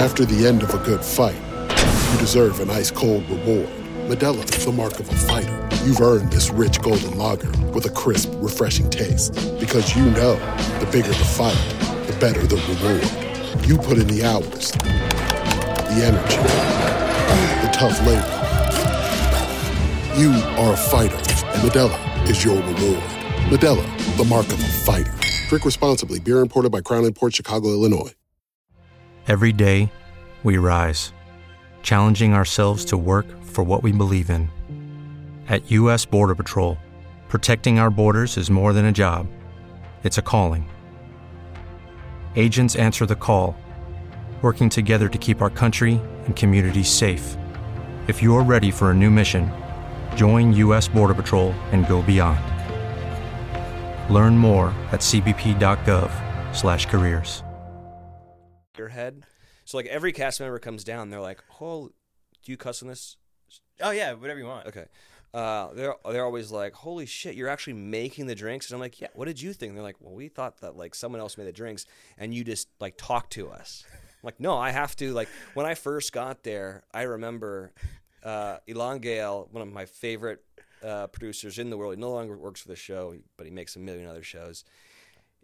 After 0.00 0.24
the 0.24 0.46
end 0.46 0.62
of 0.62 0.72
a 0.72 0.78
good 0.78 1.04
fight, 1.04 1.34
you 2.12 2.18
deserve 2.18 2.60
an 2.60 2.70
ice-cold 2.70 3.28
reward. 3.28 3.68
Modelo 4.08 4.42
is 4.56 4.64
the 4.64 4.72
mark 4.72 4.98
of 4.98 5.06
a 5.10 5.14
fighter. 5.14 5.68
You've 5.84 6.00
earned 6.00 6.32
this 6.32 6.48
rich 6.48 6.80
golden 6.80 7.18
lager 7.18 7.50
with 7.74 7.84
a 7.84 7.90
crisp, 7.90 8.30
refreshing 8.36 8.88
taste. 8.88 9.34
Because 9.60 9.94
you 9.94 10.02
know, 10.12 10.36
the 10.80 10.88
bigger 10.90 11.08
the 11.08 11.14
fight, 11.14 11.58
the 12.06 12.16
better 12.18 12.40
the 12.46 12.56
reward. 12.56 13.66
You 13.68 13.76
put 13.76 13.98
in 13.98 14.06
the 14.06 14.24
hours, 14.24 14.72
the 14.72 16.00
energy, 16.06 16.36
the 17.60 17.70
tough 17.70 18.00
labor. 18.06 18.24
You 20.18 20.30
are 20.56 20.72
a 20.72 20.76
fighter, 20.78 21.16
and 21.52 21.70
Modelo 21.70 22.30
is 22.30 22.42
your 22.42 22.56
reward. 22.56 23.04
Modelo, 23.50 24.16
the 24.16 24.24
mark 24.24 24.46
of 24.46 24.58
a 24.58 24.72
fighter. 24.86 25.12
Drink 25.50 25.66
responsibly. 25.66 26.18
Beer 26.18 26.40
imported 26.40 26.72
by 26.72 26.80
Crown 26.80 27.12
Port 27.12 27.34
Chicago, 27.34 27.68
Illinois. 27.68 28.14
Every 29.26 29.52
day, 29.52 29.92
we 30.44 30.56
rise, 30.56 31.12
challenging 31.82 32.32
ourselves 32.32 32.86
to 32.86 32.96
work 32.96 33.26
for 33.58 33.64
what 33.64 33.82
we 33.82 33.90
believe 33.90 34.30
in. 34.30 34.48
At 35.48 35.68
U.S. 35.72 36.06
Border 36.06 36.36
Patrol, 36.36 36.78
protecting 37.28 37.80
our 37.80 37.90
borders 37.90 38.36
is 38.36 38.52
more 38.52 38.72
than 38.72 38.84
a 38.84 38.92
job, 38.92 39.26
it's 40.04 40.16
a 40.16 40.22
calling. 40.22 40.70
Agents 42.36 42.76
answer 42.76 43.04
the 43.04 43.16
call, 43.16 43.56
working 44.42 44.68
together 44.68 45.08
to 45.08 45.18
keep 45.18 45.42
our 45.42 45.50
country 45.50 46.00
and 46.26 46.36
communities 46.36 46.88
safe. 46.88 47.36
If 48.06 48.22
you're 48.22 48.44
ready 48.44 48.70
for 48.70 48.92
a 48.92 48.94
new 48.94 49.10
mission, 49.10 49.50
join 50.14 50.52
U.S. 50.52 50.86
Border 50.86 51.14
Patrol 51.14 51.50
and 51.72 51.84
go 51.88 52.00
beyond. 52.00 52.38
Learn 54.08 54.38
more 54.38 54.68
at 54.92 55.00
cbp.gov/careers. 55.00 57.42
Your 58.78 58.88
head. 58.90 59.24
So 59.64 59.78
like 59.78 59.86
every 59.86 60.12
cast 60.12 60.38
member 60.38 60.60
comes 60.60 60.84
down, 60.84 61.10
they're 61.10 61.20
like, 61.20 61.42
"Oh, 61.60 61.90
do 62.44 62.52
you 62.52 62.56
cuss 62.56 62.82
on 62.82 62.88
this?" 62.88 63.16
Oh, 63.80 63.90
yeah, 63.90 64.12
whatever 64.14 64.38
you 64.40 64.46
want. 64.46 64.66
Okay. 64.66 64.86
Uh, 65.34 65.72
they're 65.74 65.94
they're 66.10 66.24
always 66.24 66.50
like, 66.50 66.72
"Holy 66.72 67.04
shit, 67.04 67.34
you're 67.34 67.50
actually 67.50 67.74
making 67.74 68.26
the 68.26 68.34
drinks!" 68.34 68.70
And 68.70 68.76
I'm 68.76 68.80
like, 68.80 68.98
"Yeah, 68.98 69.08
what 69.12 69.26
did 69.26 69.40
you 69.40 69.52
think?" 69.52 69.70
And 69.70 69.76
they're 69.76 69.84
like, 69.84 69.96
"Well, 70.00 70.14
we 70.14 70.28
thought 70.28 70.60
that 70.62 70.74
like 70.76 70.94
someone 70.94 71.20
else 71.20 71.36
made 71.36 71.46
the 71.46 71.52
drinks, 71.52 71.84
and 72.16 72.32
you 72.32 72.44
just 72.44 72.68
like 72.80 72.94
talk 72.96 73.28
to 73.30 73.50
us." 73.50 73.84
I'm 74.22 74.26
like, 74.26 74.40
no, 74.40 74.56
I 74.56 74.70
have 74.70 74.96
to. 74.96 75.12
Like 75.12 75.28
when 75.54 75.66
I 75.66 75.74
first 75.74 76.12
got 76.12 76.42
there, 76.42 76.82
I 76.92 77.02
remember 77.02 77.72
uh, 78.24 78.56
Elan 78.68 78.98
Gale, 78.98 79.48
one 79.52 79.62
of 79.62 79.72
my 79.72 79.84
favorite 79.84 80.42
uh, 80.82 81.06
producers 81.08 81.58
in 81.58 81.70
the 81.70 81.76
world. 81.76 81.94
He 81.94 82.00
no 82.00 82.10
longer 82.10 82.36
works 82.36 82.62
for 82.62 82.68
the 82.68 82.76
show, 82.76 83.14
but 83.36 83.46
he 83.46 83.52
makes 83.52 83.76
a 83.76 83.78
million 83.78 84.08
other 84.08 84.24
shows. 84.24 84.64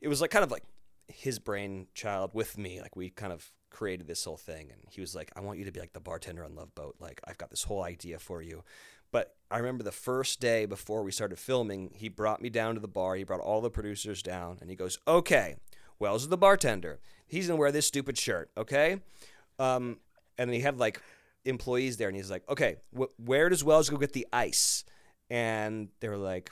It 0.01 0.09
was 0.09 0.21
like 0.21 0.31
kind 0.31 0.43
of 0.45 0.51
like 0.51 0.65
his 1.07 1.39
brainchild 1.39 2.33
with 2.35 2.59
me. 2.59 2.81
Like 2.81 2.97
we 2.97 3.11
kind 3.11 3.33
of 3.33 3.53
created 3.75 4.07
this 4.07 4.25
whole 4.25 4.37
thing, 4.37 4.71
and 4.71 4.81
he 4.89 5.01
was 5.01 5.15
like, 5.17 5.33
"I 5.35 5.41
want 5.41 5.59
you 5.59 5.65
to 5.65 5.73
be 5.73 5.81
like 5.81 5.93
the 5.93 6.01
bartender 6.01 6.45
on 6.45 6.55
Love 6.55 6.75
Boat. 6.77 6.95
Like 7.01 7.21
I've 7.25 7.37
got 7.39 7.51
this 7.51 7.65
whole 7.65 7.83
idea 7.83 8.19
for 8.19 8.41
you." 8.41 8.63
But 9.11 9.35
I 9.51 9.59
remember 9.59 9.83
the 9.85 9.93
first 9.93 10.41
day 10.41 10.65
before 10.65 11.03
we 11.03 11.11
started 11.13 11.39
filming, 11.39 11.91
he 11.95 12.09
brought 12.09 12.41
me 12.41 12.51
down 12.51 12.75
to 12.75 12.81
the 12.81 12.89
bar. 12.89 13.17
He 13.17 13.25
brought 13.25 13.41
all 13.41 13.61
the 13.61 13.71
producers 13.71 14.23
down, 14.23 14.59
and 14.61 14.71
he 14.71 14.77
goes, 14.77 14.99
"Okay, 15.09 15.57
Wells 15.99 16.23
is 16.23 16.29
the 16.29 16.39
bartender. 16.39 17.01
He's 17.27 17.49
gonna 17.49 17.59
wear 17.59 17.73
this 17.73 17.87
stupid 17.87 18.17
shirt, 18.17 18.51
okay?" 18.57 19.01
Um, 19.59 19.99
and 20.39 20.53
he 20.53 20.61
had 20.61 20.79
like 20.79 21.01
employees 21.45 21.97
there, 21.97 22.09
and 22.09 22.17
he's 22.17 22.31
like, 22.31 22.49
"Okay, 22.49 22.77
wh- 22.97 23.13
where 23.19 23.49
does 23.49 23.65
Wells 23.65 23.91
go 23.91 23.97
get 23.97 24.13
the 24.13 24.27
ice?" 24.33 24.85
And 25.31 25.89
they 26.01 26.09
were 26.09 26.17
like, 26.17 26.51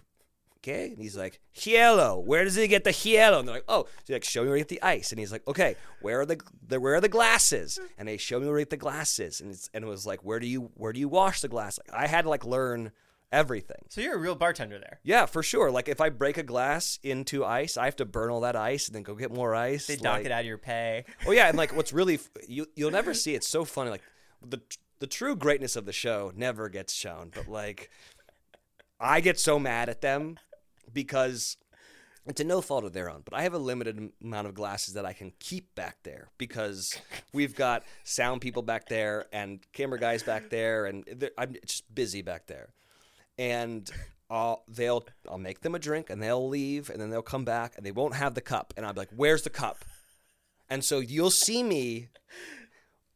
"Okay," 0.62 0.90
and 0.90 0.98
he's 0.98 1.16
like, 1.16 1.40
"Hielo. 1.57 2.22
Where 2.22 2.44
does 2.44 2.55
he 2.55 2.68
get 2.68 2.85
the 2.85 2.90
hielo?" 2.90 3.40
And 3.40 3.48
they're 3.48 3.57
like, 3.57 3.64
"Oh," 3.68 3.83
so 3.85 3.90
he's 4.07 4.14
like, 4.14 4.25
"Show 4.25 4.42
me 4.42 4.48
where 4.48 4.57
you 4.57 4.64
get 4.64 4.68
the 4.68 4.83
ice." 4.83 5.11
And 5.11 5.18
he's 5.18 5.33
like, 5.33 5.46
"Okay, 5.48 5.77
where 6.01 6.20
are 6.20 6.27
the, 6.27 6.40
the 6.66 6.81
where 6.81 6.94
are 6.94 7.01
the 7.01 7.09
glasses?" 7.09 7.79
And 7.98 8.07
they 8.07 8.16
show 8.16 8.38
me 8.40 8.46
where 8.46 8.59
you 8.59 8.64
get 8.64 8.70
the 8.70 8.77
glasses, 8.77 9.40
and 9.40 9.51
it's 9.51 9.68
and 9.75 9.85
it 9.85 9.88
was 9.88 10.07
like, 10.07 10.25
"Where 10.25 10.38
do 10.40 10.46
you 10.46 10.70
where 10.75 10.92
do 10.92 11.01
you 11.01 11.09
wash 11.09 11.40
the 11.40 11.48
glass?" 11.48 11.79
Like 11.79 11.98
I 11.98 12.07
had 12.07 12.22
to 12.22 12.29
like 12.29 12.44
learn 12.44 12.92
everything. 13.33 13.79
So 13.88 14.01
you're 14.01 14.14
a 14.14 14.18
real 14.18 14.35
bartender 14.35 14.79
there. 14.79 15.01
Yeah, 15.03 15.27
for 15.27 15.42
sure. 15.42 15.70
Like 15.70 15.88
if 15.88 16.01
I 16.01 16.11
break 16.11 16.37
a 16.37 16.42
glass 16.42 16.98
into 17.03 17.44
ice, 17.44 17.77
I 17.77 17.87
have 17.87 17.96
to 17.96 18.05
burn 18.05 18.31
all 18.31 18.42
that 18.42 18.55
ice 18.57 18.87
and 18.87 18.94
then 18.94 19.03
go 19.03 19.14
get 19.14 19.33
more 19.33 19.55
ice. 19.55 19.87
They 19.87 19.96
dock 19.96 20.18
like- 20.18 20.27
it 20.27 20.33
out 20.33 20.40
of 20.40 20.46
your 20.46 20.59
pay. 20.59 21.05
Oh 21.27 21.33
yeah, 21.33 21.48
and 21.48 21.57
like 21.59 21.75
what's 21.77 21.92
really 21.92 22.20
you 22.46 22.66
you'll 22.77 22.90
never 22.90 23.14
see. 23.14 23.35
It's 23.35 23.48
so 23.48 23.64
funny. 23.64 23.90
Like 23.90 24.03
the 24.46 24.61
the 25.01 25.07
true 25.09 25.35
greatness 25.35 25.75
of 25.75 25.87
the 25.87 25.92
show 25.92 26.31
never 26.37 26.68
gets 26.68 26.92
shown, 26.92 27.33
but 27.35 27.48
like 27.48 27.90
I 29.01 29.20
get 29.20 29.40
so 29.40 29.59
mad 29.59 29.88
at 29.88 30.01
them 30.01 30.38
because 30.92 31.57
it's 32.27 32.40
a 32.40 32.45
no 32.45 32.61
fault 32.61 32.85
of 32.85 32.92
their 32.92 33.11
own. 33.11 33.23
But 33.25 33.35
I 33.35 33.42
have 33.42 33.55
a 33.55 33.59
limited 33.59 34.11
amount 34.23 34.47
of 34.47 34.55
glasses 34.55 34.95
that 34.95 35.05
I 35.05 35.12
can 35.12 35.33
keep 35.38 35.75
back 35.75 35.99
there 36.03 36.29
because 36.38 36.97
we've 37.33 37.55
got 37.55 37.83
sound 38.05 38.40
people 38.40 38.62
back 38.62 38.88
there 38.88 39.27
and 39.33 39.61
camera 39.73 39.99
guys 39.99 40.23
back 40.23 40.51
there, 40.51 40.87
and 40.87 41.31
I'm 41.37 41.55
just 41.66 41.92
busy 41.95 42.23
back 42.23 42.47
there. 42.47 42.71
And 43.38 43.90
I'll, 44.31 44.64
they'll 44.68 45.05
I'll 45.29 45.38
make 45.38 45.61
them 45.61 45.75
a 45.75 45.79
drink 45.79 46.09
and 46.09 46.23
they'll 46.23 46.49
leave 46.49 46.88
and 46.88 47.01
then 47.01 47.11
they'll 47.11 47.23
come 47.23 47.45
back 47.45 47.75
and 47.77 47.85
they 47.85 47.92
won't 47.92 48.14
have 48.14 48.35
the 48.35 48.40
cup 48.40 48.73
and 48.77 48.87
I'll 48.87 48.92
be 48.92 49.01
like, 49.01 49.11
"Where's 49.14 49.42
the 49.42 49.51
cup?" 49.51 49.85
And 50.71 50.85
so 50.85 51.01
you'll 51.01 51.31
see 51.31 51.62
me 51.62 52.09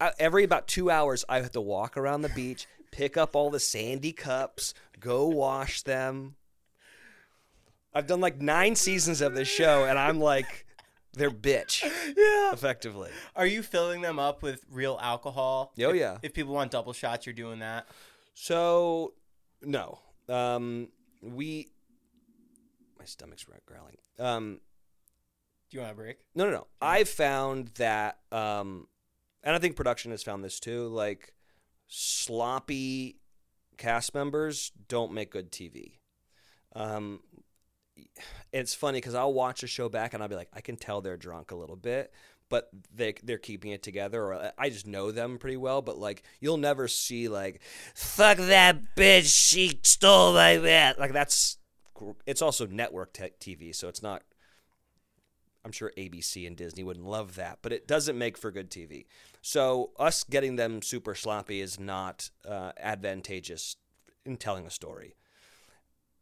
uh, 0.00 0.10
every 0.18 0.44
about 0.44 0.66
two 0.66 0.90
hours, 0.90 1.24
I 1.28 1.40
have 1.40 1.52
to 1.52 1.60
walk 1.60 1.96
around 1.96 2.22
the 2.22 2.28
beach, 2.28 2.66
pick 2.90 3.16
up 3.16 3.34
all 3.34 3.50
the 3.50 3.60
sandy 3.60 4.12
cups, 4.12 4.74
go 5.00 5.26
wash 5.26 5.82
them. 5.82 6.36
I've 7.96 8.06
done 8.06 8.20
like 8.20 8.40
nine 8.40 8.74
seasons 8.76 9.20
of 9.20 9.34
this 9.34 9.48
show, 9.48 9.84
and 9.84 9.98
I'm 9.98 10.20
like 10.20 10.66
they're 11.14 11.30
bitch, 11.30 11.82
Yeah. 12.16 12.52
effectively. 12.52 13.10
Are 13.34 13.46
you 13.46 13.62
filling 13.62 14.02
them 14.02 14.18
up 14.18 14.42
with 14.42 14.64
real 14.70 14.98
alcohol? 15.00 15.72
Oh, 15.80 15.90
If- 15.90 15.96
yeah. 15.96 16.18
If 16.22 16.34
people 16.34 16.52
want 16.54 16.70
double 16.72 16.92
shots, 16.92 17.24
you're 17.24 17.32
doing 17.32 17.60
that. 17.60 17.86
So, 18.34 19.14
no, 19.62 19.98
um, 20.28 20.88
we. 21.22 21.68
My 22.98 23.06
stomach's 23.06 23.46
growling. 23.64 23.96
Um, 24.18 24.60
Do 25.70 25.76
you 25.78 25.80
want 25.80 25.92
a 25.92 25.96
break? 25.96 26.18
No, 26.34 26.44
no, 26.44 26.50
no. 26.50 26.66
I've 26.82 27.08
found 27.08 27.68
that, 27.78 28.18
um, 28.30 28.88
and 29.42 29.54
I 29.54 29.58
think 29.58 29.74
production 29.76 30.10
has 30.10 30.22
found 30.22 30.44
this 30.44 30.60
too. 30.60 30.88
Like 30.88 31.32
sloppy 31.88 33.16
cast 33.78 34.14
members 34.14 34.72
don't 34.88 35.12
make 35.12 35.30
good 35.30 35.50
TV. 35.50 35.98
Um, 36.74 37.20
it's 38.52 38.74
funny 38.74 38.98
because 38.98 39.14
I'll 39.14 39.32
watch 39.32 39.62
a 39.62 39.66
show 39.66 39.88
back 39.88 40.14
and 40.14 40.22
I'll 40.22 40.28
be 40.28 40.36
like, 40.36 40.50
I 40.52 40.60
can 40.60 40.76
tell 40.76 41.00
they're 41.00 41.16
drunk 41.16 41.50
a 41.50 41.56
little 41.56 41.76
bit, 41.76 42.12
but 42.48 42.70
they 42.94 43.14
they're 43.22 43.38
keeping 43.38 43.72
it 43.72 43.82
together, 43.82 44.22
or 44.22 44.52
I 44.58 44.70
just 44.70 44.86
know 44.86 45.10
them 45.10 45.38
pretty 45.38 45.56
well. 45.56 45.82
But 45.82 45.98
like, 45.98 46.22
you'll 46.40 46.56
never 46.56 46.88
see 46.88 47.28
like, 47.28 47.60
fuck 47.94 48.38
that 48.38 48.94
bitch, 48.96 49.34
she 49.34 49.80
stole 49.82 50.32
my 50.32 50.58
man. 50.58 50.94
Like 50.98 51.12
that's, 51.12 51.58
it's 52.26 52.42
also 52.42 52.66
network 52.66 53.12
TV, 53.12 53.74
so 53.74 53.88
it's 53.88 54.02
not 54.02 54.22
I'm 55.66 55.72
sure 55.72 55.92
ABC 55.98 56.46
and 56.46 56.56
Disney 56.56 56.84
wouldn't 56.84 57.04
love 57.06 57.34
that, 57.34 57.58
but 57.60 57.72
it 57.72 57.88
doesn't 57.88 58.16
make 58.16 58.38
for 58.38 58.52
good 58.52 58.70
TV. 58.70 59.06
So 59.42 59.90
us 59.98 60.22
getting 60.22 60.54
them 60.54 60.80
super 60.80 61.16
sloppy 61.16 61.60
is 61.60 61.80
not 61.80 62.30
uh, 62.48 62.70
advantageous 62.78 63.74
in 64.24 64.36
telling 64.36 64.64
a 64.64 64.70
story. 64.70 65.16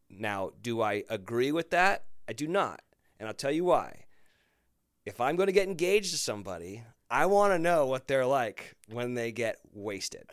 Now, 0.08 0.50
do 0.62 0.80
I 0.80 1.04
agree 1.08 1.52
with 1.52 1.70
that? 1.70 2.04
I 2.28 2.32
do 2.32 2.46
not, 2.46 2.80
and 3.18 3.28
I'll 3.28 3.34
tell 3.34 3.50
you 3.50 3.64
why. 3.64 4.04
If 5.04 5.20
I'm 5.20 5.36
going 5.36 5.48
to 5.48 5.52
get 5.52 5.68
engaged 5.68 6.12
to 6.12 6.18
somebody, 6.18 6.82
I 7.10 7.26
want 7.26 7.52
to 7.52 7.58
know 7.58 7.86
what 7.86 8.08
they're 8.08 8.26
like 8.26 8.74
when 8.88 9.14
they 9.14 9.32
get 9.32 9.58
wasted. 9.72 10.30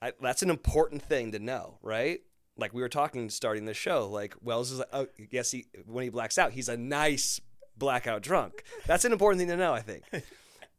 I, 0.00 0.12
that's 0.20 0.42
an 0.42 0.50
important 0.50 1.02
thing 1.02 1.32
to 1.32 1.38
know, 1.38 1.78
right? 1.82 2.20
Like 2.56 2.72
we 2.72 2.80
were 2.80 2.88
talking 2.88 3.28
starting 3.28 3.66
the 3.66 3.74
show, 3.74 4.08
like 4.08 4.34
Wells 4.40 4.70
is, 4.70 4.78
like, 4.78 4.88
oh, 4.92 5.06
yes, 5.30 5.50
he 5.50 5.66
when 5.86 6.04
he 6.04 6.08
blacks 6.08 6.38
out, 6.38 6.52
he's 6.52 6.70
a 6.70 6.76
nice 6.76 7.40
blackout 7.76 8.22
drunk. 8.22 8.64
That's 8.86 9.04
an 9.04 9.12
important 9.12 9.40
thing 9.40 9.48
to 9.48 9.56
know, 9.56 9.72
I 9.72 9.80
think. 9.80 10.04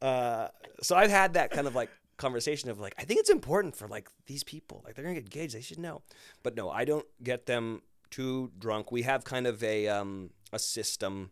Uh, 0.00 0.46
so 0.80 0.94
I've 0.94 1.10
had 1.10 1.34
that 1.34 1.50
kind 1.50 1.66
of 1.66 1.74
like 1.74 1.90
conversation 2.18 2.70
of 2.70 2.78
like, 2.78 2.94
I 2.98 3.02
think 3.02 3.18
it's 3.18 3.30
important 3.30 3.74
for 3.74 3.88
like 3.88 4.08
these 4.26 4.44
people, 4.44 4.82
like 4.84 4.94
they're 4.94 5.02
gonna 5.02 5.14
get 5.14 5.24
engaged, 5.24 5.56
they 5.56 5.60
should 5.60 5.80
know. 5.80 6.02
But 6.44 6.54
no, 6.54 6.70
I 6.70 6.84
don't 6.84 7.04
get 7.20 7.46
them 7.46 7.82
too 8.10 8.50
drunk. 8.58 8.92
We 8.92 9.02
have 9.02 9.24
kind 9.24 9.46
of 9.46 9.62
a 9.62 9.88
um, 9.88 10.30
a 10.52 10.58
system 10.58 11.30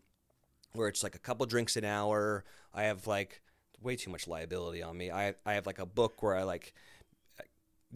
where 0.73 0.87
it's 0.87 1.03
like 1.03 1.15
a 1.15 1.19
couple 1.19 1.45
drinks 1.45 1.75
an 1.75 1.85
hour. 1.85 2.43
I 2.73 2.83
have 2.83 3.07
like 3.07 3.41
way 3.81 3.95
too 3.95 4.09
much 4.09 4.27
liability 4.27 4.83
on 4.83 4.97
me. 4.97 5.11
I 5.11 5.35
I 5.45 5.53
have 5.53 5.65
like 5.65 5.79
a 5.79 5.85
book 5.85 6.21
where 6.23 6.35
I 6.35 6.43
like 6.43 6.73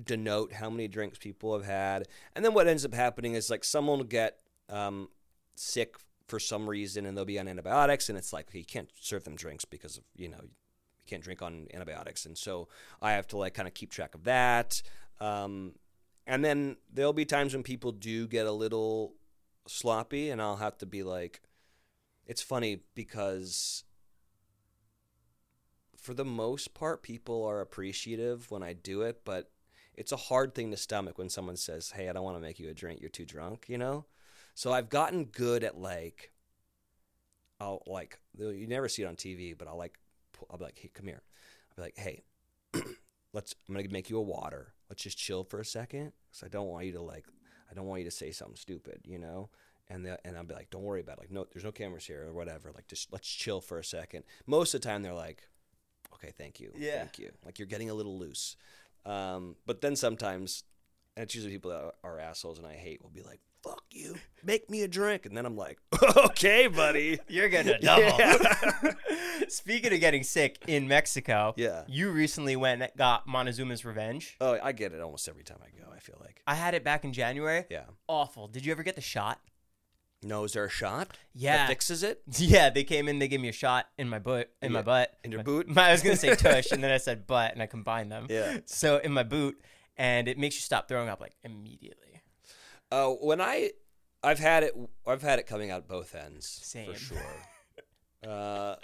denote 0.01 0.53
how 0.53 0.69
many 0.69 0.87
drinks 0.87 1.17
people 1.17 1.53
have 1.53 1.65
had, 1.65 2.07
and 2.35 2.43
then 2.43 2.53
what 2.53 2.67
ends 2.67 2.85
up 2.85 2.93
happening 2.93 3.33
is 3.33 3.49
like 3.49 3.63
someone 3.63 3.99
will 3.99 4.05
get 4.05 4.39
um, 4.69 5.09
sick 5.55 5.95
for 6.27 6.39
some 6.39 6.69
reason 6.69 7.05
and 7.05 7.17
they'll 7.17 7.25
be 7.25 7.39
on 7.39 7.47
antibiotics, 7.47 8.09
and 8.09 8.17
it's 8.17 8.33
like 8.33 8.49
you 8.53 8.65
can't 8.65 8.89
serve 8.99 9.23
them 9.23 9.35
drinks 9.35 9.65
because 9.65 9.97
of 9.97 10.03
you 10.15 10.29
know 10.29 10.39
you 10.41 10.49
can't 11.07 11.23
drink 11.23 11.41
on 11.41 11.67
antibiotics, 11.73 12.25
and 12.25 12.37
so 12.37 12.67
I 13.01 13.13
have 13.13 13.27
to 13.27 13.37
like 13.37 13.53
kind 13.53 13.67
of 13.67 13.73
keep 13.73 13.91
track 13.91 14.15
of 14.15 14.23
that. 14.23 14.81
Um, 15.19 15.73
and 16.31 16.45
then 16.45 16.77
there'll 16.89 17.11
be 17.11 17.25
times 17.25 17.53
when 17.53 17.61
people 17.61 17.91
do 17.91 18.25
get 18.25 18.45
a 18.45 18.53
little 18.53 19.15
sloppy, 19.67 20.29
and 20.29 20.41
I'll 20.41 20.55
have 20.55 20.77
to 20.77 20.85
be 20.85 21.03
like, 21.03 21.41
it's 22.25 22.41
funny 22.41 22.83
because 22.95 23.83
for 25.97 26.13
the 26.13 26.23
most 26.23 26.73
part, 26.73 27.03
people 27.03 27.43
are 27.43 27.59
appreciative 27.59 28.49
when 28.49 28.63
I 28.63 28.71
do 28.71 29.01
it, 29.01 29.25
but 29.25 29.51
it's 29.93 30.13
a 30.13 30.15
hard 30.15 30.55
thing 30.55 30.71
to 30.71 30.77
stomach 30.77 31.17
when 31.17 31.27
someone 31.27 31.57
says, 31.57 31.91
"Hey, 31.91 32.07
I 32.07 32.13
don't 32.13 32.23
want 32.23 32.37
to 32.37 32.41
make 32.41 32.59
you 32.59 32.69
a 32.69 32.73
drink. 32.73 33.01
You're 33.01 33.09
too 33.09 33.25
drunk," 33.25 33.65
you 33.67 33.77
know. 33.77 34.05
So 34.55 34.71
I've 34.71 34.87
gotten 34.87 35.25
good 35.25 35.65
at 35.65 35.77
like, 35.77 36.31
I'll 37.59 37.83
like 37.85 38.19
you 38.37 38.67
never 38.67 38.87
see 38.87 39.03
it 39.03 39.07
on 39.07 39.17
TV, 39.17 39.53
but 39.53 39.67
I'll 39.67 39.77
like, 39.77 39.99
I'll 40.49 40.57
be 40.57 40.63
like, 40.63 40.79
"Hey, 40.79 40.91
come 40.93 41.07
here." 41.07 41.23
I'll 41.71 41.75
be 41.75 41.81
like, 41.81 41.97
"Hey, 41.97 42.23
let's. 43.33 43.53
I'm 43.67 43.75
gonna 43.75 43.89
make 43.89 44.09
you 44.09 44.17
a 44.17 44.21
water. 44.21 44.73
Let's 44.91 45.03
just 45.03 45.17
chill 45.17 45.45
for 45.45 45.61
a 45.61 45.65
second, 45.65 46.11
because 46.29 46.43
I 46.43 46.49
don't 46.49 46.67
want 46.67 46.85
you 46.85 46.91
to 46.93 47.01
like, 47.01 47.25
I 47.69 47.73
don't 47.73 47.85
want 47.85 47.99
you 48.01 48.05
to 48.05 48.11
say 48.11 48.31
something 48.31 48.57
stupid, 48.57 48.99
you 49.05 49.17
know." 49.17 49.49
And 49.87 50.05
the, 50.05 50.19
and 50.27 50.35
I'll 50.35 50.43
be 50.43 50.53
like, 50.53 50.69
"Don't 50.69 50.83
worry 50.83 50.99
about 50.99 51.17
it. 51.17 51.21
like, 51.21 51.31
no, 51.31 51.45
there's 51.53 51.63
no 51.63 51.71
cameras 51.71 52.05
here 52.05 52.25
or 52.27 52.33
whatever. 52.33 52.71
Like, 52.75 52.87
just 52.87 53.11
let's 53.13 53.27
chill 53.29 53.61
for 53.61 53.79
a 53.79 53.83
second. 53.85 54.25
Most 54.45 54.73
of 54.73 54.81
the 54.81 54.87
time, 54.89 55.01
they're 55.01 55.13
like, 55.13 55.43
"Okay, 56.13 56.33
thank 56.37 56.59
you, 56.59 56.73
Yeah. 56.75 56.99
thank 56.99 57.19
you." 57.19 57.31
Like 57.45 57.57
you're 57.57 57.67
getting 57.69 57.89
a 57.89 57.93
little 57.93 58.17
loose. 58.19 58.57
Um, 59.05 59.55
but 59.65 59.79
then 59.79 59.95
sometimes, 59.95 60.65
and 61.15 61.23
it's 61.23 61.35
usually 61.35 61.53
people 61.53 61.71
that 61.71 61.81
are, 61.81 61.93
are 62.03 62.19
assholes 62.19 62.57
and 62.57 62.67
I 62.67 62.73
hate 62.75 63.01
will 63.01 63.09
be 63.09 63.21
like, 63.23 63.39
"Fuck 63.63 63.83
you, 63.91 64.15
make 64.43 64.69
me 64.69 64.81
a 64.83 64.87
drink," 64.87 65.25
and 65.25 65.35
then 65.37 65.45
I'm 65.45 65.55
like, 65.57 65.79
"Okay, 66.17 66.67
buddy." 66.67 67.19
You're 67.27 67.49
gonna 67.49 67.79
double. 67.81 68.17
Yeah. 68.19 68.93
Speaking 69.47 69.93
of 69.93 69.99
getting 69.99 70.23
sick 70.23 70.57
in 70.67 70.87
Mexico, 70.87 71.53
Yeah. 71.57 71.83
you 71.87 72.11
recently 72.11 72.55
went 72.55 72.81
and 72.81 72.91
got 72.97 73.27
Montezuma's 73.27 73.83
Revenge. 73.85 74.35
Oh, 74.39 74.57
I 74.61 74.71
get 74.71 74.93
it 74.93 75.01
almost 75.01 75.27
every 75.27 75.43
time 75.43 75.57
I 75.61 75.69
go. 75.77 75.91
I 75.93 75.99
feel 75.99 76.17
like, 76.21 76.41
I 76.47 76.55
had 76.55 76.73
it 76.73 76.83
back 76.83 77.03
in 77.03 77.13
January. 77.13 77.65
yeah. 77.69 77.83
Awful. 78.07 78.47
Did 78.47 78.65
you 78.65 78.71
ever 78.71 78.83
get 78.83 78.95
the 78.95 79.01
shot? 79.01 79.39
No, 80.23 80.43
is 80.43 80.53
there 80.53 80.65
a 80.65 80.69
shot? 80.69 81.17
Yeah. 81.33 81.57
that 81.57 81.67
fixes 81.67 82.03
it. 82.03 82.21
Yeah, 82.37 82.69
they 82.69 82.83
came 82.83 83.07
in. 83.07 83.17
They 83.19 83.27
gave 83.27 83.41
me 83.41 83.49
a 83.49 83.53
shot 83.53 83.87
in 83.97 84.07
my 84.07 84.19
butt. 84.19 84.51
In 84.61 84.71
my 84.71 84.83
butt. 84.83 85.17
In 85.23 85.31
your 85.31 85.39
My- 85.39 85.43
boot? 85.43 85.67
My, 85.67 85.89
I 85.89 85.91
was 85.93 86.03
gonna 86.03 86.15
say 86.15 86.35
tush, 86.35 86.71
and 86.71 86.83
then 86.83 86.91
I 86.91 86.97
said 86.97 87.25
butt, 87.25 87.53
and 87.53 87.61
I 87.61 87.65
combined 87.65 88.11
them. 88.11 88.27
Yeah. 88.29 88.59
So 88.65 88.97
in 88.97 89.11
my 89.13 89.23
boot, 89.23 89.59
and 89.97 90.27
it 90.27 90.37
makes 90.37 90.55
you 90.55 90.61
stop 90.61 90.87
throwing 90.87 91.09
up 91.09 91.19
like 91.19 91.33
immediately. 91.43 92.10
Uh, 92.91 93.09
when 93.09 93.39
I, 93.39 93.71
I've 94.23 94.39
had 94.39 94.63
it. 94.63 94.75
I've 95.07 95.21
had 95.21 95.39
it 95.39 95.47
coming 95.47 95.71
out 95.71 95.87
both 95.87 96.13
ends. 96.13 96.45
Same. 96.63 96.93
for 96.93 96.99
sure. 96.99 97.17
Uh, 98.27 98.75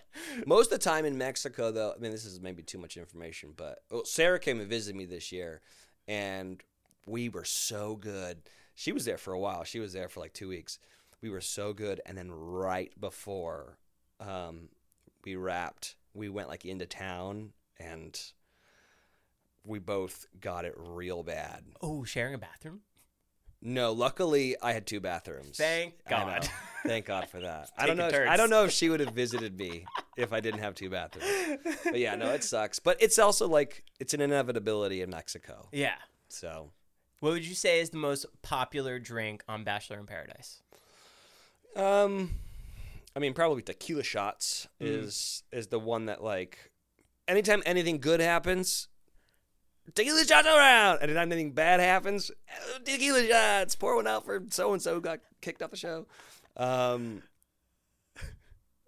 most 0.48 0.72
of 0.72 0.80
the 0.80 0.84
time 0.84 1.06
in 1.06 1.16
Mexico, 1.16 1.72
though, 1.72 1.94
I 1.96 2.00
mean, 2.00 2.12
this 2.12 2.26
is 2.26 2.42
maybe 2.42 2.64
too 2.64 2.80
much 2.80 2.98
information, 2.98 3.54
but 3.56 3.84
well, 3.92 4.04
Sarah 4.04 4.40
came 4.40 4.60
and 4.60 4.68
visited 4.68 4.98
me 4.98 5.06
this 5.06 5.32
year, 5.32 5.62
and 6.08 6.60
we 7.06 7.30
were 7.30 7.46
so 7.46 7.96
good. 7.96 8.42
She 8.74 8.92
was 8.92 9.06
there 9.06 9.20
for 9.20 9.34
a 9.34 9.40
while. 9.40 9.64
She 9.64 9.80
was 9.80 9.94
there 9.94 10.10
for 10.10 10.22
like 10.22 10.34
two 10.34 10.48
weeks. 10.48 10.80
We 11.22 11.30
were 11.30 11.42
so 11.42 11.72
good, 11.72 12.02
and 12.08 12.18
then 12.18 12.32
right 12.32 12.92
before 13.00 13.78
um, 14.20 14.70
we 15.24 15.36
wrapped, 15.36 15.98
we 16.16 16.30
went 16.30 16.50
like 16.50 16.66
into 16.66 16.88
town, 16.88 17.52
and 17.80 18.20
we 19.64 19.78
both 19.78 20.26
got 20.42 20.66
it 20.66 20.74
real 20.78 21.22
bad. 21.22 21.64
Oh, 21.80 22.04
sharing 22.04 22.34
a 22.34 22.40
bathroom. 22.40 22.82
No, 23.62 23.92
luckily 23.92 24.56
I 24.62 24.74
had 24.74 24.86
two 24.86 25.00
bathrooms. 25.00 25.58
Thank 25.58 25.96
God. 26.08 26.48
Thank 26.86 27.06
God 27.06 27.28
for 27.30 27.40
that. 27.42 27.72
I 27.78 27.88
don't 27.88 27.98
know. 27.98 28.08
If, 28.08 28.30
I 28.30 28.38
don't 28.38 28.50
know 28.50 28.64
if 28.66 28.72
she 28.72 28.88
would 28.90 29.00
have 29.00 29.14
visited 29.14 29.58
me 29.58 29.86
if 30.16 30.32
I 30.32 30.40
didn't 30.40 30.60
have 30.60 30.76
two 30.76 30.90
bathrooms. 30.90 31.60
But 31.84 31.98
yeah, 32.00 32.16
no, 32.16 32.32
it 32.32 32.44
sucks. 32.44 32.80
But 32.80 33.02
it's 33.02 33.18
also 33.20 33.48
like 33.48 33.84
it's 34.00 34.14
an 34.14 34.22
inevitability 34.22 35.02
in 35.02 35.10
Mexico. 35.10 35.68
Yeah. 35.72 35.96
So 36.30 36.72
What 37.20 37.32
would 37.34 37.46
you 37.46 37.56
say 37.56 37.80
is 37.80 37.90
the 37.90 37.98
most 37.98 38.26
popular 38.44 39.00
drink 39.00 39.44
on 39.50 39.64
Bachelor 39.64 40.00
in 40.00 40.06
Paradise? 40.06 40.62
Um, 41.76 42.32
I 43.16 43.20
mean, 43.20 43.34
probably 43.34 43.64
tequila 43.64 44.04
shots 44.04 44.68
is 44.80 45.44
is 45.52 45.68
the 45.68 45.80
one 45.80 46.06
that 46.06 46.24
like, 46.24 46.72
anytime 47.28 47.64
anything 47.66 48.00
good 48.00 48.20
happens, 48.20 48.88
tequila 49.96 50.26
shots 50.26 50.48
around. 50.48 51.00
And 51.02 51.12
anytime 51.12 51.32
anything 51.32 51.52
bad 51.52 51.80
happens, 51.80 52.32
uh, 52.32 52.80
tequila 52.84 53.28
shots. 53.28 53.76
Pour 53.76 53.96
one 53.96 54.08
out 54.08 54.26
for 54.26 54.44
so 54.50 54.74
and 54.74 54.82
so 54.82 55.00
got 55.00 55.20
kicked 55.42 55.62
off 55.62 55.72
the 55.72 55.78
show. 55.78 56.06
Um, 56.56 57.24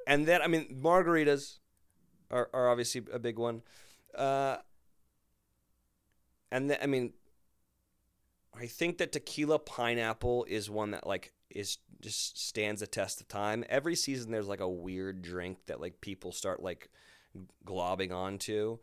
and 0.08 0.26
then 0.26 0.42
I 0.42 0.48
mean, 0.48 0.80
margaritas 0.82 1.58
are 2.32 2.50
are 2.54 2.70
obviously 2.70 3.04
a 3.12 3.20
big 3.20 3.38
one. 3.38 3.62
Uh, 4.16 4.58
and 6.52 6.70
then 6.70 6.78
I 6.82 6.88
mean, 6.88 7.14
I 8.54 8.66
think 8.66 8.98
that 8.98 9.12
tequila 9.12 9.60
pineapple 9.60 10.46
is 10.50 10.70
one 10.70 10.92
that 10.92 11.06
like 11.06 11.34
is 11.50 11.78
just 12.02 12.40
stands 12.40 12.82
the 12.82 12.88
test 12.88 13.22
of 13.22 13.28
time. 13.28 13.64
Every 13.70 13.96
season 13.96 14.32
there's 14.32 14.48
like 14.48 14.62
a 14.62 14.70
weird 14.70 15.22
drink 15.22 15.60
that 15.68 15.82
like 15.82 16.02
people 16.02 16.32
start 16.32 16.62
like 16.62 16.90
globbing 17.66 18.12
onto. 18.14 18.80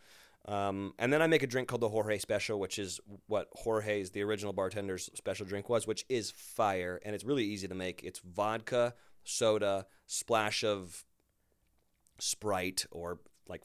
Um, 0.47 0.95
and 0.99 1.13
then 1.13 1.23
I 1.23 1.27
make 1.27 1.43
a 1.43 1.47
drink 1.47 1.69
called 1.69 1.83
the 1.83 1.89
Jorge 1.89 2.19
Special, 2.19 2.61
which 2.61 2.79
is 2.79 3.01
what 3.27 3.49
Jorge's, 3.53 4.11
the 4.11 4.23
original 4.23 4.53
bartender's 4.53 5.11
special 5.15 5.45
drink 5.45 5.69
was, 5.69 5.87
which 5.87 6.05
is 6.09 6.31
fire. 6.31 7.01
And 7.05 7.15
it's 7.15 7.25
really 7.25 7.45
easy 7.45 7.67
to 7.67 7.75
make. 7.75 8.05
It's 8.05 8.21
vodka, 8.21 8.95
soda, 9.25 9.87
splash 10.07 10.63
of 10.63 11.05
Sprite 12.19 12.87
or 12.91 13.19
like 13.49 13.63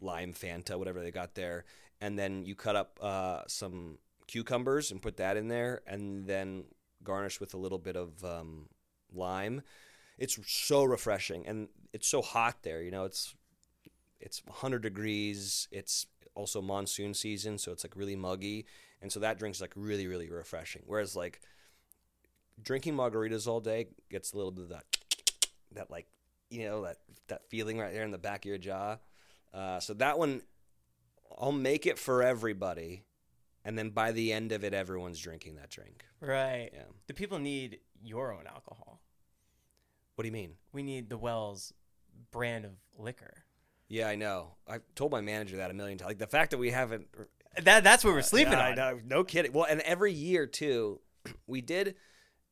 lime 0.00 0.32
Fanta, 0.32 0.78
whatever 0.78 1.00
they 1.00 1.10
got 1.10 1.34
there, 1.34 1.64
and 2.00 2.18
then 2.18 2.44
you 2.44 2.54
cut 2.54 2.76
up 2.76 2.98
uh, 3.02 3.42
some 3.46 3.98
cucumbers 4.26 4.90
and 4.90 5.02
put 5.02 5.16
that 5.18 5.36
in 5.36 5.48
there, 5.48 5.82
and 5.86 6.26
then 6.26 6.64
garnish 7.02 7.40
with 7.40 7.54
a 7.54 7.58
little 7.58 7.78
bit 7.78 7.96
of 7.96 8.24
um, 8.24 8.68
lime. 9.12 9.62
It's 10.18 10.38
so 10.46 10.84
refreshing, 10.84 11.46
and 11.46 11.68
it's 11.92 12.08
so 12.08 12.22
hot 12.22 12.62
there. 12.62 12.82
You 12.82 12.90
know, 12.90 13.04
it's 13.04 13.34
it's 14.24 14.42
100 14.46 14.82
degrees. 14.82 15.68
It's 15.70 16.06
also 16.34 16.60
monsoon 16.60 17.14
season, 17.14 17.58
so 17.58 17.70
it's 17.70 17.84
like 17.84 17.94
really 17.94 18.16
muggy, 18.16 18.66
and 19.00 19.12
so 19.12 19.20
that 19.20 19.38
drink's 19.38 19.60
like 19.60 19.72
really 19.76 20.06
really 20.06 20.30
refreshing. 20.30 20.82
Whereas 20.86 21.14
like 21.14 21.40
drinking 22.60 22.94
margaritas 22.94 23.46
all 23.46 23.60
day 23.60 23.88
gets 24.10 24.32
a 24.32 24.36
little 24.36 24.50
bit 24.50 24.64
of 24.64 24.68
that 24.70 24.84
that 25.72 25.90
like 25.90 26.06
you 26.50 26.64
know 26.64 26.82
that 26.82 26.96
that 27.28 27.48
feeling 27.48 27.78
right 27.78 27.92
there 27.92 28.04
in 28.04 28.10
the 28.10 28.18
back 28.18 28.44
of 28.44 28.48
your 28.48 28.58
jaw. 28.58 28.96
Uh, 29.52 29.78
so 29.78 29.94
that 29.94 30.18
one, 30.18 30.42
I'll 31.38 31.52
make 31.52 31.86
it 31.86 31.98
for 31.98 32.22
everybody, 32.22 33.04
and 33.64 33.78
then 33.78 33.90
by 33.90 34.10
the 34.10 34.32
end 34.32 34.50
of 34.50 34.64
it, 34.64 34.74
everyone's 34.74 35.20
drinking 35.20 35.56
that 35.56 35.70
drink. 35.70 36.04
Right. 36.20 36.70
Yeah. 36.72 36.84
The 37.06 37.14
people 37.14 37.38
need 37.38 37.78
your 38.02 38.32
own 38.32 38.46
alcohol. 38.46 39.00
What 40.14 40.22
do 40.22 40.28
you 40.28 40.32
mean? 40.32 40.54
We 40.72 40.82
need 40.82 41.08
the 41.08 41.18
Wells 41.18 41.72
brand 42.30 42.64
of 42.64 42.72
liquor. 42.98 43.43
Yeah, 43.88 44.08
I 44.08 44.14
know. 44.16 44.54
I 44.68 44.78
told 44.94 45.12
my 45.12 45.20
manager 45.20 45.56
that 45.58 45.70
a 45.70 45.74
million 45.74 45.98
times. 45.98 46.08
Like 46.08 46.18
the 46.18 46.26
fact 46.26 46.50
that 46.52 46.58
we 46.58 46.70
haven't. 46.70 47.06
That 47.62 47.84
that's 47.84 48.04
what 48.04 48.12
we're 48.14 48.20
uh, 48.20 48.22
sleeping 48.22 48.52
Yeah, 48.54 48.66
on. 48.66 48.72
I 48.72 48.74
know. 48.74 49.00
No 49.06 49.24
kidding. 49.24 49.52
Well, 49.52 49.66
and 49.68 49.80
every 49.82 50.12
year 50.12 50.46
too, 50.46 51.00
we 51.46 51.60
did. 51.60 51.94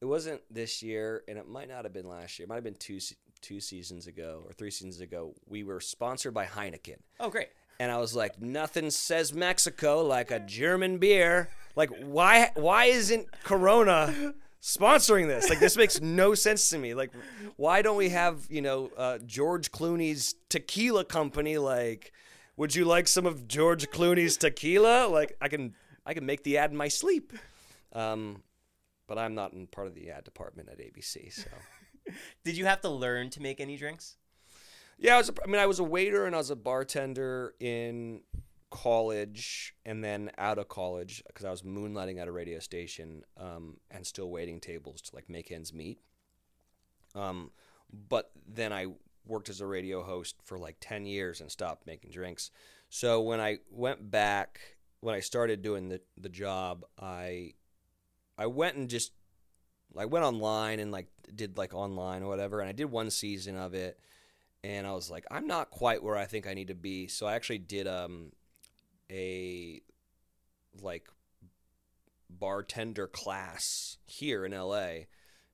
It 0.00 0.04
wasn't 0.06 0.40
this 0.50 0.82
year, 0.82 1.22
and 1.28 1.38
it 1.38 1.48
might 1.48 1.68
not 1.68 1.84
have 1.84 1.92
been 1.92 2.08
last 2.08 2.38
year. 2.38 2.44
It 2.44 2.48
might 2.48 2.56
have 2.56 2.64
been 2.64 2.74
two 2.74 2.98
two 3.40 3.60
seasons 3.60 4.06
ago 4.06 4.42
or 4.46 4.52
three 4.52 4.70
seasons 4.70 5.00
ago. 5.00 5.34
We 5.48 5.64
were 5.64 5.80
sponsored 5.80 6.34
by 6.34 6.46
Heineken. 6.46 6.96
Oh, 7.18 7.28
great. 7.30 7.48
and 7.80 7.90
I 7.90 7.98
was 7.98 8.14
like, 8.14 8.40
nothing 8.40 8.90
says 8.90 9.32
Mexico 9.32 10.02
like 10.04 10.30
a 10.30 10.38
German 10.40 10.98
beer. 10.98 11.48
Like, 11.74 11.90
why 12.00 12.50
why 12.54 12.84
isn't 12.86 13.26
Corona 13.42 14.34
sponsoring 14.62 15.27
this? 15.27 15.51
Like, 15.51 15.59
this 15.59 15.77
makes 15.77 16.01
no 16.01 16.35
sense 16.35 16.70
to 16.70 16.79
me. 16.79 16.94
Like, 16.94 17.11
why 17.57 17.83
don't 17.83 17.96
we 17.96 18.11
have 18.11 18.46
you 18.48 18.62
know 18.62 18.90
uh, 18.96 19.18
George 19.27 19.72
Clooney's 19.72 20.35
tequila 20.48 21.05
company? 21.05 21.59
Like, 21.59 22.12
would 22.57 22.75
you 22.75 22.85
like 22.85 23.09
some 23.09 23.27
of 23.27 23.48
George 23.48 23.90
Clooney's 23.90 24.37
tequila? 24.37 25.09
Like, 25.09 25.37
I 25.40 25.48
can 25.48 25.75
I 26.07 26.14
can 26.14 26.25
make 26.25 26.44
the 26.44 26.59
ad 26.59 26.70
in 26.70 26.77
my 26.77 26.88
sleep. 26.88 27.33
Um, 27.92 28.42
but 29.07 29.18
I'm 29.18 29.35
not 29.35 29.53
in 29.53 29.66
part 29.66 29.88
of 29.88 29.94
the 29.94 30.11
ad 30.11 30.25
department 30.25 30.70
at 30.70 30.79
ABC, 30.79 31.33
so. 31.33 31.51
Did 32.44 32.57
you 32.57 32.64
have 32.64 32.81
to 32.81 32.88
learn 32.88 33.31
to 33.31 33.42
make 33.42 33.61
any 33.61 33.77
drinks? 33.77 34.16
Yeah, 34.98 35.16
I 35.16 35.18
was. 35.18 35.29
A, 35.29 35.35
I 35.44 35.46
mean, 35.46 35.61
I 35.61 35.66
was 35.66 35.79
a 35.79 35.85
waiter 35.85 36.27
and 36.27 36.35
I 36.35 36.38
was 36.38 36.51
a 36.51 36.57
bartender 36.57 37.55
in 37.61 38.22
college, 38.72 39.74
and 39.85 40.02
then 40.02 40.30
out 40.38 40.58
of 40.58 40.66
college 40.66 41.22
because 41.26 41.44
I 41.44 41.50
was 41.50 41.62
moonlighting 41.62 42.18
at 42.18 42.26
a 42.26 42.32
radio 42.32 42.58
station 42.58 43.22
um, 43.37 43.76
and 43.90 44.04
still 44.04 44.30
waiting 44.30 44.58
tables 44.58 45.02
to 45.02 45.14
like 45.14 45.28
make 45.28 45.52
ends 45.52 45.72
meet. 45.72 46.00
Um, 47.14 47.50
but 48.08 48.30
then 48.48 48.72
I 48.72 48.87
worked 49.26 49.50
as 49.50 49.61
a 49.61 49.66
radio 49.66 50.02
host 50.02 50.37
for 50.42 50.58
like 50.58 50.76
ten 50.80 51.04
years 51.04 51.40
and 51.40 51.50
stopped 51.50 51.87
making 51.87 52.11
drinks. 52.11 52.50
So 52.88 53.20
when 53.20 53.40
I 53.40 53.58
went 53.70 54.11
back, 54.11 54.61
when 55.00 55.14
I 55.14 55.20
started 55.20 55.62
doing 55.62 55.90
the 55.90 56.00
the 56.16 56.30
job, 56.30 56.85
I 56.98 57.52
I 58.38 58.46
went 58.46 58.76
and 58.76 58.88
just 58.88 59.12
I 59.96 60.06
went 60.06 60.24
online 60.24 60.80
and 60.80 60.90
like 60.90 61.08
did 61.35 61.58
like 61.58 61.74
online 61.74 62.22
or 62.22 62.28
whatever, 62.28 62.61
and 62.61 62.68
I 62.68 62.72
did 62.72 62.90
one 62.90 63.11
season 63.11 63.56
of 63.56 63.74
it 63.74 64.00
and 64.64 64.87
I 64.87 64.92
was 64.92 65.11
like, 65.11 65.24
I'm 65.30 65.46
not 65.46 65.70
quite 65.70 66.02
where 66.02 66.16
I 66.16 66.24
think 66.24 66.46
I 66.46 66.54
need 66.54 66.68
to 66.68 66.74
be. 66.74 67.08
So 67.08 67.26
I 67.26 67.35
actually 67.35 67.58
did 67.58 67.87
um 67.87 68.32
a 69.10 69.80
like 70.80 71.08
bartender 72.30 73.06
class 73.06 73.98
here 74.06 74.44
in 74.44 74.52
LA. 74.52 75.04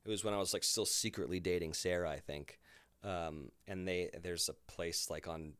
It 0.04 0.10
was 0.10 0.24
when 0.24 0.34
I 0.34 0.38
was 0.38 0.52
like 0.52 0.64
still 0.64 0.86
secretly 0.86 1.40
dating 1.40 1.74
Sarah, 1.74 2.10
I 2.10 2.18
think. 2.18 2.58
Um, 3.04 3.50
and 3.66 3.86
they 3.86 4.10
there's 4.22 4.48
a 4.48 4.72
place 4.72 5.08
like 5.10 5.28
on 5.28 5.52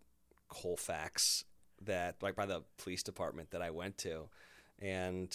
Colfax 0.48 1.44
that 1.82 2.16
like 2.22 2.34
by 2.34 2.46
the 2.46 2.62
police 2.78 3.02
department 3.02 3.50
that 3.50 3.62
I 3.62 3.70
went 3.70 3.98
to, 3.98 4.28
and 4.80 5.32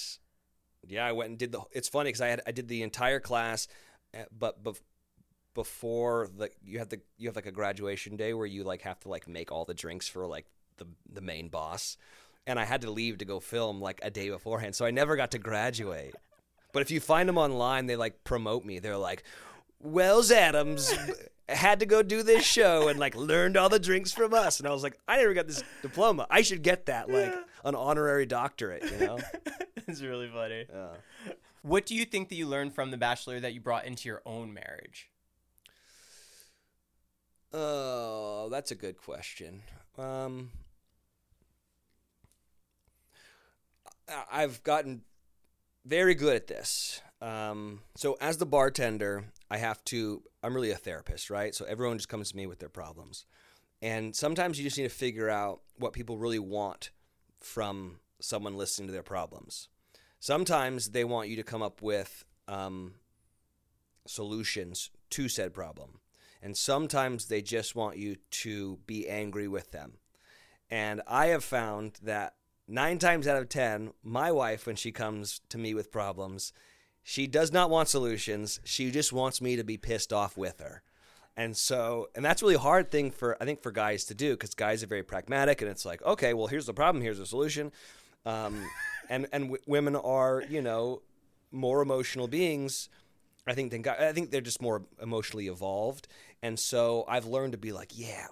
yeah, 0.87 1.05
I 1.05 1.11
went 1.13 1.29
and 1.29 1.39
did 1.39 1.51
the. 1.51 1.61
It's 1.71 1.87
funny 1.87 2.09
because 2.09 2.21
I 2.21 2.27
had 2.27 2.41
I 2.45 2.51
did 2.51 2.67
the 2.67 2.83
entire 2.83 3.19
class, 3.19 3.67
eh, 4.13 4.25
but 4.37 4.63
bef- 4.63 4.81
before 5.53 6.27
the 6.35 6.49
you 6.61 6.79
have 6.79 6.89
the 6.89 6.99
you 7.17 7.29
have 7.29 7.35
like 7.35 7.45
a 7.45 7.51
graduation 7.51 8.17
day 8.17 8.33
where 8.33 8.47
you 8.47 8.63
like 8.63 8.81
have 8.81 8.99
to 9.01 9.09
like 9.09 9.27
make 9.27 9.51
all 9.51 9.65
the 9.65 9.73
drinks 9.73 10.07
for 10.07 10.27
like 10.27 10.45
the 10.77 10.87
the 11.11 11.21
main 11.21 11.47
boss, 11.47 11.95
and 12.47 12.60
I 12.60 12.65
had 12.65 12.82
to 12.82 12.91
leave 12.91 13.19
to 13.19 13.25
go 13.25 13.39
film 13.39 13.82
like 13.82 13.99
a 14.03 14.10
day 14.10 14.29
beforehand, 14.29 14.75
so 14.75 14.86
I 14.86 14.91
never 14.91 15.15
got 15.15 15.32
to 15.32 15.39
graduate. 15.39 16.15
But 16.71 16.82
if 16.82 16.91
you 16.91 16.99
find 16.99 17.29
them 17.29 17.38
online, 17.38 17.86
they 17.86 17.95
like 17.95 18.23
promote 18.23 18.65
me. 18.65 18.79
They're 18.79 18.97
like, 18.97 19.23
Wells 19.79 20.32
Adams 20.32 20.93
had 21.49 21.79
to 21.82 21.86
go 21.86 22.01
do 22.01 22.23
this 22.23 22.43
show 22.45 22.88
and 22.88 22.99
like 22.99 23.15
learned 23.15 23.58
all 23.58 23.69
the 23.69 23.79
drinks 23.79 24.12
from 24.12 24.34
us, 24.34 24.60
and 24.60 24.67
I 24.67 24.71
was 24.71 24.84
like, 24.84 24.97
I 25.08 25.17
never 25.17 25.34
got 25.34 25.47
this 25.47 25.63
diploma. 25.82 26.25
I 26.29 26.41
should 26.41 26.63
get 26.63 26.88
that 26.88 27.10
like 27.10 27.34
an 27.63 27.75
honorary 27.75 28.25
doctorate, 28.25 28.84
you 28.84 29.06
know? 29.06 29.19
it's 29.88 30.01
really 30.01 30.29
funny. 30.29 30.65
Yeah. 30.69 31.34
What 31.62 31.86
do 31.86 31.95
you 31.95 32.03
think 32.06 32.27
that 32.29 32.36
you 32.36 32.45
learned 32.47 32.73
from 32.75 32.91
The 32.91 32.97
Bachelor 32.97 33.39
that 33.39 33.53
you 33.53 33.62
brought 33.62 33.86
into 33.86 34.10
your 34.10 34.21
own 34.25 34.53
marriage? 34.53 35.10
Oh, 37.53 38.49
that's 38.51 38.71
a 38.71 38.75
good 38.75 38.97
question. 38.97 39.62
Um, 39.97 40.49
I- 43.86 43.91
I've 44.31 44.63
gotten 44.63 45.01
very 45.85 46.15
good 46.15 46.35
at 46.35 46.47
this. 46.47 47.01
Um, 47.21 47.81
so 47.95 48.17
as 48.19 48.37
the 48.37 48.45
bartender, 48.45 49.25
I 49.49 49.57
have 49.57 49.83
to. 49.85 50.23
I'm 50.41 50.53
really 50.53 50.71
a 50.71 50.75
therapist, 50.75 51.29
right? 51.29 51.55
So 51.55 51.65
everyone 51.65 51.97
just 51.97 52.09
comes 52.09 52.31
to 52.31 52.37
me 52.37 52.47
with 52.47 52.59
their 52.59 52.69
problems, 52.69 53.25
and 53.81 54.15
sometimes 54.15 54.57
you 54.57 54.65
just 54.65 54.77
need 54.77 54.83
to 54.83 54.89
figure 54.89 55.29
out 55.29 55.61
what 55.77 55.93
people 55.93 56.17
really 56.17 56.39
want 56.39 56.91
from 57.39 57.99
someone 58.19 58.55
listening 58.55 58.87
to 58.87 58.93
their 58.93 59.03
problems. 59.03 59.69
Sometimes 60.19 60.91
they 60.91 61.03
want 61.03 61.29
you 61.29 61.35
to 61.35 61.43
come 61.43 61.61
up 61.61 61.81
with 61.81 62.23
um, 62.47 62.93
solutions 64.07 64.89
to 65.09 65.27
said 65.29 65.53
problem. 65.53 65.99
And 66.41 66.57
sometimes 66.57 67.27
they 67.27 67.41
just 67.41 67.75
want 67.75 67.97
you 67.97 68.17
to 68.31 68.79
be 68.85 69.07
angry 69.07 69.47
with 69.47 69.71
them. 69.71 69.93
And 70.69 71.01
I 71.07 71.27
have 71.27 71.43
found 71.43 71.99
that 72.03 72.35
nine 72.67 72.99
times 72.99 73.28
out 73.28 73.38
of 73.38 73.49
10, 73.49 73.93
my 74.04 74.32
wife, 74.32 74.65
when 74.65 74.76
she 74.76 74.91
comes 74.91 75.41
to 75.49 75.58
me 75.58 75.73
with 75.73 75.91
problems, 75.91 76.54
she 77.02 77.28
does 77.28 77.52
not 77.52 77.69
want 77.69 77.89
solutions. 77.89 78.60
She 78.63 78.91
just 78.91 79.12
wants 79.12 79.41
me 79.41 79.56
to 79.56 79.63
be 79.63 79.78
pissed 79.78 80.13
off 80.13 80.38
with 80.38 80.60
her. 80.60 80.82
And 81.36 81.58
so, 81.58 82.10
and 82.15 82.23
that's 82.23 82.41
a 82.41 82.45
really 82.45 82.58
hard 82.58 82.91
thing 82.91 83.12
for, 83.12 83.41
I 83.41 83.45
think, 83.45 83.62
for 83.62 83.71
guys 83.71 84.06
to 84.06 84.13
do 84.13 84.32
because 84.32 84.54
guys 84.54 84.84
are 84.84 84.88
very 84.88 85.04
pragmatic 85.04 85.62
and 85.62 85.69
it's 85.69 85.86
like, 85.86 86.02
okay, 86.04 86.34
well, 86.34 86.47
here's 86.47 86.67
the 86.67 86.73
problem, 86.73 87.04
here's 87.04 87.17
the 87.17 87.26
solution. 87.26 87.71
Um, 88.26 88.63
and 89.10 89.28
and 89.34 89.45
w- 89.45 89.63
women 89.67 89.95
are, 89.95 90.43
you 90.47 90.62
know, 90.62 91.02
more 91.52 91.82
emotional 91.82 92.28
beings. 92.28 92.89
I 93.45 93.54
think 93.54 93.71
than 93.71 93.82
guys. 93.82 93.99
I 93.99 94.13
think 94.13 94.32
they're 94.32 94.41
just 94.41 94.62
more 94.62 94.84
emotionally 95.02 95.47
evolved, 95.47 96.08
and 96.41 96.58
so 96.58 97.04
I've 97.10 97.26
learned 97.26 97.52
to 97.52 97.58
be 97.58 97.73
like, 97.73 97.91
yeah, 97.93 98.28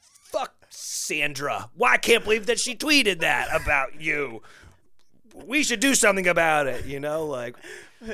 fuck 0.00 0.57
Sandra. 0.70 1.70
Why 1.74 1.94
I 1.94 1.96
can't 1.96 2.24
believe 2.24 2.46
that 2.46 2.58
she 2.58 2.74
tweeted 2.74 3.20
that 3.20 3.48
about 3.54 4.00
you. 4.00 4.42
We 5.34 5.62
should 5.62 5.80
do 5.80 5.94
something 5.94 6.26
about 6.26 6.66
it, 6.66 6.84
you 6.86 6.98
know, 6.98 7.26
like 7.26 7.56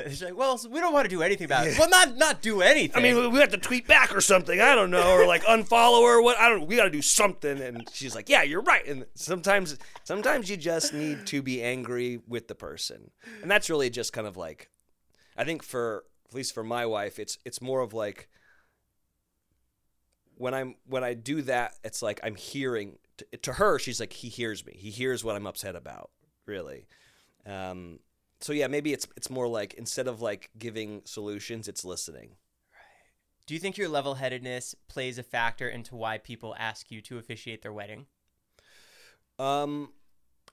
She's 0.07 0.23
like, 0.23 0.35
well, 0.35 0.59
we 0.69 0.79
don't 0.79 0.93
want 0.93 1.05
to 1.05 1.09
do 1.09 1.21
anything 1.21 1.45
about 1.45 1.67
it. 1.67 1.77
Well, 1.77 1.89
not 1.89 2.17
not 2.17 2.41
do 2.41 2.61
anything. 2.61 2.97
I 2.97 3.01
mean, 3.01 3.31
we 3.31 3.39
have 3.39 3.51
to 3.51 3.57
tweet 3.57 3.85
back 3.87 4.15
or 4.15 4.21
something. 4.21 4.59
I 4.59 4.73
don't 4.73 4.89
know, 4.89 5.13
or 5.13 5.27
like 5.27 5.43
unfollow 5.43 6.03
her. 6.07 6.21
What 6.21 6.39
I 6.39 6.49
don't. 6.49 6.65
We 6.65 6.75
got 6.75 6.85
to 6.85 6.89
do 6.89 7.03
something. 7.03 7.61
And 7.61 7.87
she's 7.93 8.15
like, 8.15 8.27
"Yeah, 8.27 8.41
you're 8.41 8.61
right." 8.61 8.85
And 8.87 9.05
sometimes, 9.13 9.77
sometimes 10.03 10.49
you 10.49 10.57
just 10.57 10.93
need 10.93 11.27
to 11.27 11.43
be 11.43 11.61
angry 11.61 12.19
with 12.27 12.47
the 12.47 12.55
person, 12.55 13.11
and 13.43 13.51
that's 13.51 13.69
really 13.69 13.91
just 13.91 14.11
kind 14.11 14.25
of 14.25 14.37
like, 14.37 14.71
I 15.37 15.43
think 15.43 15.61
for 15.61 16.05
at 16.29 16.33
least 16.33 16.55
for 16.55 16.63
my 16.63 16.87
wife, 16.87 17.19
it's 17.19 17.37
it's 17.45 17.61
more 17.61 17.81
of 17.81 17.93
like 17.93 18.27
when 20.35 20.53
I'm 20.53 20.75
when 20.85 21.03
I 21.03 21.13
do 21.13 21.41
that, 21.43 21.75
it's 21.83 22.01
like 22.01 22.19
I'm 22.23 22.35
hearing 22.35 22.97
to, 23.17 23.37
to 23.43 23.53
her. 23.53 23.79
She's 23.79 23.99
like, 23.99 24.13
he 24.13 24.29
hears 24.29 24.65
me. 24.65 24.73
He 24.77 24.89
hears 24.89 25.23
what 25.23 25.35
I'm 25.35 25.47
upset 25.47 25.75
about. 25.75 26.11
Really. 26.45 26.87
Um, 27.45 27.99
so 28.39 28.53
yeah, 28.53 28.67
maybe 28.67 28.93
it's 28.93 29.07
it's 29.15 29.29
more 29.29 29.47
like 29.47 29.73
instead 29.75 30.07
of 30.07 30.21
like 30.21 30.49
giving 30.57 31.01
solutions, 31.05 31.67
it's 31.67 31.85
listening. 31.85 32.35
do 33.45 33.53
you 33.53 33.59
think 33.59 33.77
your 33.77 33.89
level-headedness 33.89 34.75
plays 34.87 35.17
a 35.17 35.23
factor 35.23 35.69
into 35.69 35.95
why 35.95 36.17
people 36.17 36.55
ask 36.57 36.91
you 36.91 37.01
to 37.01 37.17
officiate 37.17 37.61
their 37.61 37.73
wedding? 37.73 38.07
Um, 39.37 39.91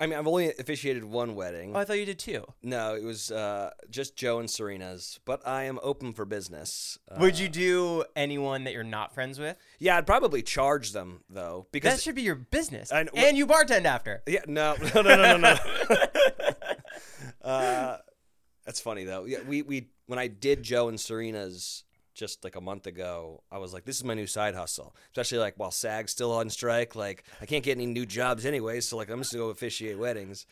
I 0.01 0.07
mean, 0.07 0.19
I've 0.19 0.27
only 0.27 0.49
officiated 0.59 1.05
one 1.05 1.35
wedding. 1.35 1.77
Oh, 1.77 1.79
I 1.79 1.85
thought 1.85 1.99
you 1.99 2.07
did 2.07 2.19
too. 2.19 2.45
No, 2.63 2.95
it 2.97 3.05
was 3.05 3.31
uh, 3.31 3.71
just 3.91 4.17
Joe 4.17 4.39
and 4.41 4.51
Serena's. 4.51 5.21
But 5.25 5.47
I 5.47 5.65
am 5.65 5.79
open 5.83 6.13
for 6.13 6.25
business. 6.25 6.99
Uh, 7.11 7.19
Would 7.21 7.39
you 7.39 7.49
do 7.49 8.05
anyone 8.17 8.65
that 8.65 8.73
you're 8.73 8.83
not 8.85 9.15
friends 9.15 9.39
with? 9.39 9.57
Yeah, 9.79 9.97
I'd 9.99 10.07
probably 10.07 10.43
charge 10.43 10.93
them 10.93 11.21
though 11.31 11.67
because 11.73 11.95
That 11.95 12.03
should 12.03 12.15
be 12.15 12.23
your 12.23 12.35
business. 12.35 12.93
I 12.93 13.05
know- 13.05 13.11
and 13.15 13.37
you 13.37 13.47
bartend 13.47 13.85
after. 13.85 14.23
Yeah, 14.27 14.41
no, 14.47 14.75
no, 14.95 15.03
no, 15.03 15.17
no, 15.17 15.37
no. 15.37 15.57
no. 15.91 15.99
uh, 17.49 17.99
that's 18.65 18.81
funny 18.81 19.05
though. 19.05 19.25
Yeah, 19.25 19.39
we 19.47 19.63
we 19.63 19.91
when 20.07 20.19
I 20.19 20.27
did 20.27 20.63
Joe 20.63 20.89
and 20.89 20.99
Serena's 20.99 21.85
just 22.15 22.45
like 22.45 22.57
a 22.57 22.61
month 22.61 22.87
ago, 22.87 23.43
I 23.51 23.59
was 23.59 23.73
like, 23.73 23.85
this 23.85 23.97
is 23.97 24.05
my 24.05 24.15
new 24.15 24.27
side 24.27 24.55
hustle. 24.55 24.95
Especially 25.11 25.39
like 25.39 25.55
while 25.57 25.71
SAG's 25.71 26.13
still 26.13 26.33
on 26.33 26.51
strike, 26.51 26.95
like 26.95 27.25
I 27.41 27.47
can't 27.47 27.65
get 27.65 27.77
any 27.77 27.87
new 27.87 28.07
jobs 28.07 28.45
anyway, 28.47 28.81
so 28.81 28.97
like 28.97 29.11
I'm 29.11 29.21
just 29.21 29.33
gonna 29.33 29.45
go 29.45 29.51
officiate 29.51 29.99
weddings. 29.99 30.47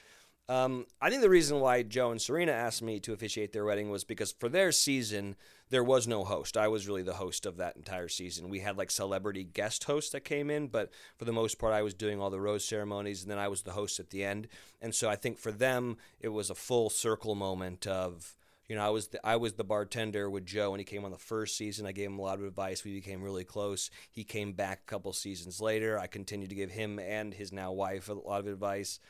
Um, 0.49 0.87
I 1.01 1.11
think 1.11 1.23
the 1.23 1.31
reason 1.31 1.61
why 1.61 1.85
Joe 1.85 2.11
and 2.11 2.21
Serena 2.21 2.51
asked 2.51 2.83
me 2.83 2.99
to 3.01 3.13
officiate 3.13 3.53
their 3.53 3.65
wedding 3.65 3.89
was 3.89 4.03
because 4.03 4.33
for 4.33 4.49
their 4.49 4.73
season 4.73 5.37
there 5.69 5.85
was 5.85 6.09
no 6.09 6.25
host. 6.25 6.57
I 6.57 6.67
was 6.67 6.89
really 6.89 7.05
the 7.05 7.15
host 7.15 7.47
of 7.47 7.57
that 7.59 7.77
entire 7.77 8.09
season. 8.09 8.49
We 8.49 8.59
had 8.59 8.77
like 8.77 8.91
celebrity 8.91 9.45
guest 9.45 9.85
hosts 9.85 10.11
that 10.11 10.25
came 10.25 10.51
in, 10.51 10.67
but 10.67 10.91
for 11.17 11.25
the 11.25 11.33
most 11.33 11.61
part, 11.61 11.73
I 11.73 11.83
was 11.83 11.95
doing 11.95 12.21
all 12.21 12.31
the 12.31 12.41
rose 12.41 12.65
ceremonies, 12.65 13.23
and 13.23 13.31
then 13.31 13.39
I 13.39 13.47
was 13.47 13.63
the 13.63 13.71
host 13.71 14.01
at 14.01 14.11
the 14.11 14.25
end. 14.25 14.49
And 14.81 14.93
so 14.93 15.09
I 15.09 15.15
think 15.15 15.39
for 15.39 15.53
them, 15.53 15.97
it 16.19 16.31
was 16.31 16.51
a 16.51 16.57
full 16.57 16.91
circle 16.91 17.37
moment 17.37 17.87
of 17.87 18.35
you 18.71 18.77
know, 18.77 18.87
I 18.87 18.91
was 18.91 19.09
the, 19.09 19.27
I 19.27 19.35
was 19.35 19.55
the 19.55 19.65
bartender 19.65 20.31
with 20.31 20.47
Joe 20.47 20.71
when 20.71 20.79
he 20.79 20.85
came 20.85 21.05
on 21.05 21.11
the 21.11 21.19
first 21.19 21.57
season. 21.57 21.87
I 21.87 21.93
gave 21.93 22.09
him 22.09 22.21
a 22.21 22.23
lot 22.23 22.39
of 22.39 22.45
advice. 22.45 22.85
We 22.85 22.95
became 22.95 23.21
really 23.21 23.43
close. 23.43 23.91
He 24.13 24.23
came 24.23 24.53
back 24.53 24.83
a 24.83 24.89
couple 24.89 25.13
seasons 25.13 25.61
later. 25.61 25.99
I 25.99 26.07
continued 26.07 26.51
to 26.51 26.55
give 26.55 26.71
him 26.71 27.01
and 27.01 27.35
his 27.35 27.53
now 27.53 27.73
wife 27.73 28.09
a 28.09 28.13
lot 28.13 28.39
of 28.39 28.47
advice. 28.47 29.01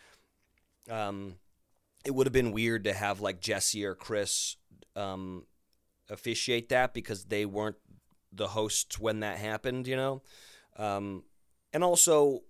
Um, 0.88 1.34
it 2.06 2.14
would 2.14 2.26
have 2.26 2.32
been 2.32 2.52
weird 2.52 2.84
to 2.84 2.94
have 2.94 3.20
like 3.20 3.42
Jesse 3.42 3.84
or 3.84 3.94
Chris 3.94 4.56
um, 4.96 5.44
officiate 6.08 6.70
that 6.70 6.94
because 6.94 7.26
they 7.26 7.44
weren't 7.44 7.76
the 8.32 8.48
hosts 8.48 8.98
when 8.98 9.20
that 9.20 9.36
happened, 9.36 9.86
you 9.86 9.96
know. 9.96 10.22
Um, 10.78 11.24
and 11.74 11.84
also, 11.84 12.44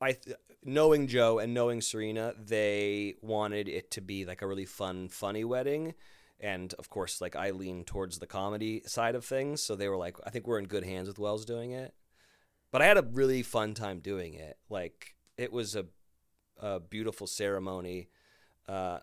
I 0.00 0.12
th- 0.12 0.36
knowing 0.62 1.08
Joe 1.08 1.40
and 1.40 1.52
knowing 1.52 1.80
Serena, 1.80 2.32
they 2.38 3.16
wanted 3.22 3.68
it 3.68 3.90
to 3.90 4.00
be 4.00 4.24
like 4.24 4.40
a 4.40 4.46
really 4.46 4.66
fun, 4.66 5.08
funny 5.08 5.42
wedding. 5.42 5.94
And 6.40 6.74
of 6.74 6.90
course, 6.90 7.20
like 7.20 7.36
I 7.36 7.50
lean 7.50 7.84
towards 7.84 8.18
the 8.18 8.26
comedy 8.26 8.82
side 8.86 9.14
of 9.14 9.24
things, 9.24 9.62
so 9.62 9.76
they 9.76 9.88
were 9.88 9.96
like, 9.96 10.16
I 10.26 10.30
think 10.30 10.46
we're 10.46 10.58
in 10.58 10.66
good 10.66 10.84
hands 10.84 11.08
with 11.08 11.18
Wells 11.18 11.44
doing 11.44 11.70
it. 11.70 11.94
But 12.70 12.82
I 12.82 12.86
had 12.86 12.98
a 12.98 13.02
really 13.12 13.42
fun 13.42 13.74
time 13.74 14.00
doing 14.00 14.34
it. 14.34 14.58
Like 14.68 15.14
it 15.38 15.52
was 15.52 15.76
a, 15.76 15.86
a 16.58 16.80
beautiful 16.80 17.26
ceremony. 17.26 18.08
Uh, 18.68 18.98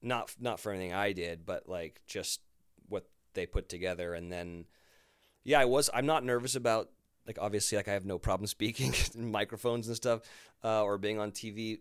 not 0.00 0.34
not 0.38 0.60
for 0.60 0.70
anything 0.70 0.92
I 0.92 1.12
did, 1.12 1.44
but 1.44 1.68
like 1.68 2.00
just 2.06 2.40
what 2.88 3.08
they 3.34 3.46
put 3.46 3.68
together. 3.68 4.14
And 4.14 4.30
then, 4.30 4.66
yeah, 5.42 5.60
I 5.60 5.64
was. 5.64 5.90
I'm 5.92 6.06
not 6.06 6.24
nervous 6.24 6.54
about 6.54 6.90
like 7.26 7.38
obviously 7.40 7.76
like 7.76 7.88
I 7.88 7.92
have 7.94 8.04
no 8.04 8.18
problem 8.18 8.46
speaking 8.58 8.94
in 9.14 9.30
microphones 9.30 9.88
and 9.88 9.96
stuff 9.96 10.20
uh, 10.62 10.82
or 10.82 10.98
being 10.98 11.18
on 11.18 11.32
TV. 11.32 11.80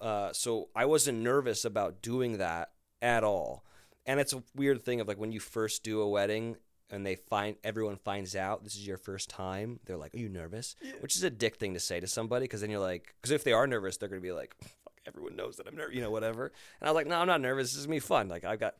Uh, 0.00 0.32
so 0.32 0.68
I 0.74 0.86
wasn't 0.86 1.18
nervous 1.18 1.64
about 1.64 2.02
doing 2.02 2.38
that 2.38 2.70
at 3.02 3.24
all. 3.24 3.64
And 4.06 4.18
it's 4.18 4.32
a 4.32 4.42
weird 4.54 4.82
thing 4.82 5.00
of 5.00 5.08
like 5.08 5.18
when 5.18 5.32
you 5.32 5.40
first 5.40 5.82
do 5.82 6.00
a 6.00 6.08
wedding 6.08 6.56
and 6.90 7.06
they 7.06 7.14
find 7.14 7.56
everyone 7.62 7.96
finds 7.96 8.34
out 8.34 8.64
this 8.64 8.74
is 8.74 8.86
your 8.86 8.96
first 8.96 9.30
time, 9.30 9.78
they're 9.84 9.96
like, 9.96 10.14
"Are 10.14 10.18
you 10.18 10.28
nervous?" 10.28 10.74
Which 11.00 11.16
is 11.16 11.22
a 11.22 11.30
dick 11.30 11.56
thing 11.56 11.74
to 11.74 11.80
say 11.80 12.00
to 12.00 12.06
somebody 12.06 12.44
because 12.44 12.60
then 12.60 12.70
you're 12.70 12.80
like, 12.80 13.14
because 13.20 13.30
if 13.30 13.44
they 13.44 13.52
are 13.52 13.66
nervous, 13.66 13.96
they're 13.96 14.08
gonna 14.08 14.20
be 14.20 14.32
like, 14.32 14.54
"Fuck, 14.60 15.00
everyone 15.06 15.36
knows 15.36 15.56
that 15.56 15.68
I'm 15.68 15.76
nervous," 15.76 15.94
you 15.94 16.02
know, 16.02 16.10
whatever. 16.10 16.46
And 16.80 16.88
I 16.88 16.90
was 16.90 16.96
like, 16.96 17.06
"No, 17.06 17.20
I'm 17.20 17.26
not 17.26 17.40
nervous. 17.40 17.72
This 17.72 17.80
is 17.80 17.88
me 17.88 18.00
fun. 18.00 18.28
Like 18.28 18.44
I've 18.44 18.58
got, 18.58 18.74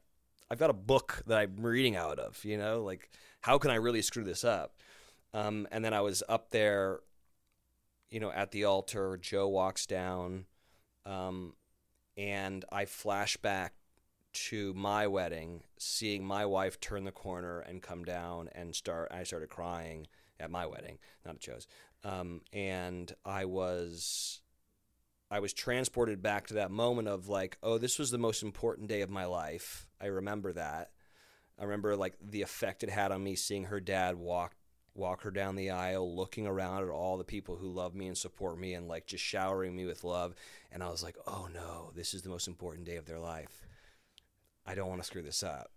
I've 0.50 0.58
got 0.58 0.70
a 0.70 0.74
book 0.74 1.22
that 1.26 1.38
I'm 1.38 1.56
reading 1.60 1.96
out 1.96 2.18
of. 2.18 2.44
You 2.44 2.58
know, 2.58 2.82
like 2.82 3.10
how 3.42 3.58
can 3.58 3.70
I 3.70 3.76
really 3.76 4.02
screw 4.02 4.24
this 4.24 4.42
up?" 4.44 4.74
Um, 5.32 5.68
and 5.70 5.84
then 5.84 5.94
I 5.94 6.00
was 6.00 6.22
up 6.28 6.50
there, 6.50 7.00
you 8.10 8.18
know, 8.18 8.32
at 8.32 8.50
the 8.50 8.64
altar. 8.64 9.16
Joe 9.16 9.46
walks 9.46 9.86
down, 9.86 10.46
um, 11.06 11.54
and 12.16 12.64
I 12.72 12.86
flash 12.86 13.36
back 13.36 13.74
to 14.32 14.72
my 14.74 15.06
wedding, 15.06 15.62
seeing 15.78 16.24
my 16.24 16.46
wife 16.46 16.80
turn 16.80 17.04
the 17.04 17.12
corner 17.12 17.60
and 17.60 17.82
come 17.82 18.04
down 18.04 18.48
and 18.54 18.74
start. 18.74 19.08
I 19.10 19.24
started 19.24 19.48
crying 19.48 20.06
at 20.38 20.50
my 20.50 20.66
wedding, 20.66 20.98
not 21.24 21.36
at 21.36 21.40
Joe's, 21.40 21.66
um, 22.04 22.42
and 22.52 23.12
I 23.24 23.44
was. 23.44 24.40
I 25.32 25.38
was 25.38 25.52
transported 25.52 26.22
back 26.22 26.48
to 26.48 26.54
that 26.54 26.72
moment 26.72 27.06
of 27.06 27.28
like, 27.28 27.56
oh, 27.62 27.78
this 27.78 28.00
was 28.00 28.10
the 28.10 28.18
most 28.18 28.42
important 28.42 28.88
day 28.88 29.00
of 29.02 29.10
my 29.10 29.26
life. 29.26 29.86
I 30.00 30.06
remember 30.06 30.52
that. 30.54 30.90
I 31.56 31.62
remember 31.62 31.94
like 31.94 32.14
the 32.20 32.42
effect 32.42 32.82
it 32.82 32.90
had 32.90 33.12
on 33.12 33.22
me 33.22 33.36
seeing 33.36 33.66
her 33.66 33.78
dad 33.78 34.16
walk 34.16 34.56
walk 34.94 35.22
her 35.22 35.30
down 35.30 35.56
the 35.56 35.70
aisle, 35.70 36.14
looking 36.14 36.46
around 36.46 36.82
at 36.82 36.90
all 36.90 37.16
the 37.16 37.24
people 37.24 37.56
who 37.56 37.68
love 37.68 37.94
me 37.94 38.06
and 38.06 38.18
support 38.18 38.58
me 38.58 38.74
and 38.74 38.88
like 38.88 39.06
just 39.06 39.24
showering 39.24 39.74
me 39.74 39.86
with 39.86 40.04
love. 40.04 40.34
And 40.72 40.82
I 40.82 40.90
was 40.90 41.02
like, 41.02 41.16
oh 41.26 41.48
no, 41.52 41.92
this 41.94 42.12
is 42.14 42.22
the 42.22 42.28
most 42.28 42.48
important 42.48 42.86
day 42.86 42.96
of 42.96 43.06
their 43.06 43.18
life. 43.18 43.66
I 44.66 44.74
don't 44.74 44.88
want 44.88 45.00
to 45.00 45.06
screw 45.06 45.22
this 45.22 45.42
up. 45.42 45.70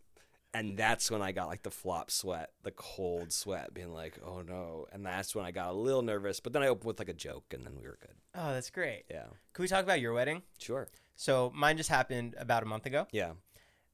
And 0.56 0.78
that's 0.78 1.10
when 1.10 1.24
I 1.24 1.32
got 1.32 1.48
like 1.48 1.64
the 1.64 1.72
flop 1.72 2.12
sweat, 2.12 2.52
the 2.62 2.72
cold 2.72 3.34
sweat, 3.34 3.74
being 3.74 3.92
like, 3.92 4.20
oh 4.24 4.42
no. 4.42 4.86
And 4.92 5.04
that's 5.04 5.36
when 5.36 5.46
I 5.46 5.52
got 5.52 5.72
a 5.72 5.74
little 5.74 6.04
nervous. 6.04 6.40
But 6.40 6.54
then 6.54 6.62
I 6.62 6.68
opened 6.68 6.86
with 6.86 7.00
like 7.00 7.10
a 7.10 7.14
joke 7.14 7.46
and 7.54 7.66
then 7.66 7.74
we 7.76 7.88
were 7.88 7.98
good. 8.00 8.16
Oh, 8.36 8.54
that's 8.54 8.70
great. 8.70 9.06
Yeah. 9.10 9.26
Can 9.54 9.64
we 9.64 9.68
talk 9.68 9.84
about 9.84 10.00
your 10.00 10.14
wedding? 10.14 10.44
Sure. 10.60 10.88
So 11.16 11.52
mine 11.56 11.78
just 11.78 11.90
happened 11.90 12.36
about 12.38 12.62
a 12.62 12.68
month 12.68 12.86
ago. 12.86 13.08
Yeah. 13.12 13.32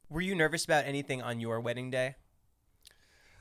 Were 0.09 0.21
you 0.21 0.35
nervous 0.35 0.65
about 0.65 0.85
anything 0.85 1.21
on 1.21 1.39
your 1.39 1.61
wedding 1.61 1.91
day? 1.91 2.15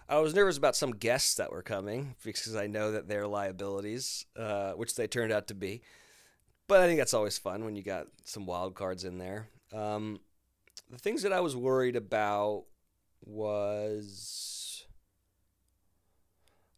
I 0.08 0.20
was 0.20 0.34
nervous 0.34 0.56
about 0.56 0.76
some 0.76 0.92
guests 0.92 1.34
that 1.34 1.50
were 1.50 1.62
coming 1.62 2.14
because 2.24 2.56
I 2.56 2.66
know 2.66 2.92
that 2.92 3.08
they're 3.08 3.26
liabilities, 3.26 4.24
uh, 4.36 4.72
which 4.72 4.94
they 4.94 5.06
turned 5.06 5.32
out 5.32 5.48
to 5.48 5.54
be. 5.54 5.82
But 6.66 6.80
I 6.80 6.86
think 6.86 6.98
that's 6.98 7.14
always 7.14 7.36
fun 7.36 7.64
when 7.64 7.74
you 7.74 7.82
got 7.82 8.06
some 8.24 8.46
wild 8.46 8.74
cards 8.74 9.04
in 9.04 9.18
there. 9.18 9.48
Um, 9.72 10.20
the 10.90 10.98
things 10.98 11.22
that 11.22 11.32
I 11.32 11.40
was 11.40 11.56
worried 11.56 11.96
about 11.96 12.64
was 13.24 14.86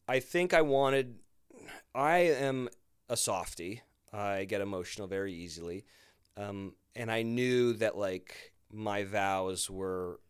I 0.08 0.20
think 0.20 0.52
I 0.54 0.62
wanted. 0.62 1.16
I 1.94 2.18
am 2.18 2.68
a 3.08 3.16
softie. 3.16 3.82
I 4.12 4.44
get 4.44 4.60
emotional 4.60 5.06
very 5.06 5.32
easily, 5.32 5.84
um, 6.36 6.74
and 6.96 7.10
I 7.10 7.22
knew 7.22 7.74
that 7.74 7.96
like 7.96 8.52
my 8.72 9.04
vows 9.04 9.70
were 9.70 10.20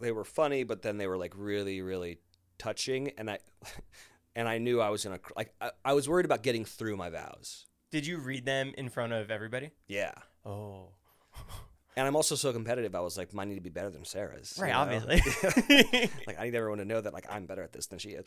they 0.00 0.10
were 0.10 0.24
funny, 0.24 0.64
but 0.64 0.82
then 0.82 0.98
they 0.98 1.06
were 1.06 1.18
like 1.18 1.34
really, 1.36 1.80
really 1.80 2.18
touching, 2.58 3.12
and 3.18 3.30
I 3.30 3.38
and 4.34 4.48
I 4.48 4.58
knew 4.58 4.80
I 4.80 4.90
was 4.90 5.04
gonna 5.04 5.20
like 5.36 5.54
I, 5.60 5.70
I 5.84 5.92
was 5.92 6.08
worried 6.08 6.24
about 6.26 6.42
getting 6.42 6.64
through 6.64 6.96
my 6.96 7.10
vows. 7.10 7.66
Did 7.92 8.06
you 8.06 8.18
read 8.18 8.44
them 8.44 8.72
in 8.76 8.88
front 8.88 9.12
of 9.12 9.30
everybody? 9.30 9.70
Yeah, 9.86 10.12
Oh, 10.44 10.88
and 12.00 12.08
I'm 12.08 12.16
also 12.16 12.34
so 12.34 12.50
competitive. 12.50 12.94
I 12.94 13.00
was 13.00 13.18
like, 13.18 13.34
mine 13.34 13.50
need 13.50 13.56
to 13.56 13.60
be 13.60 13.68
better 13.68 13.90
than 13.90 14.06
Sarah's. 14.06 14.58
right, 14.58 14.72
know? 14.72 14.78
obviously. 14.78 15.16
like 16.26 16.40
I 16.40 16.44
need 16.44 16.54
everyone 16.54 16.78
to 16.78 16.86
know 16.86 16.98
that 16.98 17.12
like 17.12 17.26
I'm 17.30 17.44
better 17.44 17.62
at 17.62 17.72
this 17.72 17.86
than 17.88 17.98
she 17.98 18.10
is. 18.10 18.24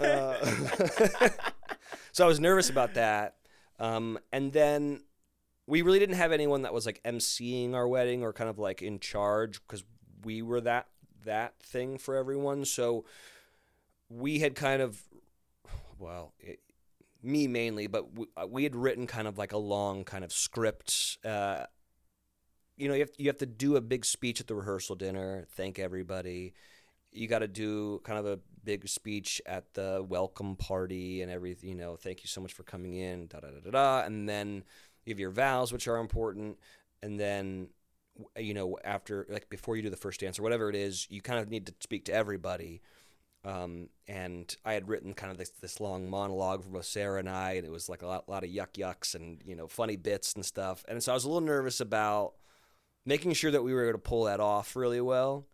Uh, 0.00 0.44
so 2.12 2.24
I 2.24 2.26
was 2.26 2.40
nervous 2.40 2.68
about 2.68 2.94
that, 2.94 3.36
um, 3.78 4.18
and 4.32 4.52
then 4.52 5.02
we 5.68 5.82
really 5.82 6.00
didn't 6.00 6.16
have 6.16 6.32
anyone 6.32 6.62
that 6.62 6.74
was 6.74 6.84
like 6.84 7.00
emceeing 7.04 7.74
our 7.74 7.86
wedding 7.86 8.24
or 8.24 8.32
kind 8.32 8.50
of 8.50 8.58
like 8.58 8.82
in 8.82 8.98
charge 8.98 9.60
because 9.66 9.84
we 10.24 10.42
were 10.42 10.60
that 10.62 10.88
that 11.24 11.54
thing 11.60 11.98
for 11.98 12.16
everyone. 12.16 12.64
So 12.64 13.04
we 14.08 14.40
had 14.40 14.56
kind 14.56 14.82
of, 14.82 15.00
well, 16.00 16.32
it, 16.40 16.58
me 17.22 17.46
mainly, 17.46 17.86
but 17.86 18.18
we, 18.18 18.26
uh, 18.36 18.48
we 18.48 18.64
had 18.64 18.74
written 18.74 19.06
kind 19.06 19.28
of 19.28 19.38
like 19.38 19.52
a 19.52 19.58
long 19.58 20.02
kind 20.02 20.24
of 20.24 20.32
script. 20.32 21.18
Uh, 21.24 21.66
you 22.76 22.88
know, 22.88 22.94
you 22.94 23.00
have, 23.00 23.10
you 23.18 23.26
have 23.28 23.38
to 23.38 23.46
do 23.46 23.76
a 23.76 23.80
big 23.80 24.04
speech 24.04 24.40
at 24.40 24.46
the 24.46 24.54
rehearsal 24.54 24.96
dinner, 24.96 25.46
thank 25.52 25.78
everybody. 25.78 26.54
You 27.12 27.28
got 27.28 27.38
to 27.38 27.48
do 27.48 28.00
kind 28.04 28.18
of 28.18 28.26
a 28.26 28.38
big 28.64 28.88
speech 28.88 29.40
at 29.46 29.72
the 29.74 30.04
welcome 30.06 30.56
party 30.56 31.22
and 31.22 31.30
everything. 31.30 31.70
You 31.70 31.76
know, 31.76 31.96
thank 31.96 32.22
you 32.22 32.28
so 32.28 32.40
much 32.40 32.52
for 32.52 32.62
coming 32.62 32.94
in, 32.94 33.28
da 33.28 33.40
da 33.40 33.48
da 33.48 33.60
da 33.60 33.70
da. 33.70 34.06
And 34.06 34.28
then 34.28 34.64
you 35.04 35.12
have 35.12 35.20
your 35.20 35.30
vows, 35.30 35.72
which 35.72 35.88
are 35.88 35.96
important. 35.96 36.58
And 37.02 37.18
then 37.18 37.68
you 38.38 38.54
know, 38.54 38.78
after 38.84 39.26
like 39.28 39.48
before 39.48 39.76
you 39.76 39.82
do 39.82 39.90
the 39.90 39.96
first 39.96 40.20
dance 40.20 40.38
or 40.38 40.42
whatever 40.42 40.68
it 40.68 40.76
is, 40.76 41.06
you 41.10 41.20
kind 41.20 41.40
of 41.40 41.48
need 41.48 41.66
to 41.66 41.74
speak 41.80 42.04
to 42.06 42.12
everybody. 42.12 42.82
Um, 43.44 43.90
and 44.08 44.54
I 44.64 44.72
had 44.72 44.88
written 44.88 45.14
kind 45.14 45.30
of 45.30 45.38
this, 45.38 45.50
this 45.50 45.78
long 45.80 46.10
monologue 46.10 46.64
for 46.64 46.70
both 46.70 46.86
Sarah 46.86 47.20
and 47.20 47.28
I, 47.28 47.52
and 47.52 47.66
it 47.66 47.70
was 47.70 47.88
like 47.88 48.02
a 48.02 48.06
lot, 48.06 48.28
lot 48.28 48.42
of 48.42 48.50
yuck 48.50 48.72
yucks 48.72 49.14
and 49.14 49.40
you 49.46 49.54
know 49.54 49.68
funny 49.68 49.96
bits 49.96 50.32
and 50.34 50.44
stuff. 50.44 50.84
And 50.88 51.02
so 51.02 51.12
I 51.12 51.14
was 51.14 51.24
a 51.24 51.28
little 51.28 51.46
nervous 51.46 51.80
about 51.80 52.34
making 53.06 53.32
sure 53.32 53.50
that 53.50 53.62
we 53.62 53.72
were 53.72 53.84
able 53.84 53.92
to 53.92 53.98
pull 53.98 54.24
that 54.24 54.40
off 54.40 54.76
really 54.76 55.00
well, 55.00 55.46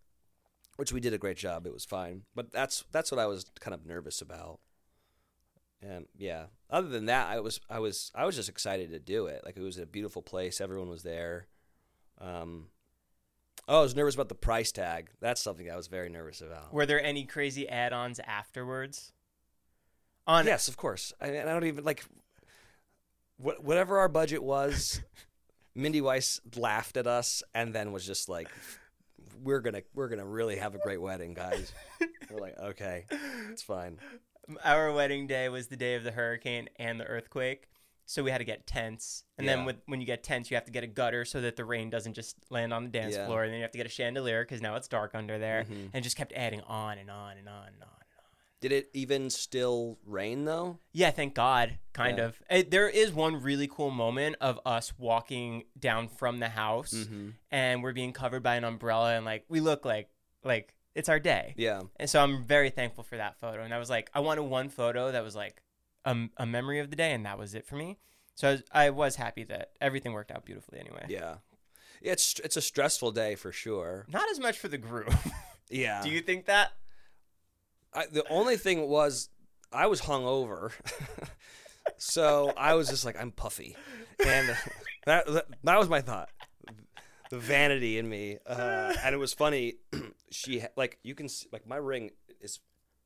which 0.77 0.93
we 0.93 1.01
did 1.01 1.13
a 1.13 1.19
great 1.19 1.37
job. 1.37 1.67
It 1.67 1.73
was 1.73 1.85
fine, 1.85 2.23
but 2.35 2.51
that's 2.51 2.85
that's 2.91 3.13
what 3.13 3.21
I 3.21 3.27
was 3.27 3.47
kind 3.61 3.75
of 3.75 3.87
nervous 3.87 4.21
about. 4.21 4.59
Um, 5.85 6.07
yeah. 6.17 6.47
Other 6.71 6.89
than 6.89 7.07
that, 7.07 7.29
I 7.29 7.41
was 7.41 7.61
I 7.69 7.79
was 7.79 8.11
I 8.15 8.25
was 8.25 8.35
just 8.35 8.49
excited 8.49 8.91
to 8.91 8.99
do 8.99 9.27
it. 9.27 9.43
Like 9.45 9.57
it 9.57 9.63
was 9.63 9.79
a 9.79 9.87
beautiful 9.87 10.23
place. 10.23 10.61
Everyone 10.61 10.89
was 10.89 11.03
there. 11.03 11.49
Um, 12.21 12.69
oh, 13.69 13.81
I 13.81 13.83
was 13.83 13.97
nervous 13.97 14.15
about 14.15 14.29
the 14.29 14.35
price 14.35 14.73
tag. 14.73 15.11
That's 15.21 15.41
something 15.43 15.71
I 15.71 15.77
was 15.77 15.89
very 15.89 16.09
nervous 16.09 16.41
about. 16.41 16.73
Were 16.73 16.87
there 16.87 17.03
any 17.03 17.25
crazy 17.25 17.69
add-ons 17.69 18.21
afterwards? 18.21 19.13
On 20.27 20.47
yes, 20.47 20.69
of 20.69 20.77
course. 20.77 21.13
I, 21.21 21.29
and 21.29 21.51
I 21.51 21.53
don't 21.53 21.65
even 21.65 21.85
like 21.85 22.05
what, 23.39 23.63
whatever 23.65 23.99
our 23.99 24.09
budget 24.09 24.43
was. 24.43 25.01
Mindy 25.75 26.01
Weiss 26.01 26.41
laughed 26.57 26.97
at 26.97 27.07
us 27.07 27.43
and 27.55 27.75
then 27.75 27.93
was 27.93 28.07
just 28.07 28.29
like, 28.29 28.49
"We're 29.43 29.61
gonna 29.61 29.83
we're 29.95 30.09
gonna 30.09 30.27
really 30.27 30.57
have 30.57 30.75
a 30.75 30.79
great 30.79 31.01
wedding, 31.01 31.35
guys." 31.35 31.73
we're 32.31 32.41
like, 32.41 32.59
"Okay, 32.59 33.07
it's 33.51 33.63
fine." 33.63 33.99
our 34.65 34.93
wedding 34.93 35.29
day 35.29 35.49
was 35.49 35.69
the 35.69 35.77
day 35.77 35.95
of 35.95 36.03
the 36.03 36.11
hurricane 36.11 36.69
and 36.77 36.99
the 36.99 37.05
earthquake. 37.07 37.69
So 38.07 38.25
we 38.25 38.31
had 38.33 38.39
to 38.39 38.45
get 38.45 38.67
tents, 38.67 39.25
and 39.39 39.47
Yeah. 39.47 39.55
then 39.57 39.65
with, 39.65 39.77
when 39.87 40.01
you 40.01 40.07
get 40.07 40.25
tents, 40.25 40.51
you 40.51 40.57
have 40.57 40.65
to 40.65 40.73
get 40.73 40.83
a 40.83 40.89
gutter 40.89 41.25
so 41.25 41.41
that 41.41 41.55
the 41.55 41.65
rain 41.65 41.89
doesn't 41.89 42.15
just 42.15 42.37
land 42.51 42.75
on 42.75 42.83
the 42.85 42.91
dance 42.91 43.15
Yeah. 43.15 43.27
floor, 43.27 43.45
and 43.45 43.53
then 43.53 43.59
you 43.59 43.63
have 43.63 43.71
to 43.71 43.79
get 43.79 43.87
a 43.87 43.91
chandelier 43.91 44.43
because 44.43 44.61
now 44.61 44.75
it's 44.75 44.89
dark 44.89 45.15
under 45.15 45.39
there, 45.39 45.65
Mhm. 45.65 45.91
and 45.95 46.03
just 46.05 46.17
kept 46.17 46.33
adding 46.33 46.61
on 46.63 46.99
and 46.99 47.09
on 47.09 47.39
and 47.39 47.49
on 47.49 47.69
and 47.69 47.83
on. 47.85 48.02
Did 48.63 48.73
it 48.73 48.89
even 48.95 49.29
still 49.29 49.99
rain 50.07 50.47
though? 50.47 50.79
Yeah, 50.93 51.11
thank 51.11 51.35
God, 51.35 51.79
kind 51.93 52.17
Yeah. 52.19 52.25
of. 52.25 52.43
Uh, 52.49 52.63
there 52.67 52.89
is 52.89 53.13
one 53.13 53.43
really 53.43 53.69
cool 53.69 53.91
moment 53.91 54.37
of 54.41 54.59
us 54.65 54.95
walking 54.99 55.65
down 55.79 56.09
from 56.09 56.39
the 56.39 56.49
house, 56.49 56.95
Mm-hmm. 56.95 57.31
and 57.51 57.83
we're 57.83 57.93
being 57.93 58.15
covered 58.15 58.43
by 58.43 58.55
an 58.55 58.65
umbrella, 58.65 59.15
and 59.17 59.27
like 59.27 59.45
we 59.49 59.61
look 59.61 59.85
like 59.85 60.09
like 60.45 60.75
it's 60.95 61.09
our 61.11 61.19
day. 61.21 61.55
Yeah. 61.57 61.83
And 61.97 62.09
so 62.09 62.23
I'm 62.23 62.45
very 62.45 62.71
thankful 62.71 63.05
for 63.05 63.17
that 63.17 63.39
photo. 63.41 63.63
And 63.63 63.73
I 63.75 63.79
was 63.79 63.91
like, 63.91 64.11
I 64.15 64.21
wanted 64.21 64.43
one 64.43 64.69
photo 64.69 65.11
that 65.13 65.23
was 65.25 65.35
like 65.37 65.63
a, 66.05 66.15
a 66.37 66.47
memory 66.47 66.79
of 66.81 66.89
the 66.91 66.97
day, 66.97 67.13
and 67.13 67.27
that 67.27 67.39
was 67.39 67.55
it 67.55 67.67
for 67.67 67.77
me. 67.77 67.99
So 68.35 68.49
I 68.49 68.53
was, 68.53 68.63
I 68.73 68.91
was 68.91 69.17
happy 69.17 69.45
that 69.45 69.73
everything 69.81 70.13
worked 70.13 70.31
out 70.31 70.45
beautifully 70.45 70.79
anyway. 70.81 71.07
Yeah. 71.09 71.37
It's 72.01 72.39
it's 72.41 72.57
a 72.57 72.63
stressful 72.63 73.13
day 73.13 73.35
for 73.37 73.53
sure. 73.53 74.07
Not 74.09 74.29
as 74.31 74.39
much 74.41 74.59
for 74.59 74.69
the 74.69 74.79
group. 74.79 75.13
Yeah. 75.71 76.03
Do 76.03 76.11
you 76.11 76.21
think 76.21 76.45
that? 76.47 76.73
I, 77.95 78.07
the 78.07 78.27
only 78.29 78.57
thing 78.57 78.89
was 78.89 79.29
I 79.73 79.87
was 79.87 80.01
hungover, 80.01 80.73
so 81.97 82.53
I 82.57 82.75
was 82.75 82.89
just 82.89 83.05
like 83.05 83.21
I'm 83.21 83.31
puffy, 83.31 83.77
and 84.25 84.57
that 85.07 85.27
that, 85.63 85.79
was 85.79 85.89
my 85.89 86.01
thought. 86.01 86.31
The 87.31 87.39
vanity 87.39 87.97
in 87.99 88.09
me, 88.09 88.39
uh, 88.47 88.95
and 89.03 89.15
it 89.15 89.19
was 89.19 89.33
funny. 89.33 89.75
she 90.31 90.63
like 90.77 90.99
you 91.03 91.15
can 91.15 91.29
see, 91.29 91.49
like 91.53 91.67
my 91.67 91.77
ring 91.77 92.11
is 92.41 92.61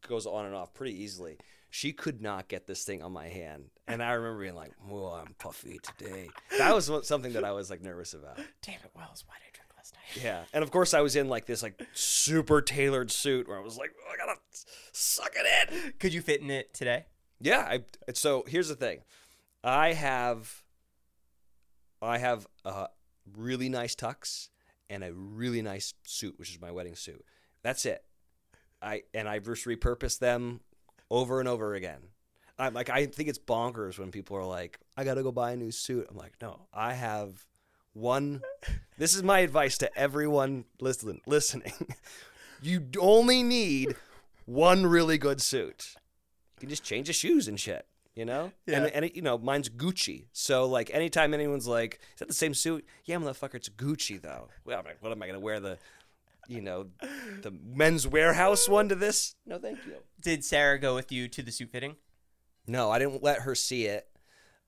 goes 0.06 0.26
on 0.26 0.46
and 0.46 0.54
off 0.54 0.74
pretty 0.74 1.02
easily. 1.02 1.38
She 1.70 1.92
could 1.92 2.22
not 2.22 2.48
get 2.48 2.66
this 2.66 2.84
thing 2.84 3.02
on 3.02 3.12
my 3.12 3.28
hand, 3.28 3.64
and 3.86 4.02
I 4.02 4.12
remember 4.12 4.42
being 4.42 4.54
like, 4.54 4.72
"Oh, 4.90 5.08
I'm 5.08 5.34
puffy 5.38 5.78
today." 5.82 6.28
That 6.58 6.74
was 6.74 6.90
something 7.06 7.34
that 7.34 7.44
I 7.44 7.52
was 7.52 7.70
like 7.70 7.82
nervous 7.82 8.14
about. 8.14 8.36
Damn 8.62 8.76
it, 8.76 8.90
Wells, 8.94 9.24
why 9.26 9.34
did 9.44 9.45
last 9.86 9.94
night? 10.16 10.22
Yeah, 10.24 10.44
and 10.52 10.62
of 10.62 10.70
course 10.70 10.94
I 10.94 11.00
was 11.00 11.16
in 11.16 11.28
like 11.28 11.46
this 11.46 11.62
like 11.62 11.80
super 11.92 12.62
tailored 12.62 13.10
suit 13.10 13.48
where 13.48 13.58
I 13.58 13.60
was 13.60 13.76
like, 13.76 13.92
"Oh, 14.00 14.12
I 14.12 14.16
gotta 14.16 14.38
suck 14.92 15.32
it 15.34 15.72
in. 15.72 15.92
Could 15.98 16.14
you 16.14 16.22
fit 16.22 16.40
in 16.40 16.50
it 16.50 16.72
today? 16.74 17.06
Yeah, 17.40 17.60
I 17.60 17.84
so 18.12 18.44
here's 18.46 18.68
the 18.68 18.76
thing. 18.76 19.00
I 19.62 19.92
have 19.92 20.62
I 22.00 22.18
have 22.18 22.46
a 22.64 22.88
really 23.36 23.68
nice 23.68 23.94
tux 23.94 24.48
and 24.88 25.02
a 25.02 25.12
really 25.12 25.62
nice 25.62 25.94
suit, 26.04 26.38
which 26.38 26.50
is 26.50 26.60
my 26.60 26.70
wedding 26.70 26.96
suit. 26.96 27.24
That's 27.62 27.84
it. 27.84 28.04
I 28.80 29.02
and 29.12 29.28
I've 29.28 29.44
just 29.44 29.66
repurposed 29.66 30.20
them 30.20 30.60
over 31.10 31.40
and 31.40 31.48
over 31.48 31.74
again. 31.74 32.00
I'm 32.58 32.72
like 32.72 32.88
I 32.88 33.06
think 33.06 33.28
it's 33.28 33.38
bonkers 33.38 33.98
when 33.98 34.10
people 34.10 34.36
are 34.36 34.44
like, 34.44 34.78
I 34.96 35.04
gotta 35.04 35.22
go 35.22 35.32
buy 35.32 35.52
a 35.52 35.56
new 35.56 35.70
suit. 35.70 36.06
I'm 36.08 36.16
like, 36.16 36.34
no, 36.40 36.68
I 36.72 36.94
have 36.94 37.44
one 37.96 38.42
this 38.98 39.14
is 39.14 39.22
my 39.22 39.40
advice 39.40 39.78
to 39.78 39.98
everyone 39.98 40.64
listen, 40.80 41.20
listening. 41.26 41.72
you 42.62 42.86
only 42.98 43.42
need 43.42 43.94
one 44.46 44.86
really 44.86 45.18
good 45.18 45.40
suit. 45.42 45.94
You 46.56 46.60
can 46.60 46.68
just 46.70 46.84
change 46.84 47.08
the 47.08 47.12
shoes 47.12 47.46
and 47.48 47.60
shit, 47.60 47.86
you 48.14 48.24
know? 48.24 48.52
And, 48.66 48.84
Yeah. 48.84 48.90
and 48.94 49.04
it, 49.04 49.14
you 49.14 49.20
know, 49.22 49.36
mine's 49.36 49.68
Gucci. 49.68 50.26
So, 50.32 50.64
like, 50.66 50.90
anytime 50.94 51.34
anyone's 51.34 51.66
like, 51.66 52.00
is 52.14 52.20
that 52.20 52.28
the 52.28 52.34
same 52.34 52.54
suit? 52.54 52.86
Yeah, 53.04 53.16
motherfucker, 53.16 53.56
it's 53.56 53.68
Gucci, 53.68 54.20
though. 54.20 54.48
Well, 54.64 54.82
like, 54.84 55.02
what 55.02 55.12
am 55.12 55.22
I 55.22 55.26
going 55.26 55.38
to 55.38 55.44
wear? 55.44 55.60
The, 55.60 55.76
you 56.48 56.62
know, 56.62 56.86
the 57.42 57.50
Men's 57.50 58.06
Wearhouse 58.06 58.66
one 58.68 58.88
to 58.88 58.94
this? 58.94 59.34
No, 59.44 59.58
thank 59.58 59.84
you. 59.84 59.96
Did 60.22 60.42
Sarah 60.44 60.78
go 60.78 60.94
with 60.94 61.12
you 61.12 61.28
to 61.28 61.42
the 61.42 61.52
suit 61.52 61.70
fitting? 61.70 61.96
No, 62.66 62.90
I 62.90 62.98
didn't 62.98 63.22
let 63.22 63.40
her 63.40 63.54
see 63.54 63.84
it 63.84 64.08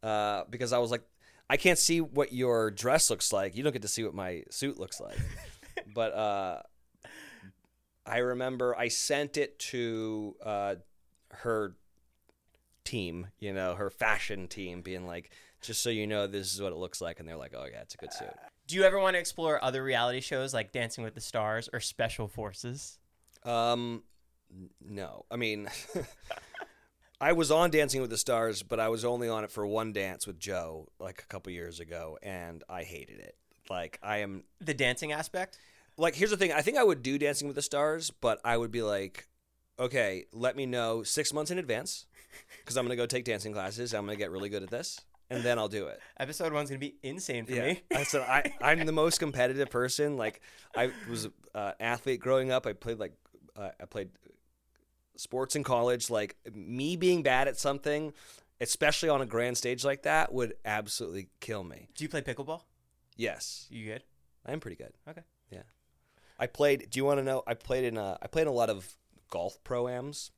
uh, 0.02 0.44
because 0.50 0.74
I 0.74 0.78
was 0.78 0.90
like, 0.90 1.02
I 1.50 1.56
can't 1.56 1.78
see 1.78 2.00
what 2.00 2.32
your 2.32 2.70
dress 2.70 3.10
looks 3.10 3.32
like. 3.32 3.56
You 3.56 3.62
don't 3.62 3.72
get 3.72 3.82
to 3.82 3.88
see 3.88 4.04
what 4.04 4.14
my 4.14 4.44
suit 4.50 4.78
looks 4.78 5.00
like. 5.00 5.18
but 5.94 6.14
uh, 6.14 6.62
I 8.06 8.18
remember 8.18 8.76
I 8.76 8.88
sent 8.88 9.36
it 9.36 9.58
to 9.60 10.36
uh, 10.44 10.74
her 11.30 11.76
team, 12.84 13.28
you 13.38 13.52
know, 13.52 13.74
her 13.74 13.90
fashion 13.90 14.48
team, 14.48 14.82
being 14.82 15.06
like, 15.06 15.30
just 15.60 15.82
so 15.82 15.90
you 15.90 16.06
know, 16.06 16.26
this 16.26 16.54
is 16.54 16.60
what 16.60 16.72
it 16.72 16.78
looks 16.78 17.00
like. 17.00 17.18
And 17.18 17.28
they're 17.28 17.36
like, 17.36 17.54
oh, 17.56 17.66
yeah, 17.70 17.80
it's 17.80 17.94
a 17.94 17.98
good 17.98 18.12
suit. 18.12 18.28
Do 18.66 18.76
you 18.76 18.84
ever 18.84 18.98
want 18.98 19.14
to 19.14 19.20
explore 19.20 19.62
other 19.62 19.82
reality 19.82 20.20
shows 20.20 20.52
like 20.52 20.72
Dancing 20.72 21.02
with 21.02 21.14
the 21.14 21.20
Stars 21.20 21.68
or 21.72 21.80
Special 21.80 22.28
Forces? 22.28 22.98
Um, 23.44 24.02
no, 24.86 25.24
I 25.30 25.36
mean, 25.36 25.68
I 27.20 27.32
was 27.32 27.50
on 27.50 27.70
Dancing 27.70 28.00
with 28.00 28.10
the 28.10 28.16
Stars, 28.18 28.62
but 28.62 28.78
I 28.78 28.88
was 28.88 29.04
only 29.04 29.28
on 29.28 29.42
it 29.44 29.50
for 29.50 29.66
one 29.66 29.92
dance 29.92 30.26
with 30.26 30.38
Joe 30.38 30.86
like 31.00 31.22
a 31.22 31.26
couple 31.26 31.52
years 31.52 31.80
ago, 31.80 32.16
and 32.22 32.62
I 32.68 32.84
hated 32.84 33.18
it. 33.18 33.36
Like 33.68 33.98
I 34.02 34.18
am 34.18 34.44
The 34.60 34.74
dancing 34.74 35.12
aspect? 35.12 35.58
like 35.96 36.14
here's 36.14 36.30
the 36.30 36.36
thing. 36.36 36.52
I 36.52 36.62
think 36.62 36.76
I 36.78 36.84
would 36.84 37.02
do 37.02 37.18
Dancing 37.18 37.48
with 37.48 37.56
the 37.56 37.62
Stars, 37.62 38.10
but 38.12 38.40
I 38.44 38.56
would 38.56 38.70
be 38.70 38.82
like, 38.82 39.26
okay, 39.80 40.26
let 40.32 40.56
me 40.56 40.64
know 40.64 41.02
six 41.02 41.32
months 41.32 41.50
in 41.50 41.58
advance 41.58 42.06
because 42.60 42.76
I'm 42.76 42.84
gonna 42.84 42.94
go 42.96 43.04
take 43.06 43.24
dancing 43.24 43.52
classes. 43.52 43.92
I'm 43.94 44.04
gonna 44.06 44.16
get 44.16 44.30
really 44.30 44.48
good 44.48 44.62
at 44.62 44.70
this, 44.70 45.00
and 45.28 45.42
then 45.42 45.58
I'll 45.58 45.68
do 45.68 45.88
it. 45.88 45.98
Episode 46.20 46.52
one's 46.52 46.70
going 46.70 46.80
to 46.80 46.86
be 46.86 46.94
insane 47.02 47.46
for 47.46 47.52
Yeah, 47.52 47.66
me. 47.66 47.82
I 47.94 48.04
said 48.04 48.20
I 48.22 48.52
I'm 48.62 48.86
the 48.86 48.92
most 48.92 49.18
competitive 49.18 49.70
person. 49.70 50.16
Like 50.16 50.40
I 50.76 50.92
was 51.10 51.24
an 51.24 51.32
uh, 51.52 51.72
athlete 51.80 52.20
growing 52.20 52.52
up. 52.52 52.64
I 52.64 52.74
played 52.74 52.98
like 53.00 53.14
uh, 53.56 53.70
I 53.80 53.84
played 53.86 54.10
sports 55.18 55.54
in 55.54 55.62
college. 55.64 56.08
Like 56.08 56.36
me 56.50 56.96
being 56.96 57.22
bad 57.22 57.48
at 57.48 57.58
something, 57.58 58.14
especially 58.60 59.10
on 59.10 59.20
a 59.20 59.26
grand 59.26 59.58
stage 59.58 59.84
like 59.84 60.04
that, 60.04 60.32
would 60.32 60.54
absolutely 60.64 61.28
kill 61.40 61.64
me. 61.64 61.88
Do 61.94 62.04
you 62.04 62.08
play 62.08 62.22
pickleball? 62.22 62.62
Yes, 63.16 63.66
You 63.68 63.84
good? 63.84 64.04
I'm 64.46 64.60
pretty 64.60 64.76
good. 64.76 64.92
Okay. 65.06 65.22
Yeah, 65.50 65.62
I 66.38 66.46
played. 66.46 66.88
Do 66.88 66.98
you 66.98 67.04
want 67.04 67.18
to 67.18 67.24
know? 67.24 67.42
I 67.46 67.54
played 67.54 67.84
in 67.84 67.98
a. 67.98 68.16
I 68.22 68.28
played 68.28 68.42
in 68.42 68.48
a 68.48 68.52
lot 68.52 68.70
of 68.70 68.96
golf 69.28 69.62
proams. 69.64 70.30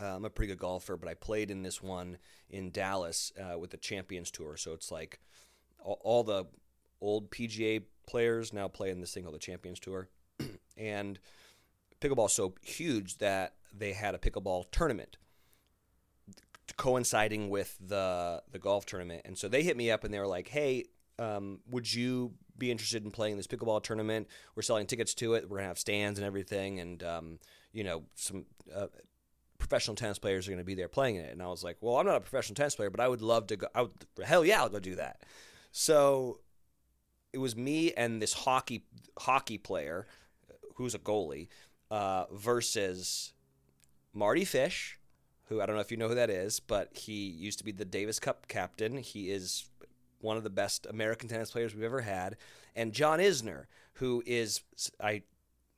Uh, 0.00 0.16
I'm 0.16 0.24
a 0.24 0.30
pretty 0.30 0.48
good 0.52 0.58
golfer, 0.60 0.96
but 0.96 1.08
I 1.08 1.14
played 1.14 1.50
in 1.50 1.62
this 1.62 1.82
one 1.82 2.18
in 2.48 2.70
Dallas 2.70 3.32
uh, 3.38 3.58
with 3.58 3.70
the 3.70 3.76
Champions 3.76 4.30
Tour. 4.30 4.56
So 4.56 4.72
it's 4.72 4.90
like 4.90 5.18
all, 5.80 6.00
all 6.02 6.24
the 6.24 6.46
old 7.00 7.30
PGA 7.30 7.82
players 8.06 8.52
now 8.52 8.68
play 8.68 8.90
in 8.90 9.00
this 9.00 9.12
thing 9.12 9.24
called 9.24 9.34
the 9.34 9.40
Champions 9.40 9.78
Tour, 9.80 10.08
and 10.76 11.18
pickleball's 12.00 12.32
so 12.32 12.54
huge 12.62 13.18
that 13.18 13.54
they 13.76 13.92
had 13.92 14.14
a 14.14 14.18
pickleball 14.18 14.64
tournament 14.70 15.16
coinciding 16.76 17.48
with 17.48 17.76
the 17.80 18.42
the 18.50 18.58
golf 18.58 18.86
tournament. 18.86 19.22
And 19.24 19.36
so 19.38 19.48
they 19.48 19.62
hit 19.62 19.76
me 19.76 19.90
up 19.90 20.04
and 20.04 20.12
they 20.12 20.18
were 20.18 20.26
like, 20.26 20.48
"Hey, 20.48 20.84
um, 21.18 21.60
would 21.70 21.92
you 21.92 22.32
be 22.56 22.70
interested 22.70 23.04
in 23.04 23.10
playing 23.10 23.36
this 23.36 23.46
pickleball 23.46 23.82
tournament? 23.82 24.28
We're 24.54 24.62
selling 24.62 24.86
tickets 24.86 25.14
to 25.14 25.34
it. 25.34 25.48
We're 25.48 25.58
gonna 25.58 25.68
have 25.68 25.78
stands 25.78 26.18
and 26.18 26.26
everything, 26.26 26.80
and 26.80 27.02
um, 27.02 27.38
you 27.72 27.84
know 27.84 28.04
some." 28.14 28.46
Uh, 28.74 28.86
Professional 29.58 29.96
tennis 29.96 30.20
players 30.20 30.46
are 30.46 30.52
going 30.52 30.60
to 30.60 30.64
be 30.64 30.76
there 30.76 30.88
playing 30.88 31.16
it, 31.16 31.32
and 31.32 31.42
I 31.42 31.48
was 31.48 31.64
like, 31.64 31.78
"Well, 31.80 31.96
I'm 31.96 32.06
not 32.06 32.14
a 32.14 32.20
professional 32.20 32.54
tennis 32.54 32.76
player, 32.76 32.90
but 32.90 33.00
I 33.00 33.08
would 33.08 33.20
love 33.20 33.48
to 33.48 33.56
go. 33.56 33.66
I 33.74 33.82
would, 33.82 33.90
hell 34.24 34.44
yeah, 34.44 34.62
I'll 34.62 34.68
go 34.68 34.78
do 34.78 34.94
that." 34.94 35.24
So 35.72 36.38
it 37.32 37.38
was 37.38 37.56
me 37.56 37.92
and 37.92 38.22
this 38.22 38.32
hockey 38.32 38.84
hockey 39.18 39.58
player, 39.58 40.06
who's 40.76 40.94
a 40.94 40.98
goalie, 40.98 41.48
uh, 41.90 42.24
versus 42.32 43.32
Mardy 44.12 44.44
Fish, 44.44 44.98
who 45.48 45.60
I 45.60 45.66
don't 45.66 45.74
know 45.76 45.80
if 45.80 45.90
you 45.90 45.96
know 45.96 46.08
who 46.08 46.14
that 46.14 46.30
is, 46.30 46.60
but 46.60 46.90
he 46.96 47.26
used 47.28 47.58
to 47.58 47.64
be 47.64 47.72
the 47.72 47.84
Davis 47.84 48.18
Cup 48.20 48.48
captain. 48.48 48.98
He 48.98 49.30
is 49.30 49.66
one 50.20 50.36
of 50.36 50.44
the 50.44 50.50
best 50.50 50.86
American 50.86 51.28
tennis 51.28 51.50
players 51.50 51.74
we've 51.74 51.84
ever 51.84 52.00
had, 52.02 52.36
and 52.74 52.92
John 52.92 53.18
Isner, 53.18 53.64
who 53.94 54.22
is 54.26 54.60
I 55.00 55.22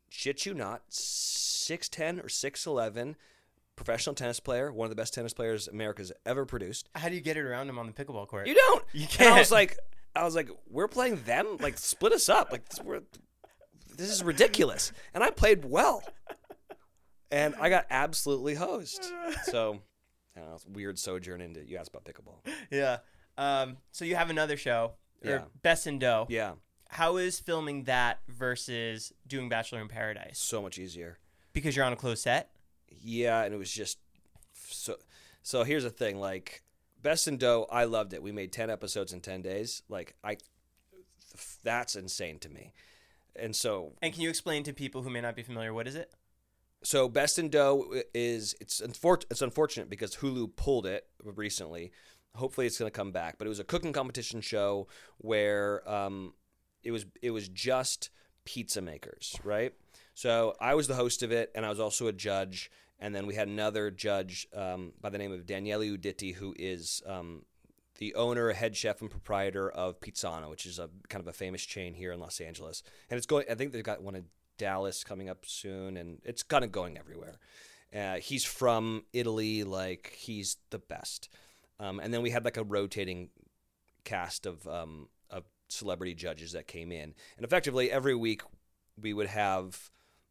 shit 0.09 0.45
you 0.47 0.55
not, 0.55 0.83
six 0.89 1.89
ten 1.89 2.19
or 2.21 2.29
six 2.29 2.67
eleven, 2.67 3.17
professional 3.77 4.15
tennis 4.15 4.41
player, 4.41 4.73
one 4.73 4.87
of 4.87 4.91
the 4.91 4.97
best 4.97 5.15
tennis 5.15 5.33
players 5.33 5.69
America's 5.69 6.11
ever 6.27 6.45
produced. 6.45 6.89
How 6.95 7.09
do 7.09 7.15
you 7.15 7.21
get 7.21 7.37
it 7.37 7.43
around 7.45 7.69
him 7.69 7.79
on 7.79 7.87
the 7.87 7.93
pickleball 7.93 8.27
court? 8.29 8.47
You 8.49 8.55
don't. 8.55 8.85
You 8.93 9.07
And 9.19 9.29
I 9.29 9.39
was 9.39 9.49
can't. 9.49 9.51
like, 9.53 9.79
I 10.17 10.25
was 10.25 10.35
like, 10.35 10.51
we're 10.69 10.89
playing 10.89 11.23
them. 11.25 11.59
Like, 11.61 11.79
split 11.79 12.13
us 12.13 12.29
up. 12.29 12.51
Like, 12.51 12.65
we're, 12.83 13.03
this 14.01 14.11
is 14.11 14.23
ridiculous. 14.25 14.93
And 15.15 15.23
I 15.23 15.31
played 15.31 15.65
well, 15.65 16.03
and 17.31 17.55
I 17.61 17.69
got 17.69 17.87
absolutely 17.91 18.55
hosed. 18.55 19.05
So, 19.45 19.81
I 20.37 20.41
know, 20.41 20.57
weird 20.67 20.99
sojourn 20.99 21.41
into. 21.41 21.65
You 21.65 21.77
asked 21.77 21.91
about 21.91 22.05
pickleball. 22.05 22.39
Yeah. 22.71 22.99
Um, 23.39 23.77
so 23.93 24.05
you 24.05 24.17
have 24.17 24.31
another 24.31 24.57
show, 24.57 24.93
or 25.25 25.31
Yeah. 25.31 25.45
Best 25.63 25.87
in 25.87 25.99
Dough. 25.99 26.27
Yeah, 26.29 26.53
How 26.89 27.17
is 27.17 27.39
filming 27.41 27.85
that 27.85 28.19
versus 28.29 29.13
doing 29.27 29.49
Bachelor 29.49 29.81
in 29.81 29.89
Paradise? 29.89 30.39
so 30.39 30.61
much 30.61 30.79
easier. 30.79 31.19
Because 31.53 31.75
you're 31.77 31.85
on 31.85 31.93
a 31.93 31.97
closed 31.97 32.23
set. 32.23 32.51
Yeah, 33.01 33.43
and 33.43 33.55
it 33.55 33.57
was 33.59 33.73
just 33.73 33.99
so. 34.67 34.97
So 35.43 35.63
here's 35.65 35.85
the 35.85 35.91
thing, 35.91 36.19
like 36.21 36.63
Best 37.03 37.27
in 37.29 37.39
Dough, 37.39 37.67
I 37.71 37.85
loved 37.85 38.13
it. 38.13 38.23
We 38.23 38.31
made 38.33 38.53
ten 38.53 38.69
episodes 38.71 39.13
in 39.13 39.21
ten 39.21 39.41
days. 39.43 39.83
Like 39.89 40.15
I, 40.23 40.37
that's 41.65 41.97
insane 41.97 42.39
to 42.41 42.49
me. 42.49 42.73
And 43.37 43.55
so, 43.55 43.93
And 44.03 44.13
can 44.13 44.23
you 44.23 44.29
explain 44.29 44.63
to 44.65 44.73
people 44.73 45.03
who 45.03 45.11
may 45.11 45.21
not 45.21 45.37
be 45.37 45.43
familiar 45.43 45.73
what 45.73 45.87
is 45.87 45.95
it? 45.95 46.13
so 46.83 47.09
Best 47.09 47.39
in 47.39 47.51
Dough 47.51 47.93
is 48.15 48.55
it's 48.61 48.81
unfor- 48.81 49.25
it's 49.31 49.43
unfortunate 49.43 49.91
because 49.91 50.17
Hulu 50.17 50.57
pulled 50.57 50.87
it 50.87 51.07
recently. 51.23 51.93
Hopefully, 52.35 52.67
it's 52.67 52.79
going 52.79 52.91
to 52.91 52.97
come 52.97 53.13
back. 53.13 53.39
But 53.39 53.47
it 53.47 53.51
was 53.51 53.61
a 53.61 53.65
cooking 53.65 53.93
competition 53.93 54.41
show 54.41 54.89
where 55.19 55.89
um, 55.91 56.33
it 56.83 56.91
was 56.91 57.07
it 57.23 57.33
was 57.33 57.49
just 57.49 58.11
pizza 58.45 58.81
makers, 58.81 59.37
right? 59.45 59.75
So 60.15 60.55
I 60.61 60.75
was 60.75 60.87
the 60.87 60.95
host 60.95 61.23
of 61.23 61.33
it, 61.33 61.51
and 61.55 61.67
I 61.67 61.69
was 61.69 61.81
also 61.81 62.07
a 62.07 62.13
judge. 62.13 62.71
And 63.03 63.15
then 63.15 63.27
we 63.27 63.35
had 63.35 63.49
another 63.49 63.91
judge 63.91 64.47
um, 64.55 64.93
by 65.01 65.09
the 65.09 65.17
name 65.17 65.33
of 65.33 65.47
Daniele 65.47 65.81
Uditi, 65.81 66.35
who 66.35 66.55
is 66.59 67.03
um, 67.07 67.47
the 68.01 68.15
owner, 68.15 68.53
head 68.53 68.77
chef, 68.77 69.01
and 69.03 69.11
proprietor 69.11 69.71
of 69.71 70.01
Pizzana, 70.01 70.51
which 70.51 70.67
is 70.67 70.79
a 70.79 70.89
kind 71.09 71.23
of 71.23 71.29
a 71.29 71.33
famous 71.33 71.63
chain 71.63 71.95
here 71.95 72.13
in 72.13 72.19
Los 72.19 72.41
Angeles. 72.41 72.83
And 73.09 73.19
it's 73.19 73.27
going. 73.27 73.45
I 73.49 73.55
think 73.55 73.73
they've 73.73 73.85
got 73.85 74.03
one 74.03 74.17
in 74.17 74.25
Dallas 74.59 75.05
coming 75.05 75.29
up 75.29 75.45
soon, 75.47 75.97
and 75.97 76.19
it's 76.25 76.43
kind 76.43 76.65
of 76.65 76.73
going 76.73 76.99
everywhere. 76.99 77.39
Uh, 77.95 78.17
he's 78.17 78.45
from 78.45 79.05
Italy, 79.13 79.65
like 79.65 80.15
he's 80.17 80.57
the 80.71 80.79
best. 80.79 81.29
Um, 81.79 82.01
and 82.01 82.13
then 82.13 82.23
we 82.23 82.31
had 82.31 82.45
like 82.45 82.57
a 82.57 82.65
rotating 82.65 83.29
cast 84.05 84.47
of 84.47 84.67
um, 84.67 85.09
of 85.29 85.45
celebrity 85.69 86.15
judges 86.15 86.53
that 86.53 86.67
came 86.67 86.91
in, 86.91 87.15
and 87.37 87.45
effectively 87.45 87.91
every 87.91 88.15
week 88.15 88.43
we 89.01 89.13
would 89.13 89.29
have 89.29 89.91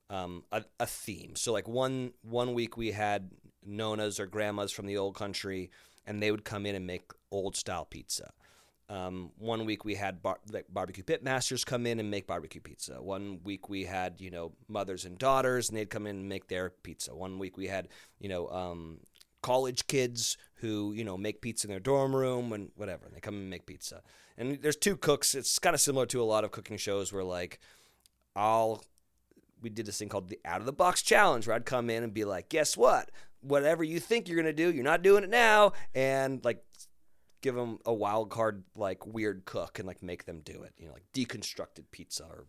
um, 0.10 0.44
a, 0.52 0.64
a 0.80 0.88
theme. 0.88 1.36
So 1.36 1.54
like 1.54 1.68
one 1.68 2.14
one 2.22 2.54
week 2.56 2.78
we 2.78 2.92
had 2.92 3.30
nonas 3.64 4.20
or 4.20 4.26
grandmas 4.26 4.72
from 4.72 4.88
the 4.88 4.98
old 4.98 5.16
country, 5.16 5.70
and 6.10 6.22
they 6.22 6.32
would 6.32 6.44
come 6.44 6.66
in 6.66 6.76
and 6.76 6.86
make 6.86 7.12
old 7.32 7.56
style 7.56 7.86
pizza. 7.86 8.34
Um, 8.90 9.32
one 9.38 9.66
week 9.66 9.86
we 9.86 9.94
had 9.94 10.24
bar- 10.24 10.40
like 10.52 10.66
barbecue 10.68 11.04
pit 11.04 11.24
masters 11.24 11.64
come 11.64 11.86
in 11.86 12.00
and 12.00 12.10
make 12.10 12.26
barbecue 12.26 12.60
pizza. 12.60 13.00
One 13.00 13.40
week 13.44 13.70
we 13.70 13.86
had 13.86 14.16
you 14.20 14.32
know 14.32 14.54
mothers 14.68 15.06
and 15.06 15.18
daughters, 15.18 15.70
and 15.70 15.78
they'd 15.78 15.92
come 15.92 16.08
in 16.08 16.18
and 16.18 16.28
make 16.28 16.48
their 16.48 16.72
pizza. 16.72 17.16
One 17.16 17.38
week 17.38 17.56
we 17.56 17.68
had 17.68 17.88
you 18.20 18.28
know 18.28 18.50
um, 18.50 18.98
college 19.44 19.86
kids 19.86 20.36
who 20.56 20.92
you 20.94 21.04
know 21.04 21.16
make 21.16 21.42
pizza 21.42 21.68
in 21.68 21.70
their 21.70 21.80
dorm 21.80 22.16
room 22.16 22.52
and 22.52 22.72
whatever. 22.76 23.06
And 23.06 23.16
they 23.16 23.20
come 23.20 23.36
and 23.36 23.50
make 23.50 23.68
pizza. 23.68 24.02
And 24.36 24.60
there's 24.64 24.76
two 24.76 24.98
cooks. 24.98 25.36
It's 25.36 25.60
kind 25.60 25.76
of 25.76 25.80
similar 25.80 26.08
to 26.08 26.22
a 26.22 26.26
lot 26.26 26.44
of 26.44 26.50
cooking 26.50 26.78
shows 26.78 27.14
where 27.14 27.24
like 27.24 27.60
I'll 28.36 28.84
we 29.62 29.70
did 29.70 29.86
this 29.86 30.00
thing 30.00 30.10
called 30.10 30.30
the 30.30 30.40
out 30.46 30.62
of 30.62 30.66
the 30.66 30.74
box 30.74 31.04
challenge 31.04 31.46
where 31.46 31.56
I'd 31.56 31.66
come 31.66 31.92
in 31.92 32.04
and 32.04 32.14
be 32.14 32.26
like, 32.26 32.50
guess 32.50 32.76
what? 32.76 33.12
Whatever 33.42 33.84
you 33.84 34.00
think 34.00 34.28
you're 34.28 34.38
gonna 34.38 34.54
do, 34.54 34.72
you're 34.72 34.84
not 34.84 35.02
doing 35.02 35.24
it 35.24 35.30
now, 35.30 35.74
and 35.96 36.44
like 36.44 36.64
give 37.42 37.56
them 37.56 37.80
a 37.86 37.94
wild 37.94 38.30
card 38.30 38.64
like 38.76 39.06
weird 39.06 39.46
cook 39.46 39.80
and 39.80 39.88
like 39.88 40.04
make 40.04 40.26
them 40.26 40.42
do 40.42 40.64
it. 40.64 40.74
You 40.78 40.88
know, 40.88 40.94
like 40.94 41.06
deconstructed 41.14 41.86
pizza 41.92 42.26
or 42.26 42.46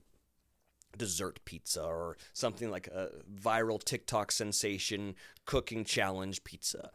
dessert 0.96 1.40
pizza 1.44 1.82
or 1.82 2.16
something 2.32 2.70
like 2.70 2.88
a 2.88 3.10
viral 3.32 3.82
TikTok 3.82 4.32
sensation 4.32 5.14
cooking 5.46 5.84
challenge 5.84 6.42
pizza. 6.44 6.90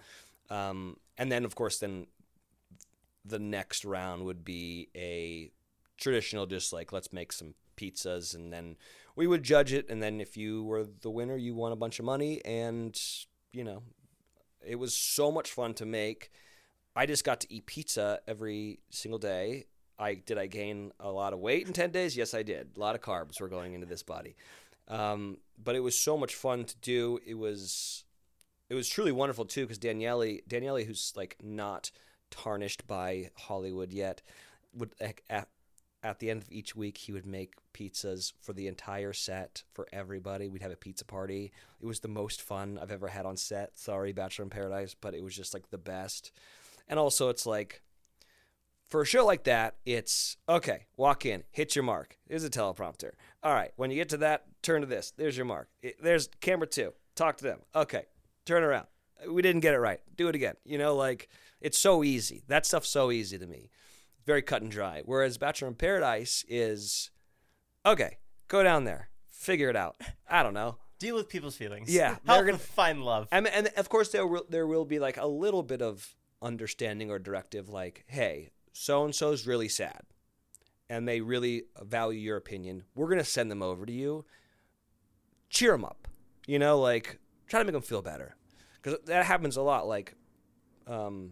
Um, 0.50 0.98
and 1.18 1.32
then 1.32 1.46
of 1.46 1.56
course 1.56 1.80
then 1.80 2.08
the 3.24 3.40
next 3.40 3.86
round 3.86 4.24
would 4.26 4.46
be 4.46 4.90
a 4.96 5.52
traditional 5.98 6.46
just 6.46 6.72
like 6.72 6.92
let's 6.92 7.12
make 7.12 7.32
some 7.32 7.56
pizzas 7.78 8.36
and 8.36 8.54
then 8.54 8.76
we 9.16 9.28
would 9.28 9.44
judge 9.44 9.74
it 9.74 9.90
and 9.90 10.04
then 10.04 10.22
if 10.22 10.38
you 10.38 10.64
were 10.64 10.86
the 11.02 11.10
winner 11.10 11.36
you 11.36 11.56
won 11.56 11.72
a 11.72 11.76
bunch 11.76 12.00
of 12.00 12.06
money 12.06 12.42
and 12.46 13.00
you 13.56 13.64
know 13.64 13.82
it 14.66 14.80
was 14.80 14.96
so 14.96 15.32
much 15.32 15.52
fun 15.52 15.74
to 15.76 15.86
make. 15.86 16.32
I 16.96 17.06
just 17.06 17.24
got 17.24 17.42
to 17.42 17.54
eat 17.54 17.66
pizza 17.66 18.20
every 18.28 18.80
single 18.90 19.20
day. 19.20 19.66
I 19.98 20.16
did 20.16 20.38
i 20.38 20.48
gain 20.48 20.92
a 21.00 21.10
lot 21.10 21.32
of 21.32 21.40
weight 21.40 21.68
in 21.68 21.74
10 21.74 21.92
days? 21.92 22.18
Yes 22.18 22.34
i 22.34 22.44
did. 22.44 22.72
A 22.76 22.80
lot 22.80 22.96
of 22.96 23.02
carbs 23.02 23.40
were 23.40 23.48
going 23.48 23.74
into 23.74 23.86
this 23.86 24.04
body. 24.04 24.36
Um, 24.88 25.38
but 25.64 25.76
it 25.76 25.80
was 25.80 25.98
so 25.98 26.18
much 26.18 26.36
fun 26.36 26.66
to 26.66 26.76
do. 26.82 27.20
It 27.26 27.36
was 27.36 28.04
it 28.70 28.76
was 28.76 28.90
truly 28.90 29.12
wonderful 29.12 29.46
too 29.46 29.62
because 29.62 29.78
daniele 29.78 30.40
daniele 30.48 30.84
who's 30.84 31.14
like 31.16 31.38
not 31.42 31.92
tarnished 32.32 32.88
by 32.88 33.30
hollywood 33.36 33.94
yet 33.94 34.22
would 34.74 34.94
at, 36.06 36.20
the 36.20 36.30
end 36.30 36.42
of 36.42 36.52
each 36.52 36.76
week 36.76 36.98
he 36.98 37.12
would 37.12 37.26
make 37.26 37.54
pizzas 37.74 38.34
for 38.42 38.54
the 38.54 38.68
entire 38.68 39.14
set 39.14 39.64
for 39.74 39.88
everybody. 39.92 40.48
We'd 40.48 40.62
have 40.62 40.72
a 40.72 40.78
pizza 40.78 41.06
party. 41.06 41.52
It 41.82 41.86
was 41.86 42.00
the 42.00 42.08
most 42.08 42.42
fun 42.42 42.80
i've 42.82 42.92
ever 42.92 43.08
had 43.08 43.26
on 43.26 43.38
set. 43.38 43.78
Sorry 43.78 44.14
bachelor 44.14 44.44
in 44.44 44.50
paradise 44.50 44.96
but 45.00 45.14
it 45.14 45.24
was 45.24 45.36
just 45.36 45.54
like 45.54 45.70
the 45.70 45.78
best. 45.78 46.32
And 46.88 47.00
also 47.00 47.30
it's 47.30 47.46
like 47.46 47.82
for 48.88 49.02
a 49.02 49.06
show 49.06 49.26
like 49.26 49.44
that 49.46 49.76
it's 49.86 50.38
okay 50.48 50.86
walk 50.96 51.26
in 51.26 51.44
hit 51.52 51.76
your 51.76 51.84
mark. 51.84 52.18
Here's 52.28 52.44
a 52.44 52.50
teleprompter. 52.50 53.12
All 53.44 53.54
right 53.54 53.72
when 53.76 53.90
you 53.90 53.98
get 53.98 54.10
to 54.10 54.18
that 54.18 54.46
turn 54.62 54.82
to 54.82 54.88
this. 54.88 55.12
There's 55.18 55.38
your 55.38 55.46
mark. 55.46 55.70
There's 56.02 56.30
camera 56.42 56.68
two. 56.68 56.94
Talk 57.16 57.38
to 57.38 57.44
them. 57.44 57.60
Okay 57.76 58.06
turn 58.46 58.64
around. 58.64 58.88
We 59.30 59.42
didn't 59.42 59.62
get 59.62 59.74
it 59.74 59.80
right. 59.80 60.02
Do 60.16 60.28
it 60.28 60.36
again. 60.36 60.56
You 60.64 60.78
know 60.78 60.96
like 60.96 61.30
it's 61.62 61.80
so 61.80 62.04
easy. 62.04 62.44
That 62.48 62.66
stuff's 62.66 62.90
so 62.90 63.12
easy 63.12 63.38
to 63.38 63.48
me 63.48 63.72
very 64.26 64.42
cut 64.42 64.62
and 64.62 64.72
dry. 64.72 65.02
Whereas 65.06 65.38
Bachelor 65.38 65.68
in 65.70 65.76
Paradise 65.76 66.44
is 66.48 67.12
okay, 67.86 68.18
go 68.48 68.64
down 68.64 68.84
there, 68.86 69.10
figure 69.30 69.70
it 69.70 69.76
out. 69.76 70.02
I 70.30 70.44
don't 70.44 70.54
know. 70.54 70.78
Deal 70.98 71.16
with 71.16 71.28
people's 71.30 71.56
feelings. 71.58 71.94
Yeah, 71.94 72.18
they're 72.26 72.46
gonna- 72.46 72.58
find 72.58 73.04
love. 73.04 73.28
And, 73.32 73.48
and 73.48 73.70
of 73.78 73.90
course 73.90 74.10
there 74.10 74.26
will 74.26 74.46
there 74.50 74.66
will 74.68 74.86
be 74.86 75.00
like 75.00 75.18
a 75.18 75.28
little 75.28 75.64
bit 75.64 75.82
of 75.82 76.16
understanding 76.42 77.12
or 77.12 77.20
directive, 77.20 77.70
like, 77.70 78.06
hey, 78.08 78.50
so 78.74 79.04
and 79.06 79.14
so's 79.14 79.46
really 79.48 79.68
sad, 79.70 80.02
and 80.90 81.08
they 81.08 81.22
really 81.22 81.64
value 81.82 82.20
your 82.20 82.38
opinion. 82.38 82.84
We're 82.96 83.10
gonna 83.10 83.24
send 83.24 83.52
them 83.52 83.62
over 83.62 83.86
to 83.86 83.92
you. 83.94 84.26
Cheer 85.50 85.72
them 85.72 85.86
up, 85.86 86.08
you 86.48 86.60
know, 86.60 86.80
like 86.80 87.20
try 87.48 87.60
to 87.60 87.66
make 87.66 87.74
them 87.74 87.82
feel 87.82 88.02
better, 88.02 88.36
because 88.82 89.00
that 89.06 89.26
happens 89.26 89.58
a 89.58 89.62
lot. 89.62 89.88
Like, 89.88 90.16
um, 90.88 91.32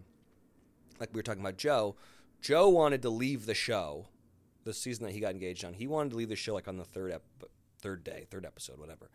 like 1.00 1.10
we 1.12 1.18
were 1.18 1.22
talking 1.22 1.42
about 1.42 1.56
Joe. 1.56 1.96
Joe 2.44 2.68
wanted 2.68 3.00
to 3.00 3.08
leave 3.08 3.46
the 3.46 3.54
show, 3.54 4.08
the 4.64 4.74
season 4.74 5.06
that 5.06 5.12
he 5.12 5.20
got 5.20 5.30
engaged 5.30 5.64
on. 5.64 5.72
He 5.72 5.86
wanted 5.86 6.10
to 6.10 6.16
leave 6.16 6.28
the 6.28 6.36
show 6.36 6.52
like 6.52 6.68
on 6.68 6.76
the 6.76 6.84
third 6.84 7.10
ep- 7.12 7.50
third 7.80 8.04
day, 8.04 8.26
third 8.30 8.44
episode, 8.44 8.78
whatever. 8.78 9.10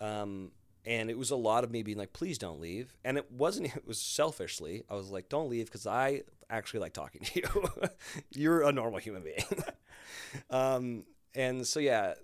Um, 0.00 0.50
and 0.84 1.08
it 1.08 1.16
was 1.16 1.30
a 1.30 1.36
lot 1.36 1.62
of 1.62 1.70
me 1.70 1.84
being 1.84 1.96
like, 1.96 2.12
"Please 2.12 2.36
don't 2.36 2.60
leave." 2.60 2.96
And 3.04 3.16
it 3.16 3.30
wasn't. 3.30 3.68
It 3.76 3.86
was 3.86 4.00
selfishly. 4.00 4.82
I 4.90 4.94
was 4.94 5.08
like, 5.12 5.28
"Don't 5.28 5.48
leave," 5.48 5.66
because 5.66 5.86
I 5.86 6.22
actually 6.50 6.80
like 6.80 6.94
talking 6.94 7.22
to 7.22 7.40
you. 7.40 7.88
You're 8.30 8.62
a 8.62 8.72
normal 8.72 8.98
human 8.98 9.22
being. 9.22 9.64
um, 10.50 11.04
and 11.32 11.64
so 11.64 11.78
yeah, 11.78 12.14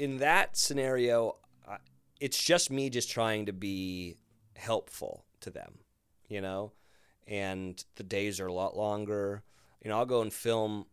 in 0.00 0.18
that 0.18 0.56
scenario, 0.56 1.36
it's 2.20 2.42
just 2.42 2.72
me 2.72 2.90
just 2.90 3.08
trying 3.08 3.46
to 3.46 3.52
be 3.52 4.16
helpful 4.56 5.26
to 5.42 5.50
them, 5.50 5.78
you 6.28 6.40
know. 6.40 6.72
And 7.26 7.82
the 7.96 8.04
days 8.04 8.40
are 8.40 8.46
a 8.46 8.52
lot 8.52 8.76
longer. 8.76 9.42
You 9.82 9.90
know, 9.90 9.98
I'll 9.98 10.06
go 10.06 10.22
and 10.22 10.32
film. 10.32 10.86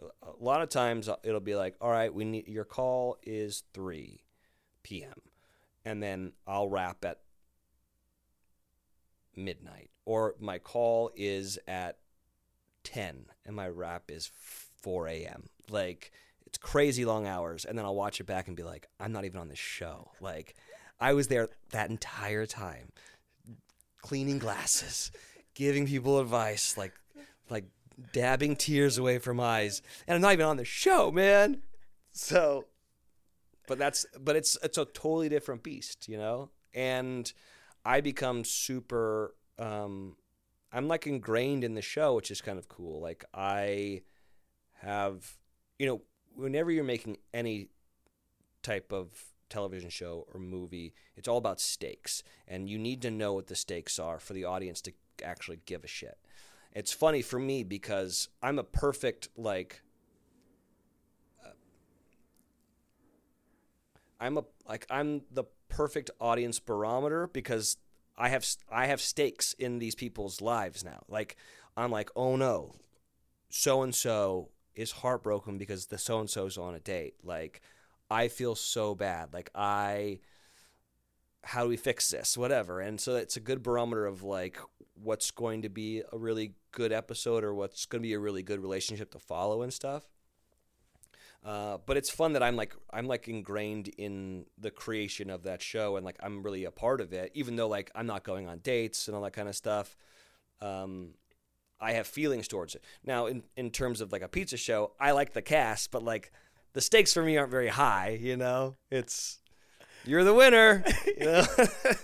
A 0.00 0.32
lot 0.38 0.62
of 0.62 0.68
times 0.68 1.08
uh, 1.08 1.16
it'll 1.22 1.40
be 1.40 1.56
like, 1.56 1.76
"All 1.80 1.90
right, 1.90 2.12
we 2.12 2.24
need 2.24 2.48
your 2.48 2.64
call 2.64 3.18
is 3.22 3.64
three 3.74 4.24
p.m." 4.82 5.20
and 5.84 6.02
then 6.02 6.32
I'll 6.46 6.68
wrap 6.68 7.04
at 7.04 7.18
midnight. 9.36 9.90
Or 10.04 10.34
my 10.38 10.58
call 10.58 11.10
is 11.14 11.58
at 11.66 11.98
10 12.84 13.26
and 13.46 13.56
my 13.56 13.68
wrap 13.68 14.10
is 14.10 14.30
4 14.82 15.08
a.m. 15.08 15.48
Like, 15.70 16.12
it's 16.46 16.58
crazy 16.58 17.04
long 17.04 17.26
hours. 17.26 17.64
And 17.64 17.78
then 17.78 17.84
I'll 17.84 17.94
watch 17.94 18.20
it 18.20 18.24
back 18.24 18.48
and 18.48 18.56
be 18.56 18.62
like, 18.62 18.88
I'm 18.98 19.12
not 19.12 19.24
even 19.24 19.40
on 19.40 19.48
this 19.48 19.58
show. 19.58 20.10
Like, 20.20 20.54
I 20.98 21.12
was 21.14 21.28
there 21.28 21.48
that 21.70 21.90
entire 21.90 22.46
time, 22.46 22.92
cleaning 24.02 24.38
glasses, 24.38 25.10
giving 25.54 25.86
people 25.86 26.18
advice, 26.18 26.76
like, 26.76 26.94
like 27.48 27.64
dabbing 28.12 28.56
tears 28.56 28.98
away 28.98 29.18
from 29.18 29.40
eyes. 29.40 29.82
And 30.06 30.14
I'm 30.14 30.20
not 30.20 30.32
even 30.32 30.46
on 30.46 30.56
the 30.56 30.64
show, 30.64 31.10
man. 31.10 31.62
So 32.12 32.66
but 33.70 33.78
that's 33.78 34.04
but 34.18 34.34
it's 34.34 34.58
it's 34.64 34.78
a 34.78 34.84
totally 34.84 35.28
different 35.28 35.62
beast 35.62 36.08
you 36.08 36.18
know 36.18 36.50
and 36.74 37.32
i 37.84 38.00
become 38.00 38.44
super 38.44 39.36
um 39.60 40.16
i'm 40.72 40.88
like 40.88 41.06
ingrained 41.06 41.62
in 41.62 41.74
the 41.74 41.80
show 41.80 42.16
which 42.16 42.32
is 42.32 42.40
kind 42.40 42.58
of 42.58 42.68
cool 42.68 43.00
like 43.00 43.24
i 43.32 44.02
have 44.82 45.36
you 45.78 45.86
know 45.86 46.02
whenever 46.34 46.72
you're 46.72 46.82
making 46.82 47.16
any 47.32 47.68
type 48.60 48.92
of 48.92 49.08
television 49.50 49.90
show 49.90 50.26
or 50.32 50.40
movie, 50.40 50.94
it's 51.16 51.28
all 51.28 51.36
about 51.36 51.60
stakes, 51.60 52.22
and 52.48 52.70
you 52.70 52.78
need 52.78 53.02
to 53.02 53.10
know 53.10 53.34
what 53.34 53.48
the 53.48 53.56
stakes 53.56 53.98
are 53.98 54.18
for 54.18 54.32
the 54.32 54.44
audience 54.44 54.80
to 54.80 54.92
actually 55.22 55.60
give 55.66 55.84
a 55.84 55.88
shit. 55.88 56.18
It's 56.72 56.92
funny 56.92 57.22
for 57.22 57.38
me 57.38 57.64
because 57.64 58.28
I'm 58.42 58.58
a 58.58 58.64
perfect 58.64 59.28
like. 59.36 59.82
uh, 61.44 61.50
I'm 64.20 64.38
a 64.38 64.44
like 64.68 64.86
I'm 64.90 65.22
the 65.30 65.44
perfect 65.68 66.10
audience 66.20 66.60
barometer 66.60 67.26
because 67.26 67.76
I 68.16 68.28
have 68.28 68.46
I 68.70 68.86
have 68.86 69.00
stakes 69.00 69.54
in 69.54 69.78
these 69.78 69.94
people's 69.94 70.40
lives 70.40 70.84
now. 70.84 71.02
Like 71.08 71.36
I'm 71.76 71.90
like, 71.90 72.10
oh 72.14 72.36
no, 72.36 72.74
so 73.48 73.82
and 73.82 73.94
so 73.94 74.50
is 74.74 74.92
heartbroken 74.92 75.58
because 75.58 75.86
the 75.86 75.98
so 75.98 76.20
and 76.20 76.30
so's 76.30 76.56
on 76.56 76.74
a 76.74 76.80
date. 76.80 77.14
Like 77.24 77.62
I 78.10 78.28
feel 78.28 78.54
so 78.54 78.94
bad. 78.94 79.32
Like 79.32 79.50
I 79.54 80.20
how 81.42 81.64
do 81.64 81.68
we 81.68 81.76
fix 81.76 82.10
this? 82.10 82.36
Whatever. 82.36 82.80
And 82.80 83.00
so 83.00 83.16
it's 83.16 83.36
a 83.36 83.40
good 83.40 83.62
barometer 83.62 84.06
of 84.06 84.22
like 84.22 84.58
what's 85.02 85.30
going 85.30 85.62
to 85.62 85.68
be 85.68 86.02
a 86.12 86.18
really 86.18 86.54
good 86.72 86.92
episode 86.92 87.44
or 87.44 87.54
what's 87.54 87.86
going 87.86 88.02
to 88.02 88.06
be 88.06 88.12
a 88.12 88.18
really 88.18 88.42
good 88.42 88.60
relationship 88.60 89.10
to 89.12 89.18
follow 89.18 89.62
and 89.62 89.72
stuff. 89.72 90.04
Uh, 91.44 91.78
but 91.86 91.96
it's 91.96 92.10
fun 92.10 92.34
that 92.34 92.42
I'm 92.42 92.54
like 92.54 92.74
I'm 92.90 93.06
like 93.06 93.26
ingrained 93.26 93.88
in 93.88 94.44
the 94.58 94.70
creation 94.70 95.30
of 95.30 95.44
that 95.44 95.62
show 95.62 95.96
and 95.96 96.04
like 96.04 96.16
I'm 96.22 96.42
really 96.42 96.64
a 96.64 96.70
part 96.70 97.00
of 97.00 97.14
it, 97.14 97.32
even 97.34 97.56
though 97.56 97.68
like 97.68 97.90
I'm 97.94 98.06
not 98.06 98.24
going 98.24 98.46
on 98.46 98.58
dates 98.58 99.08
and 99.08 99.16
all 99.16 99.22
that 99.22 99.32
kind 99.32 99.48
of 99.48 99.56
stuff. 99.56 99.96
Um, 100.60 101.14
I 101.80 101.92
have 101.92 102.06
feelings 102.06 102.46
towards 102.46 102.74
it. 102.74 102.84
Now, 103.02 103.24
in 103.24 103.42
in 103.56 103.70
terms 103.70 104.02
of 104.02 104.12
like 104.12 104.20
a 104.20 104.28
pizza 104.28 104.58
show, 104.58 104.92
I 105.00 105.12
like 105.12 105.32
the 105.32 105.40
cast, 105.40 105.90
but 105.90 106.02
like 106.02 106.30
the 106.74 106.82
stakes 106.82 107.14
for 107.14 107.22
me 107.22 107.38
aren't 107.38 107.50
very 107.50 107.68
high. 107.68 108.18
You 108.20 108.36
know, 108.36 108.76
it's 108.90 109.38
you're 110.04 110.24
the 110.24 110.34
winner. 110.34 110.84
You 111.06 111.24
know? 111.24 111.44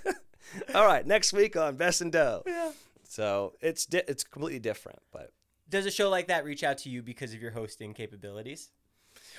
all 0.75 0.87
right, 0.87 1.07
next 1.07 1.35
week 1.35 1.57
on 1.57 1.77
Best 1.77 2.01
in 2.01 2.11
Dough. 2.11 2.43
Yeah. 2.47 2.73
So 3.09 3.55
it's 3.61 3.87
di- 3.87 4.03
it's 4.09 4.25
completely 4.25 4.61
different, 4.61 5.01
but. 5.13 5.33
Does 5.69 5.85
a 5.87 5.91
show 5.91 6.09
like 6.09 6.29
that 6.29 6.45
reach 6.45 6.63
out 6.63 6.79
to 6.79 6.89
you 6.89 7.03
because 7.03 7.35
of 7.35 7.43
your 7.43 7.51
hosting 7.51 7.93
capabilities? 7.93 8.71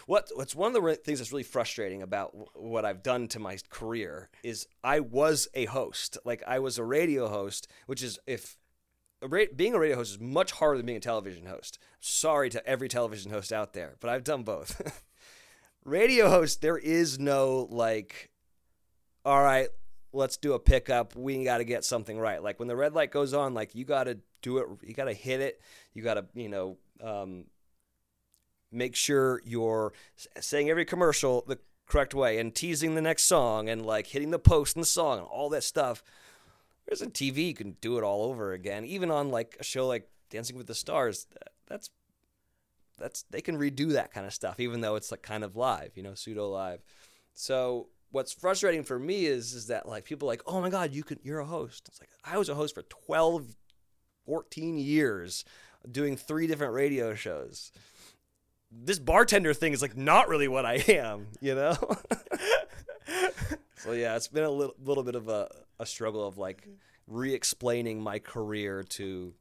What 0.06 0.30
what's 0.36 0.56
one 0.56 0.68
of 0.68 0.74
the 0.74 0.82
re- 0.82 0.96
things 0.96 1.20
that's 1.20 1.32
really 1.32 1.44
frustrating 1.44 2.02
about 2.02 2.32
w- 2.32 2.50
what 2.56 2.86
I've 2.86 3.04
done 3.04 3.28
to 3.30 3.40
my 3.40 3.58
career 3.70 4.30
is 4.44 4.68
I 4.84 5.00
was 5.00 5.48
a 5.54 5.66
host, 5.66 6.18
like 6.26 6.44
I 6.48 6.60
was 6.60 6.78
a 6.78 6.84
radio 6.84 7.30
host, 7.30 7.68
which 7.86 8.04
is 8.04 8.20
if 8.28 8.58
a 9.22 9.28
ra- 9.28 9.46
being 9.56 9.74
a 9.74 9.80
radio 9.80 9.96
host 9.96 10.12
is 10.12 10.20
much 10.20 10.52
harder 10.54 10.78
than 10.78 10.86
being 10.86 10.98
a 10.98 11.02
television 11.02 11.46
host. 11.46 11.80
Sorry 12.00 12.50
to 12.50 12.66
every 12.68 12.88
television 12.90 13.32
host 13.32 13.54
out 13.54 13.74
there, 13.74 13.96
but 14.00 14.10
I've 14.10 14.24
done 14.24 14.44
both. 14.44 15.04
radio 15.84 16.30
host, 16.30 16.62
there 16.62 16.78
is 16.78 17.20
no 17.20 17.68
like, 17.70 18.32
all 19.26 19.44
right, 19.44 19.70
let's 20.14 20.38
do 20.38 20.54
a 20.54 20.60
pickup. 20.60 21.16
We 21.16 21.44
got 21.44 21.58
to 21.60 21.64
get 21.64 21.84
something 21.84 22.20
right. 22.20 22.42
Like 22.42 22.60
when 22.60 22.68
the 22.68 22.76
red 22.76 22.94
light 22.94 23.12
goes 23.12 23.34
on, 23.34 23.54
like 23.54 23.76
you 23.76 23.86
got 23.86 24.06
to 24.06 24.20
do 24.42 24.58
it. 24.60 24.68
You 24.84 24.94
got 24.94 25.06
to 25.06 25.14
hit 25.14 25.42
it. 25.42 25.62
You 25.94 26.04
got 26.04 26.16
to 26.16 26.26
you 26.34 26.50
know. 26.50 26.78
Um, 27.02 27.46
make 28.72 28.96
sure 28.96 29.42
you're 29.46 29.94
saying 30.40 30.70
every 30.70 30.86
commercial 30.86 31.44
the 31.48 31.58
correct 31.88 32.14
way 32.14 32.38
and 32.38 32.54
teasing 32.54 32.96
the 32.96 33.02
next 33.02 33.24
song 33.24 33.70
and 33.70 33.86
like 33.86 34.08
hitting 34.08 34.32
the 34.32 34.40
post 34.40 34.76
in 34.76 34.82
the 34.82 34.86
song 34.86 35.20
and 35.20 35.28
all 35.28 35.50
that 35.50 35.64
stuff. 35.64 36.04
Whereas 36.86 37.02
in 37.02 37.12
TV, 37.12 37.48
you 37.48 37.54
can 37.54 37.78
do 37.82 37.98
it 37.98 38.04
all 38.04 38.24
over 38.24 38.54
again. 38.54 38.86
Even 38.86 39.12
on 39.12 39.30
like 39.30 39.58
a 39.60 39.64
show 39.64 39.88
like 39.88 40.10
Dancing 40.30 40.58
with 40.58 40.68
the 40.68 40.76
Stars, 40.76 41.28
that's 41.68 41.90
that's 42.98 43.24
they 43.30 43.42
can 43.42 43.58
redo 43.58 43.94
that 43.94 44.14
kind 44.14 44.26
of 44.26 44.34
stuff, 44.34 44.60
even 44.60 44.82
though 44.82 44.96
it's 44.96 45.12
like 45.12 45.22
kind 45.22 45.44
of 45.44 45.56
live, 45.56 45.92
you 45.96 46.04
know, 46.04 46.14
pseudo 46.14 46.50
live. 46.50 46.82
So 47.34 47.88
what's 48.12 48.34
frustrating 48.34 48.84
for 48.84 48.98
me 48.98 49.26
is 49.26 49.54
is 49.54 49.68
that 49.68 49.88
like 49.88 50.06
people 50.06 50.28
are 50.28 50.32
like, 50.32 50.44
oh 50.46 50.62
my 50.62 50.70
god, 50.70 50.94
you 50.94 51.04
can 51.04 51.20
you're 51.24 51.40
a 51.40 51.46
host. 51.46 51.88
It's 51.88 52.00
like 52.00 52.10
I 52.24 52.38
was 52.38 52.50
a 52.50 52.56
host 52.56 52.76
for 52.76 52.84
12, 52.84 53.56
14 54.26 54.78
years, 54.78 55.46
doing 55.90 56.18
three 56.18 56.48
different 56.48 56.74
radio 56.74 57.14
shows 57.14 57.72
this 58.72 59.00
bartender 59.00 59.54
thing 59.54 59.74
is 59.74 59.82
like 59.82 59.98
not 59.98 60.28
really 60.28 60.48
what 60.48 60.66
I 60.66 60.76
am, 60.88 61.28
you 61.40 61.56
know? 61.56 61.74
so 63.78 63.94
yeah, 63.94 64.16
it's 64.16 64.28
been 64.28 64.44
a 64.44 64.50
little, 64.50 64.76
little 64.84 65.04
bit 65.04 65.16
of 65.16 65.30
a, 65.30 65.50
a 65.80 65.86
struggle 65.86 66.28
of 66.28 66.38
like 66.38 66.62
mm-hmm. 66.62 66.74
re-explaining 67.08 68.02
my 68.02 68.20
career 68.20 68.84
to 68.84 69.34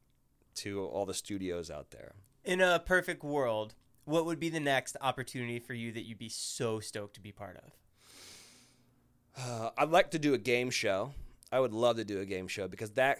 to 0.56 0.86
all 0.86 1.04
the 1.04 1.14
studios 1.14 1.70
out 1.70 1.90
there. 1.90 2.14
In 2.42 2.62
a 2.62 2.78
perfect 2.78 3.22
world, 3.22 3.74
what 4.04 4.24
would 4.24 4.40
be 4.40 4.48
the 4.48 4.60
next 4.60 4.96
opportunity 5.02 5.58
for 5.58 5.74
you 5.74 5.92
that 5.92 6.06
you'd 6.06 6.18
be 6.18 6.30
so 6.30 6.80
stoked 6.80 7.14
to 7.16 7.20
be 7.20 7.30
part 7.30 7.58
of? 7.58 7.72
Uh, 9.36 9.70
I'd 9.76 9.90
like 9.90 10.12
to 10.12 10.18
do 10.18 10.34
a 10.34 10.38
game 10.38 10.70
show. 10.70 11.12
I 11.52 11.60
would 11.60 11.72
love 11.72 11.96
to 11.96 12.04
do 12.04 12.20
a 12.20 12.24
game 12.24 12.48
show 12.48 12.68
because 12.68 12.90
that 12.92 13.18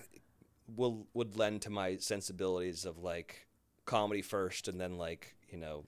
will 0.75 1.07
would 1.15 1.37
lend 1.37 1.63
to 1.63 1.71
my 1.71 1.97
sensibilities 1.97 2.85
of 2.85 2.99
like 2.99 3.47
comedy 3.85 4.23
first 4.23 4.69
and 4.69 4.81
then 4.81 4.97
like, 4.97 5.35
you 5.49 5.59
know, 5.59 5.85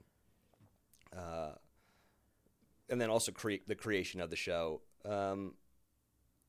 uh, 1.16 1.52
and 2.88 3.00
then 3.00 3.10
also 3.10 3.32
create 3.32 3.66
the 3.66 3.74
creation 3.74 4.20
of 4.20 4.30
the 4.30 4.36
show. 4.36 4.82
Um, 5.04 5.54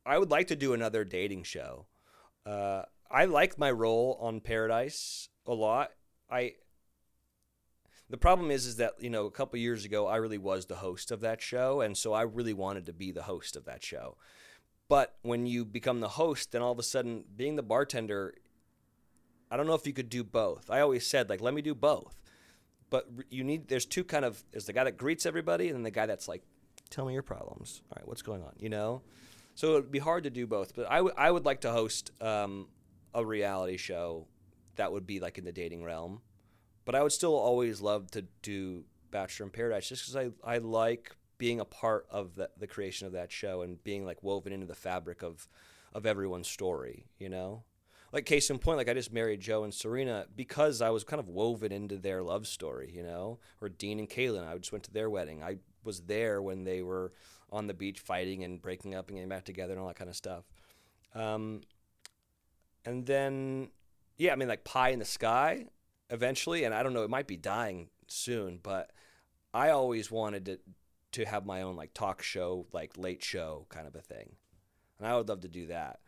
I 0.05 0.17
would 0.17 0.29
like 0.29 0.47
to 0.47 0.55
do 0.55 0.73
another 0.73 1.03
dating 1.03 1.43
show. 1.43 1.85
Uh, 2.45 2.83
I 3.09 3.25
like 3.25 3.57
my 3.57 3.71
role 3.71 4.17
on 4.21 4.41
Paradise 4.41 5.29
a 5.45 5.53
lot. 5.53 5.91
I 6.29 6.53
the 8.09 8.17
problem 8.17 8.49
is 8.49 8.65
is 8.65 8.77
that 8.77 8.93
you 8.99 9.09
know 9.09 9.25
a 9.25 9.31
couple 9.31 9.59
years 9.59 9.85
ago 9.85 10.07
I 10.07 10.17
really 10.17 10.37
was 10.37 10.65
the 10.65 10.75
host 10.75 11.11
of 11.11 11.21
that 11.21 11.41
show, 11.41 11.81
and 11.81 11.97
so 11.97 12.13
I 12.13 12.23
really 12.23 12.53
wanted 12.53 12.85
to 12.87 12.93
be 12.93 13.11
the 13.11 13.23
host 13.23 13.55
of 13.55 13.65
that 13.65 13.83
show. 13.83 14.17
But 14.87 15.15
when 15.21 15.45
you 15.45 15.65
become 15.65 15.99
the 15.99 16.09
host, 16.09 16.51
then 16.51 16.63
all 16.63 16.71
of 16.71 16.79
a 16.79 16.83
sudden 16.83 17.23
being 17.35 17.55
the 17.55 17.63
bartender, 17.63 18.33
I 19.51 19.57
don't 19.57 19.67
know 19.67 19.75
if 19.75 19.85
you 19.85 19.93
could 19.93 20.09
do 20.09 20.23
both. 20.23 20.71
I 20.71 20.81
always 20.81 21.05
said 21.05 21.29
like 21.29 21.41
let 21.41 21.53
me 21.53 21.61
do 21.61 21.75
both. 21.75 22.15
But 22.89 23.07
you 23.29 23.43
need 23.43 23.67
there's 23.67 23.85
two 23.85 24.03
kind 24.03 24.25
of 24.25 24.43
there's 24.51 24.65
the 24.65 24.73
guy 24.73 24.83
that 24.83 24.97
greets 24.97 25.27
everybody 25.27 25.67
and 25.67 25.75
then 25.75 25.83
the 25.83 25.91
guy 25.91 26.07
that's 26.07 26.27
like 26.27 26.41
tell 26.89 27.05
me 27.05 27.13
your 27.13 27.23
problems. 27.23 27.83
All 27.91 27.97
right 27.97 28.07
what's 28.07 28.23
going 28.23 28.41
on? 28.41 28.53
You 28.57 28.69
know? 28.69 29.03
So 29.53 29.71
it 29.71 29.73
would 29.73 29.91
be 29.91 29.99
hard 29.99 30.23
to 30.23 30.31
do 30.31 30.47
both 30.47 30.75
but 30.75 30.89
I, 30.89 30.97
w- 30.97 31.13
I 31.15 31.29
would 31.29 31.45
like 31.45 31.61
to 31.61 31.71
host 31.71 32.11
um, 32.21 32.69
a 33.13 33.23
reality 33.23 33.77
show 33.77 34.25
that 34.77 34.91
would 34.91 35.05
be 35.05 35.19
like 35.19 35.37
in 35.37 35.43
the 35.43 35.51
dating 35.51 35.83
realm 35.83 36.21
but 36.89 36.95
i 36.95 37.03
would 37.03 37.11
still 37.11 37.35
always 37.35 37.81
love 37.81 38.09
to 38.09 38.23
do 38.41 38.83
bachelor 39.11 39.45
in 39.45 39.51
paradise 39.51 39.87
just 39.87 40.01
because 40.01 40.31
I, 40.43 40.53
I 40.55 40.57
like 40.57 41.15
being 41.37 41.59
a 41.59 41.65
part 41.65 42.07
of 42.09 42.33
the, 42.33 42.49
the 42.57 42.65
creation 42.65 43.05
of 43.05 43.13
that 43.13 43.31
show 43.31 43.61
and 43.61 43.83
being 43.83 44.07
like 44.07 44.23
woven 44.23 44.51
into 44.51 44.65
the 44.65 44.73
fabric 44.73 45.21
of 45.21 45.47
of 45.93 46.07
everyone's 46.07 46.47
story 46.47 47.05
you 47.19 47.29
know 47.29 47.61
like 48.11 48.25
case 48.25 48.49
in 48.49 48.57
point, 48.57 48.77
like 48.77 48.89
I 48.89 48.95
just 48.95 49.13
married 49.13 49.39
Joe 49.39 49.63
and 49.63 49.71
Serena 49.71 50.25
because 50.35 50.81
I 50.81 50.89
was 50.89 51.03
kind 51.03 51.19
of 51.19 51.27
woven 51.27 51.71
into 51.71 51.95
their 51.95 52.23
love 52.23 52.47
story, 52.47 52.91
you 52.91 53.03
know. 53.03 53.37
Or 53.61 53.69
Dean 53.69 53.99
and 53.99 54.09
Caelynn, 54.09 54.47
I 54.47 54.57
just 54.57 54.71
went 54.71 54.83
to 54.85 54.91
their 54.91 55.11
wedding. 55.11 55.43
I 55.43 55.57
was 55.83 56.01
there 56.01 56.41
when 56.41 56.63
they 56.63 56.81
were 56.81 57.13
on 57.51 57.67
the 57.67 57.75
beach 57.75 57.99
fighting 57.99 58.43
and 58.43 58.59
breaking 58.59 58.95
up 58.95 59.09
and 59.09 59.17
getting 59.17 59.29
back 59.29 59.45
together 59.45 59.73
and 59.73 59.81
all 59.81 59.87
that 59.87 59.95
kind 59.95 60.09
of 60.09 60.15
stuff. 60.15 60.43
Um, 61.13 61.61
and 62.83 63.05
then, 63.05 63.69
yeah, 64.17 64.33
I 64.33 64.35
mean, 64.37 64.47
like 64.47 64.63
Pie 64.63 64.89
in 64.89 64.97
the 64.97 65.05
Sky, 65.05 65.67
eventually, 66.09 66.63
and 66.63 66.73
I 66.73 66.83
don't 66.83 66.93
know, 66.93 67.03
it 67.03 67.09
might 67.09 67.27
be 67.27 67.37
dying 67.37 67.89
soon, 68.07 68.59
but 68.61 68.91
I 69.53 69.69
always 69.69 70.09
wanted 70.11 70.45
to 70.45 70.59
to 71.13 71.25
have 71.25 71.43
my 71.45 71.63
own 71.63 71.75
like 71.75 71.93
talk 71.95 72.21
show, 72.21 72.67
like 72.71 72.95
late 72.97 73.23
show 73.23 73.65
kind 73.69 73.87
of 73.87 73.95
a 73.95 74.01
thing, 74.01 74.35
and 74.99 75.07
I 75.07 75.17
would 75.17 75.27
love 75.27 75.41
to 75.41 75.47
do 75.47 75.65
that. 75.67 75.99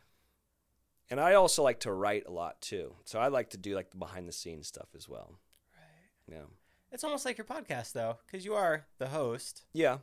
And 1.09 1.19
I 1.19 1.33
also 1.33 1.63
like 1.63 1.79
to 1.81 1.91
write 1.91 2.23
a 2.27 2.31
lot 2.31 2.61
too. 2.61 2.95
So 3.05 3.19
I 3.19 3.27
like 3.29 3.49
to 3.49 3.57
do 3.57 3.75
like 3.75 3.89
the 3.89 3.97
behind 3.97 4.27
the 4.27 4.31
scenes 4.31 4.67
stuff 4.67 4.89
as 4.95 5.09
well. 5.09 5.39
Right. 5.75 6.35
Yeah. 6.37 6.45
It's 6.91 7.03
almost 7.03 7.25
like 7.25 7.37
your 7.37 7.45
podcast 7.45 7.93
though, 7.93 8.17
because 8.25 8.45
you 8.45 8.53
are 8.53 8.85
the 8.99 9.07
host, 9.07 9.63
Yeah. 9.73 9.97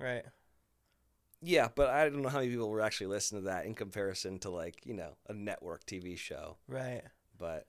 right? 0.00 0.24
Yeah, 1.40 1.68
but 1.74 1.88
I 1.90 2.08
don't 2.08 2.22
know 2.22 2.28
how 2.28 2.38
many 2.38 2.50
people 2.50 2.70
will 2.70 2.82
actually 2.82 3.08
listen 3.08 3.38
to 3.38 3.44
that 3.46 3.66
in 3.66 3.74
comparison 3.74 4.38
to 4.40 4.50
like, 4.50 4.84
you 4.84 4.94
know, 4.94 5.16
a 5.28 5.32
network 5.32 5.84
TV 5.86 6.18
show. 6.18 6.56
Right. 6.66 7.02
But 7.38 7.66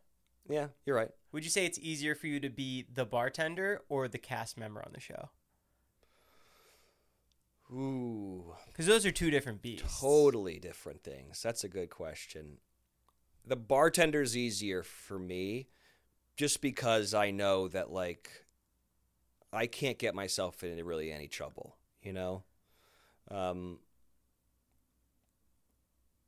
yeah, 0.50 0.68
you're 0.86 0.95
right. 0.95 1.10
Would 1.32 1.43
you 1.43 1.50
say 1.50 1.66
it's 1.66 1.80
easier 1.80 2.16
for 2.16 2.28
you 2.28 2.39
to 2.39 2.50
be 2.50 2.86
the 2.93 3.06
bartender 3.06 3.82
or 3.89 4.08
the 4.08 4.18
cast 4.18 4.58
member 4.58 4.82
on 4.82 4.91
the 4.93 5.00
show? 5.00 5.30
Ooh. 7.72 8.56
Because 8.68 8.86
those 8.86 9.06
are 9.06 9.12
two 9.12 9.30
different 9.30 9.62
beasts. 9.62 10.00
Totally 10.00 10.60
different 10.60 11.04
things. 11.04 11.41
That's 11.41 11.64
a 11.64 11.70
good 11.70 11.89
question. 11.89 12.58
The 13.45 13.58
bartender's 13.58 14.38
easier 14.38 14.84
for 14.84 15.20
me 15.20 15.68
just 16.36 16.62
because 16.62 17.14
I 17.14 17.32
know 17.32 17.68
that 17.68 17.91
like 17.91 18.30
I 19.52 19.68
can't 19.68 19.98
get 19.98 20.16
myself 20.16 20.64
into 20.64 20.84
really 20.84 21.12
any 21.12 21.28
trouble, 21.28 21.76
you 22.02 22.14
know? 22.14 22.43
Um 23.30 23.80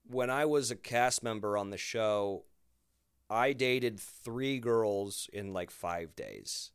when 0.08 0.30
I 0.30 0.46
was 0.46 0.72
a 0.72 0.76
cast 0.76 1.24
member 1.24 1.56
on 1.56 1.70
the 1.70 1.78
show, 1.78 2.44
I 3.30 3.54
dated 3.54 4.00
3 4.00 4.60
girls 4.60 5.30
in 5.32 5.54
like 5.54 5.72
5 5.72 6.16
days. 6.16 6.72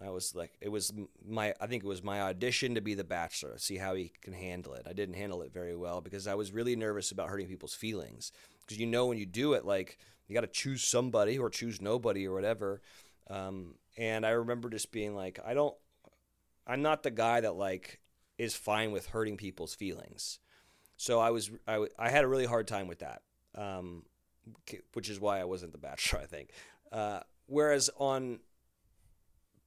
I 0.00 0.10
was 0.10 0.34
like, 0.34 0.52
it 0.60 0.68
was 0.68 0.92
my, 1.26 1.54
I 1.60 1.66
think 1.66 1.82
it 1.82 1.88
was 1.88 2.02
my 2.02 2.20
audition 2.20 2.74
to 2.74 2.80
be 2.80 2.94
the 2.94 3.04
Bachelor. 3.04 3.58
See 3.58 3.78
how 3.78 3.94
he 3.94 4.12
can 4.22 4.32
handle 4.32 4.74
it. 4.74 4.86
I 4.88 4.92
didn't 4.92 5.16
handle 5.16 5.42
it 5.42 5.52
very 5.52 5.74
well 5.74 6.00
because 6.00 6.26
I 6.26 6.34
was 6.34 6.52
really 6.52 6.76
nervous 6.76 7.10
about 7.10 7.28
hurting 7.28 7.48
people's 7.48 7.74
feelings. 7.74 8.30
Because 8.60 8.78
you 8.78 8.86
know 8.86 9.06
when 9.06 9.18
you 9.18 9.26
do 9.26 9.54
it, 9.54 9.64
like 9.64 9.98
you 10.28 10.34
got 10.34 10.42
to 10.42 10.46
choose 10.46 10.84
somebody 10.84 11.38
or 11.38 11.50
choose 11.50 11.80
nobody 11.80 12.26
or 12.26 12.34
whatever. 12.34 12.80
Um, 13.28 13.74
and 13.96 14.24
I 14.24 14.30
remember 14.30 14.70
just 14.70 14.92
being 14.92 15.16
like, 15.16 15.40
I 15.44 15.54
don't, 15.54 15.74
I'm 16.66 16.82
not 16.82 17.02
the 17.02 17.10
guy 17.10 17.40
that 17.40 17.56
like 17.56 17.98
is 18.36 18.54
fine 18.54 18.92
with 18.92 19.06
hurting 19.08 19.36
people's 19.36 19.74
feelings. 19.74 20.38
So 20.96 21.18
I 21.18 21.30
was, 21.30 21.50
I, 21.66 21.86
I 21.98 22.10
had 22.10 22.24
a 22.24 22.28
really 22.28 22.46
hard 22.46 22.68
time 22.68 22.86
with 22.86 23.00
that. 23.00 23.22
Um, 23.54 24.04
which 24.92 25.08
is 25.08 25.20
why 25.20 25.40
I 25.40 25.44
wasn't 25.44 25.72
the 25.72 25.78
Bachelor, 25.78 26.20
I 26.22 26.26
think. 26.26 26.50
Uh, 26.90 27.20
whereas 27.46 27.90
on 27.96 28.40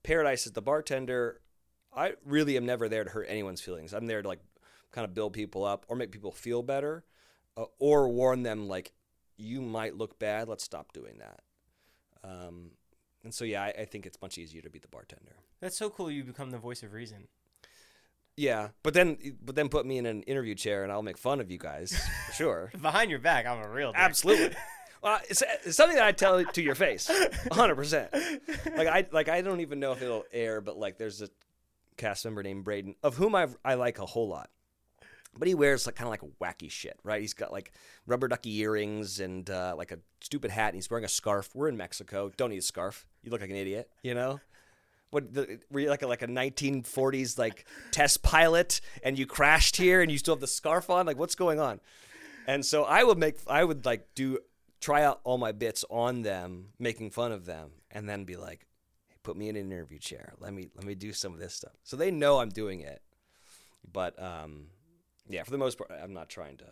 Paradise 0.03 0.45
as 0.45 0.53
the 0.53 0.61
bartender, 0.61 1.41
I 1.93 2.13
really 2.25 2.57
am 2.57 2.65
never 2.65 2.89
there 2.89 3.03
to 3.03 3.09
hurt 3.09 3.27
anyone's 3.29 3.61
feelings. 3.61 3.93
I'm 3.93 4.07
there 4.07 4.21
to 4.21 4.27
like 4.27 4.41
kind 4.91 5.05
of 5.05 5.13
build 5.13 5.33
people 5.33 5.63
up 5.63 5.85
or 5.87 5.95
make 5.95 6.11
people 6.11 6.31
feel 6.31 6.63
better, 6.63 7.03
uh, 7.57 7.65
or 7.79 8.09
warn 8.09 8.43
them 8.43 8.67
like 8.67 8.93
you 9.37 9.61
might 9.61 9.95
look 9.95 10.19
bad. 10.19 10.47
Let's 10.47 10.63
stop 10.63 10.93
doing 10.93 11.19
that. 11.19 11.41
Um, 12.23 12.71
and 13.23 13.33
so 13.33 13.45
yeah, 13.45 13.63
I, 13.63 13.81
I 13.81 13.85
think 13.85 14.05
it's 14.05 14.21
much 14.21 14.37
easier 14.37 14.61
to 14.61 14.69
be 14.69 14.79
the 14.79 14.87
bartender. 14.87 15.35
That's 15.59 15.77
so 15.77 15.89
cool. 15.89 16.09
You 16.09 16.23
become 16.23 16.51
the 16.51 16.57
voice 16.57 16.83
of 16.83 16.93
reason. 16.93 17.27
Yeah, 18.37 18.69
but 18.83 18.93
then 18.93 19.17
but 19.43 19.55
then 19.55 19.69
put 19.69 19.85
me 19.85 19.97
in 19.97 20.05
an 20.05 20.23
interview 20.23 20.55
chair 20.55 20.83
and 20.83 20.91
I'll 20.91 21.03
make 21.03 21.17
fun 21.17 21.39
of 21.41 21.51
you 21.51 21.57
guys 21.57 21.99
sure. 22.33 22.71
Behind 22.81 23.09
your 23.11 23.19
back, 23.19 23.45
I'm 23.45 23.61
a 23.63 23.69
real. 23.69 23.91
Dick. 23.91 24.01
Absolutely. 24.01 24.55
Well, 25.03 25.19
it's, 25.27 25.41
it's 25.65 25.75
something 25.77 25.95
that 25.97 26.05
I 26.05 26.11
tell 26.11 26.45
to 26.45 26.61
your 26.61 26.75
face, 26.75 27.09
hundred 27.51 27.73
percent. 27.73 28.13
Like 28.13 28.87
I 28.87 29.07
like 29.11 29.29
I 29.29 29.41
don't 29.41 29.61
even 29.61 29.79
know 29.79 29.93
if 29.93 30.01
it'll 30.03 30.25
air, 30.31 30.61
but 30.61 30.77
like 30.77 30.99
there's 30.99 31.23
a 31.23 31.29
cast 31.97 32.23
member 32.23 32.43
named 32.43 32.65
Brayden 32.65 32.93
of 33.01 33.15
whom 33.15 33.33
I 33.33 33.47
I 33.65 33.73
like 33.73 33.97
a 33.97 34.05
whole 34.05 34.27
lot, 34.27 34.51
but 35.35 35.47
he 35.47 35.55
wears 35.55 35.87
like 35.87 35.95
kind 35.95 36.05
of 36.05 36.11
like 36.11 36.21
wacky 36.39 36.69
shit, 36.69 36.99
right? 37.03 37.19
He's 37.19 37.33
got 37.33 37.51
like 37.51 37.71
rubber 38.05 38.27
ducky 38.27 38.55
earrings 38.59 39.19
and 39.19 39.49
uh, 39.49 39.73
like 39.75 39.91
a 39.91 39.97
stupid 40.21 40.51
hat, 40.51 40.67
and 40.67 40.75
he's 40.75 40.87
wearing 40.87 41.05
a 41.05 41.09
scarf. 41.09 41.49
We're 41.55 41.69
in 41.69 41.77
Mexico. 41.77 42.31
Don't 42.37 42.51
need 42.51 42.59
a 42.59 42.61
scarf. 42.61 43.07
You 43.23 43.31
look 43.31 43.41
like 43.41 43.49
an 43.49 43.55
idiot, 43.55 43.89
you 44.03 44.13
know. 44.13 44.39
What 45.11 45.33
the, 45.33 45.59
were 45.69 45.81
you 45.81 45.89
like 45.89 46.01
a 46.01 46.07
like 46.07 46.21
a 46.21 46.27
1940s 46.27 47.37
like 47.37 47.65
test 47.91 48.23
pilot, 48.23 48.81
and 49.03 49.19
you 49.19 49.25
crashed 49.25 49.75
here, 49.77 50.01
and 50.01 50.11
you 50.11 50.17
still 50.17 50.35
have 50.35 50.41
the 50.41 50.47
scarf 50.47 50.89
on? 50.89 51.05
Like 51.05 51.17
what's 51.17 51.35
going 51.35 51.59
on? 51.59 51.79
And 52.47 52.65
so 52.65 52.83
I 52.83 53.03
would 53.03 53.17
make 53.17 53.37
I 53.47 53.63
would 53.63 53.85
like 53.85 54.07
do 54.15 54.39
try 54.79 55.03
out 55.03 55.19
all 55.23 55.37
my 55.37 55.51
bits 55.51 55.85
on 55.89 56.23
them, 56.23 56.69
making 56.79 57.11
fun 57.11 57.31
of 57.31 57.45
them, 57.45 57.71
and 57.91 58.09
then 58.09 58.23
be 58.23 58.35
like, 58.35 58.65
hey, 59.07 59.17
put 59.21 59.37
me 59.37 59.47
in 59.49 59.55
an 59.55 59.71
interview 59.71 59.99
chair. 59.99 60.33
Let 60.39 60.53
me 60.53 60.69
let 60.75 60.85
me 60.85 60.95
do 60.95 61.13
some 61.13 61.33
of 61.33 61.39
this 61.39 61.53
stuff. 61.53 61.73
So 61.83 61.97
they 61.97 62.09
know 62.09 62.39
I'm 62.39 62.49
doing 62.49 62.79
it. 62.79 63.01
But 63.91 64.21
um 64.21 64.67
yeah, 65.29 65.43
for 65.43 65.51
the 65.51 65.57
most 65.57 65.77
part 65.77 65.91
I'm 65.91 66.13
not 66.13 66.29
trying 66.29 66.57
to 66.57 66.65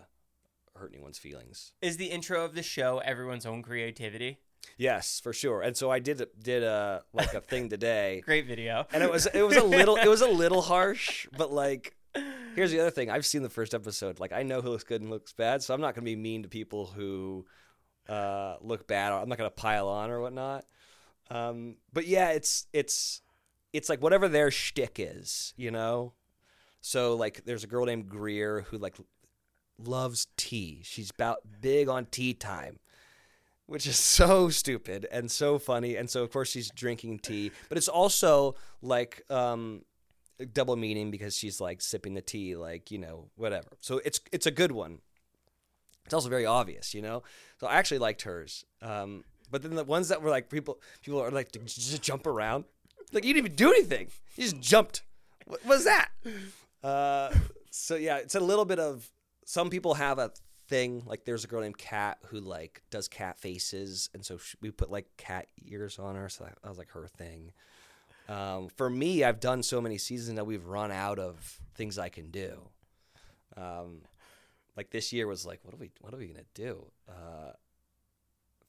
hurt 0.76 0.94
anyone's 0.94 1.18
feelings. 1.20 1.74
Is 1.82 1.98
the 1.98 2.08
intro 2.08 2.46
of 2.46 2.56
the 2.56 2.64
show 2.64 3.00
everyone's 3.00 3.46
own 3.46 3.62
creativity? 3.62 4.40
Yes, 4.78 5.20
for 5.20 5.34
sure. 5.34 5.62
And 5.62 5.76
so 5.76 5.91
I 5.91 5.99
did 5.99 6.26
did 6.41 6.64
a 6.64 7.03
like 7.14 7.34
a 7.34 7.41
thing 7.41 7.70
today. 7.70 8.22
Great 8.26 8.45
video. 8.45 8.88
and 8.93 9.03
it 9.03 9.12
was 9.12 9.26
it 9.28 9.41
was 9.41 9.57
a 9.57 9.64
little 9.64 9.95
it 9.97 10.07
was 10.07 10.22
a 10.22 10.28
little 10.30 10.62
harsh, 10.62 11.28
but 11.38 11.51
like 11.51 11.95
here's 12.55 12.72
the 12.72 12.80
other 12.80 12.91
thing. 12.91 13.10
I've 13.10 13.26
seen 13.26 13.43
the 13.43 13.49
first 13.49 13.74
episode. 13.74 14.20
Like 14.20 14.32
I 14.32 14.43
know 14.43 14.62
who 14.62 14.70
looks 14.70 14.84
good 14.84 15.01
and 15.01 15.10
looks 15.10 15.34
bad, 15.34 15.62
so 15.64 15.74
I'm 15.74 15.82
not 15.82 15.95
gonna 15.95 16.05
be 16.05 16.16
mean 16.16 16.43
to 16.43 16.49
people 16.49 16.86
who 16.86 17.45
uh, 18.07 18.55
look 18.62 18.88
bad. 18.88 19.12
I'm 19.12 19.30
not 19.30 19.38
gonna 19.38 19.49
pile 19.49 19.88
on 19.88 20.10
or 20.10 20.22
whatnot. 20.22 20.66
Um, 21.30 21.76
but 21.93 22.07
yeah, 22.07 22.30
it's 22.32 22.68
it's 22.74 23.22
it's 23.74 23.89
like 23.89 24.01
whatever 24.01 24.28
their 24.28 24.51
shtick 24.51 24.95
is, 24.97 25.53
you 25.57 25.72
know. 25.72 26.14
So 26.82 27.16
like, 27.16 27.43
there's 27.45 27.66
a 27.66 27.68
girl 27.68 27.86
named 27.86 28.07
Greer 28.07 28.62
who 28.62 28.78
like 28.78 28.95
loves 29.78 30.28
tea. 30.38 30.82
She's 30.84 31.12
about 31.12 31.39
big 31.62 31.89
on 31.89 32.05
tea 32.05 32.34
time 32.34 32.80
which 33.70 33.86
is 33.86 33.98
so 34.00 34.50
stupid 34.50 35.08
and 35.12 35.30
so 35.32 35.60
funny. 35.60 35.96
And 35.96 36.10
so, 36.10 36.24
of 36.24 36.32
course, 36.32 36.50
she's 36.50 36.70
drinking 36.70 37.20
tea, 37.20 37.52
but 37.70 37.78
it's 37.78 37.88
also 37.88 38.56
like 38.82 39.24
um, 39.30 39.84
double 40.54 40.76
meaning 40.76 41.12
because 41.12 41.38
she's 41.38 41.62
like 41.62 41.82
sipping 41.82 42.16
the 42.16 42.22
tea, 42.22 42.56
like 42.56 42.92
you 42.92 42.98
know, 42.98 43.30
whatever. 43.36 43.70
So 43.80 44.02
it's 44.04 44.20
it's 44.32 44.46
a 44.46 44.52
good 44.52 44.72
one. 44.72 45.00
It's 46.06 46.14
also 46.14 46.30
very 46.30 46.46
obvious, 46.46 46.94
you 46.94 47.04
know. 47.04 47.24
So 47.60 47.68
I 47.68 47.76
actually 47.76 48.00
liked 48.00 48.24
hers. 48.24 48.66
Um, 48.82 49.24
but 49.52 49.62
then 49.62 49.76
the 49.76 49.84
ones 49.84 50.10
that 50.10 50.22
were 50.22 50.30
like 50.30 50.50
people, 50.50 50.80
people 51.04 51.22
are 51.22 51.32
like 51.32 51.52
just 51.52 52.02
jump 52.02 52.26
around, 52.26 52.66
like 53.12 53.24
you 53.24 53.34
didn't 53.34 53.46
even 53.46 53.56
do 53.56 53.70
anything. 53.70 54.08
You 54.36 54.44
just 54.44 54.60
jumped. 54.60 55.04
What 55.46 55.64
was 55.66 55.84
that? 55.86 56.10
Uh, 56.84 57.32
so 57.70 57.96
yeah, 57.96 58.18
it's 58.18 58.36
a 58.36 58.40
little 58.40 58.66
bit 58.66 58.80
of. 58.80 59.10
Some 59.46 59.72
people 59.72 59.96
have 59.96 60.20
a 60.20 60.32
thing 60.70 61.04
like 61.06 61.26
there's 61.26 61.44
a 61.44 61.48
girl 61.48 61.62
named 61.62 61.78
Kat 61.78 62.20
who 62.28 62.40
like 62.40 62.82
does 62.92 63.08
cat 63.08 63.40
faces, 63.40 64.10
and 64.14 64.24
so 64.26 64.38
she, 64.38 64.56
we 64.62 64.72
put 64.72 64.90
like 64.90 65.06
cat 65.18 65.48
ears 65.66 66.00
on 66.00 66.16
her. 66.16 66.30
So 66.30 66.46
that, 66.46 66.58
that 66.62 66.70
was 66.70 66.78
like 66.78 66.92
her 66.92 67.08
thing. 67.08 67.52
Um, 68.30 68.70
for 68.78 68.90
me, 68.90 69.24
I've 69.24 69.40
done 69.40 69.64
so 69.64 69.82
many 69.82 69.98
seasons 69.98 70.38
that 70.38 70.46
we've 70.46 70.66
run 70.66 70.92
out 70.92 71.18
of 71.18 71.60
things 71.76 71.98
I 71.98 72.10
can 72.10 72.30
do. 72.30 72.60
Um, 73.58 74.02
like 74.78 74.92
this 74.92 75.12
year 75.12 75.28
was 75.28 75.46
like, 75.46 75.60
what 75.64 75.74
are 75.74 75.78
we, 75.78 75.92
what 76.00 76.14
are 76.14 76.18
we 76.18 76.28
gonna 76.28 76.44
do? 76.54 76.86
Uh, 77.10 77.54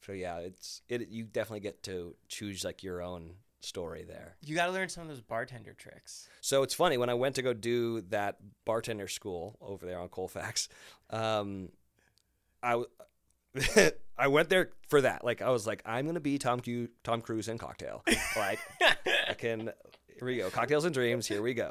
so 0.05 0.13
yeah, 0.13 0.39
it's 0.39 0.83
it. 0.89 1.09
You 1.09 1.25
definitely 1.25 1.61
get 1.61 1.83
to 1.85 2.17
choose 2.29 2.65
like 2.65 2.83
your 2.83 3.03
own 3.03 3.35
story 3.61 4.05
there. 4.05 4.37
You 4.45 4.55
got 4.55 4.67
to 4.67 4.73
learn 4.73 4.89
some 4.89 5.03
of 5.03 5.09
those 5.09 5.21
bartender 5.21 5.75
tricks. 5.75 6.29
So 6.41 6.63
it's 6.63 6.75
funny 6.75 6.97
when 6.97 7.11
I 7.11 7.15
went 7.15 7.35
to 7.37 7.43
go 7.43 7.53
do 7.53 8.01
that 8.09 8.39
bartender 8.65 9.09
school 9.09 9.57
over 9.61 9.87
there 9.87 9.99
on 9.99 10.09
Colfax. 10.09 10.69
Um, 11.11 11.71
I 12.63 12.83
I 14.19 14.29
went 14.29 14.49
there 14.49 14.71
for 14.89 15.01
that. 15.01 15.25
Like 15.25 15.43
I 15.43 15.51
was 15.51 15.67
like, 15.67 15.83
I'm 15.87 16.07
gonna 16.07 16.21
be 16.21 16.39
Tom 16.39 16.61
Q- 16.61 16.89
Tom 17.05 17.21
Cruise 17.21 17.49
in 17.49 17.59
Cocktail. 17.59 18.03
Like 18.37 18.59
I 19.29 19.35
can. 19.39 19.71
Here 20.19 20.27
we 20.27 20.37
go. 20.37 20.51
Cocktails 20.51 20.85
and 20.85 20.93
Dreams. 20.95 21.27
Here 21.27 21.41
we 21.43 21.55
go. 21.55 21.71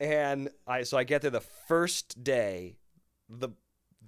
And 0.00 0.48
I 0.66 0.82
so 0.82 0.96
I 0.98 1.04
get 1.04 1.22
there 1.22 1.30
the 1.30 1.40
first 1.40 2.22
day. 2.22 2.76
The 3.28 3.50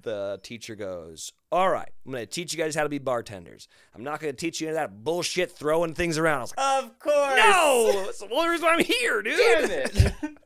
the 0.03 0.41
teacher 0.43 0.75
goes, 0.75 1.33
"All 1.53 1.69
right, 1.71 1.91
I'm 2.07 2.13
gonna 2.13 2.27
teach 2.27 2.53
you 2.55 2.59
guys 2.59 2.75
how 2.75 2.85
to 2.85 2.89
be 2.89 2.99
bartenders. 2.99 3.69
I'm 3.95 4.03
not 4.03 4.19
gonna 4.21 4.33
teach 4.33 4.61
you 4.61 4.69
any 4.69 4.77
of 4.77 4.81
that 4.81 5.05
bullshit 5.05 5.53
throwing 5.53 5.95
things 5.95 6.17
around." 6.19 6.39
I 6.39 6.43
was 6.43 6.55
like, 6.57 6.85
Of 6.85 6.99
course. 6.99 7.37
"No, 7.37 8.03
that's 8.07 8.19
the 8.21 8.29
only 8.33 8.49
reason 8.49 8.67
why 8.67 8.75
I'm 8.75 8.85
here, 8.85 9.23
dude." 9.23 9.37
Damn 9.39 9.71
it. 9.71 10.13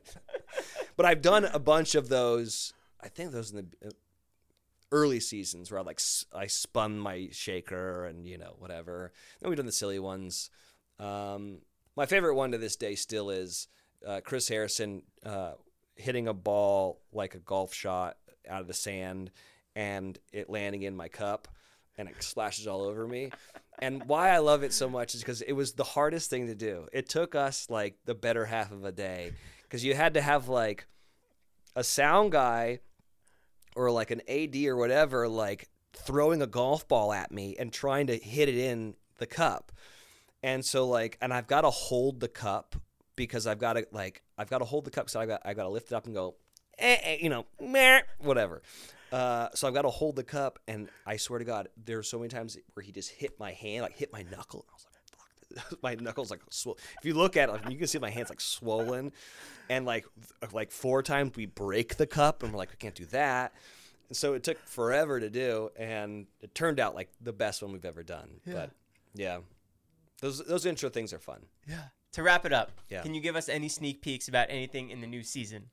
but 0.97 1.05
I've 1.05 1.21
done 1.21 1.45
a 1.45 1.59
bunch 1.59 1.95
of 1.95 2.09
those. 2.09 2.73
I 3.01 3.07
think 3.07 3.31
those 3.31 3.51
in 3.51 3.69
the 3.81 3.91
early 4.91 5.19
seasons 5.19 5.71
where 5.71 5.79
I 5.79 5.83
like 5.83 5.99
I 6.33 6.47
spun 6.47 6.99
my 6.99 7.29
shaker 7.31 8.05
and 8.05 8.27
you 8.27 8.37
know 8.37 8.55
whatever. 8.59 9.11
Then 9.39 9.49
we've 9.49 9.57
done 9.57 9.65
the 9.65 9.71
silly 9.71 9.99
ones. 9.99 10.49
Um, 10.99 11.59
my 11.95 12.05
favorite 12.05 12.35
one 12.35 12.51
to 12.51 12.57
this 12.57 12.75
day 12.75 12.95
still 12.95 13.29
is 13.29 13.67
uh, 14.05 14.21
Chris 14.23 14.47
Harrison 14.47 15.01
uh, 15.25 15.53
hitting 15.95 16.27
a 16.27 16.33
ball 16.33 17.01
like 17.11 17.35
a 17.35 17.39
golf 17.39 17.73
shot 17.73 18.17
out 18.49 18.61
of 18.61 18.67
the 18.67 18.73
sand 18.73 19.31
and 19.75 20.17
it 20.31 20.49
landing 20.49 20.83
in 20.83 20.95
my 20.95 21.07
cup 21.07 21.47
and 21.97 22.09
it 22.09 22.21
splashes 22.21 22.67
all 22.67 22.81
over 22.81 23.07
me. 23.07 23.31
And 23.79 24.03
why 24.05 24.29
I 24.29 24.37
love 24.39 24.63
it 24.63 24.73
so 24.73 24.89
much 24.89 25.15
is 25.15 25.21
because 25.21 25.41
it 25.41 25.53
was 25.53 25.73
the 25.73 25.83
hardest 25.83 26.29
thing 26.29 26.47
to 26.47 26.55
do. 26.55 26.87
It 26.93 27.09
took 27.09 27.35
us 27.35 27.69
like 27.69 27.97
the 28.05 28.15
better 28.15 28.45
half 28.45 28.71
of 28.71 28.85
a 28.85 28.91
day 28.91 29.33
because 29.63 29.83
you 29.83 29.95
had 29.95 30.13
to 30.13 30.21
have 30.21 30.47
like 30.47 30.87
a 31.75 31.83
sound 31.83 32.31
guy 32.31 32.79
or 33.75 33.91
like 33.91 34.11
an 34.11 34.21
AD 34.27 34.55
or 34.65 34.75
whatever, 34.75 35.27
like 35.27 35.69
throwing 35.93 36.41
a 36.41 36.47
golf 36.47 36.87
ball 36.87 37.13
at 37.13 37.31
me 37.31 37.55
and 37.57 37.71
trying 37.71 38.07
to 38.07 38.17
hit 38.17 38.49
it 38.49 38.55
in 38.57 38.95
the 39.17 39.25
cup. 39.25 39.71
And 40.43 40.63
so 40.63 40.87
like, 40.87 41.17
and 41.21 41.33
I've 41.33 41.47
got 41.47 41.61
to 41.61 41.69
hold 41.69 42.19
the 42.19 42.27
cup 42.27 42.75
because 43.15 43.47
I've 43.47 43.59
got 43.59 43.73
to 43.73 43.87
like, 43.91 44.21
I've 44.37 44.49
got 44.49 44.59
to 44.59 44.65
hold 44.65 44.85
the 44.85 44.91
cup. 44.91 45.09
So 45.09 45.19
I 45.19 45.25
got, 45.25 45.41
I 45.45 45.53
got 45.53 45.63
to 45.63 45.69
lift 45.69 45.87
it 45.87 45.95
up 45.95 46.05
and 46.05 46.13
go, 46.13 46.35
eh, 46.77 46.97
eh, 47.01 47.17
you 47.21 47.29
know, 47.29 47.45
meh, 47.59 48.01
whatever. 48.19 48.61
Uh, 49.11 49.49
so 49.53 49.67
I've 49.67 49.73
got 49.73 49.83
to 49.83 49.89
hold 49.89 50.15
the 50.15 50.23
cup, 50.23 50.59
and 50.67 50.89
I 51.05 51.17
swear 51.17 51.39
to 51.39 51.45
God, 51.45 51.69
there 51.83 51.97
are 51.99 52.03
so 52.03 52.17
many 52.17 52.29
times 52.29 52.57
where 52.73 52.83
he 52.83 52.91
just 52.91 53.11
hit 53.11 53.39
my 53.39 53.53
hand, 53.53 53.83
like 53.83 53.95
hit 53.95 54.11
my 54.11 54.23
knuckle. 54.23 54.65
I 54.69 54.73
was 54.73 54.85
like, 54.85 54.94
my 55.81 55.95
knuckles 55.95 56.31
like 56.31 56.41
swollen. 56.49 56.79
If 56.99 57.05
you 57.05 57.13
look 57.13 57.37
at 57.37 57.49
it, 57.49 57.71
you 57.71 57.77
can 57.77 57.87
see 57.87 57.99
my 57.99 58.09
hands 58.09 58.29
like 58.29 58.41
swollen, 58.41 59.11
and 59.69 59.85
like 59.85 60.05
like 60.51 60.71
four 60.71 61.01
times 61.03 61.31
we 61.35 61.45
break 61.45 61.97
the 61.97 62.07
cup, 62.07 62.43
and 62.43 62.51
we're 62.51 62.57
like, 62.59 62.69
we 62.71 62.77
can't 62.77 62.95
do 62.95 63.05
that. 63.07 63.53
And 64.09 64.15
so 64.15 64.33
it 64.33 64.43
took 64.43 64.57
forever 64.67 65.19
to 65.19 65.29
do, 65.29 65.69
and 65.77 66.27
it 66.41 66.53
turned 66.53 66.79
out 66.79 66.93
like 66.95 67.09
the 67.21 67.33
best 67.33 67.61
one 67.63 67.71
we've 67.71 67.85
ever 67.85 68.03
done. 68.03 68.39
But 68.45 68.71
yeah, 69.13 69.39
those 70.21 70.45
those 70.45 70.65
intro 70.65 70.89
things 70.89 71.13
are 71.13 71.19
fun. 71.19 71.45
Yeah. 71.67 71.85
To 72.13 72.23
wrap 72.23 72.45
it 72.45 72.53
up, 72.53 72.71
Yeah. 72.89 73.01
can 73.01 73.13
you 73.13 73.19
give 73.19 73.35
us 73.35 73.49
any 73.49 73.67
sneak 73.67 74.01
peeks 74.01 74.29
about 74.29 74.47
anything 74.49 74.89
in 74.89 75.01
the 75.01 75.07
new 75.07 75.21
season? 75.21 75.69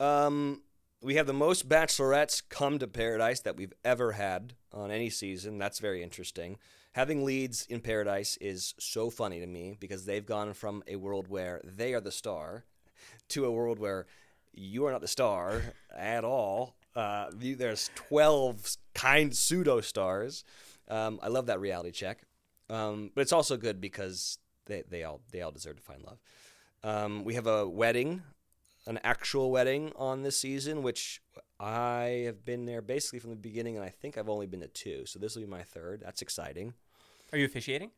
Um, 0.00 0.62
we 1.02 1.16
have 1.16 1.26
the 1.26 1.34
most 1.34 1.68
bachelorettes 1.68 2.42
come 2.48 2.78
to 2.78 2.86
Paradise 2.86 3.40
that 3.40 3.56
we've 3.56 3.74
ever 3.84 4.12
had 4.12 4.54
on 4.72 4.90
any 4.90 5.10
season. 5.10 5.58
That's 5.58 5.80
very 5.80 6.02
interesting. 6.02 6.56
Having 6.92 7.24
leads 7.24 7.66
in 7.66 7.80
Paradise 7.80 8.36
is 8.40 8.74
so 8.78 9.08
funny 9.08 9.40
to 9.40 9.46
me 9.46 9.76
because 9.80 10.04
they've 10.04 10.26
gone 10.26 10.52
from 10.52 10.82
a 10.86 10.96
world 10.96 11.26
where 11.28 11.60
they 11.64 11.94
are 11.94 12.00
the 12.00 12.12
star 12.12 12.64
to 13.28 13.46
a 13.46 13.50
world 13.50 13.78
where 13.78 14.06
you 14.52 14.84
are 14.86 14.92
not 14.92 15.00
the 15.00 15.08
star 15.08 15.62
at 15.96 16.22
all. 16.24 16.76
Uh, 16.94 17.30
there's 17.34 17.90
12 17.94 18.76
kind 18.94 19.34
pseudo 19.34 19.80
stars. 19.80 20.44
Um, 20.88 21.18
I 21.22 21.28
love 21.28 21.46
that 21.46 21.60
reality 21.60 21.92
check. 21.92 22.24
Um, 22.68 23.10
but 23.14 23.22
it's 23.22 23.32
also 23.32 23.56
good 23.56 23.80
because 23.80 24.38
they, 24.66 24.82
they 24.88 25.02
all 25.04 25.20
they 25.30 25.40
all 25.42 25.50
deserve 25.50 25.76
to 25.76 25.82
find 25.82 26.02
love. 26.02 26.18
Um, 26.84 27.24
we 27.24 27.34
have 27.34 27.46
a 27.46 27.66
wedding, 27.68 28.22
an 28.86 28.98
actual 29.04 29.50
wedding 29.50 29.92
on 29.96 30.22
this 30.22 30.38
season, 30.38 30.82
which 30.82 31.22
I 31.60 32.22
have 32.26 32.44
been 32.44 32.66
there 32.66 32.82
basically 32.82 33.20
from 33.20 33.30
the 33.30 33.36
beginning, 33.36 33.76
and 33.76 33.84
I 33.84 33.90
think 33.90 34.18
I've 34.18 34.28
only 34.28 34.46
been 34.46 34.60
to 34.60 34.68
two. 34.68 35.06
So 35.06 35.18
this 35.18 35.34
will 35.34 35.42
be 35.42 35.48
my 35.48 35.62
third. 35.62 36.02
That's 36.04 36.22
exciting. 36.22 36.74
Are 37.32 37.38
you 37.38 37.44
officiating? 37.44 37.90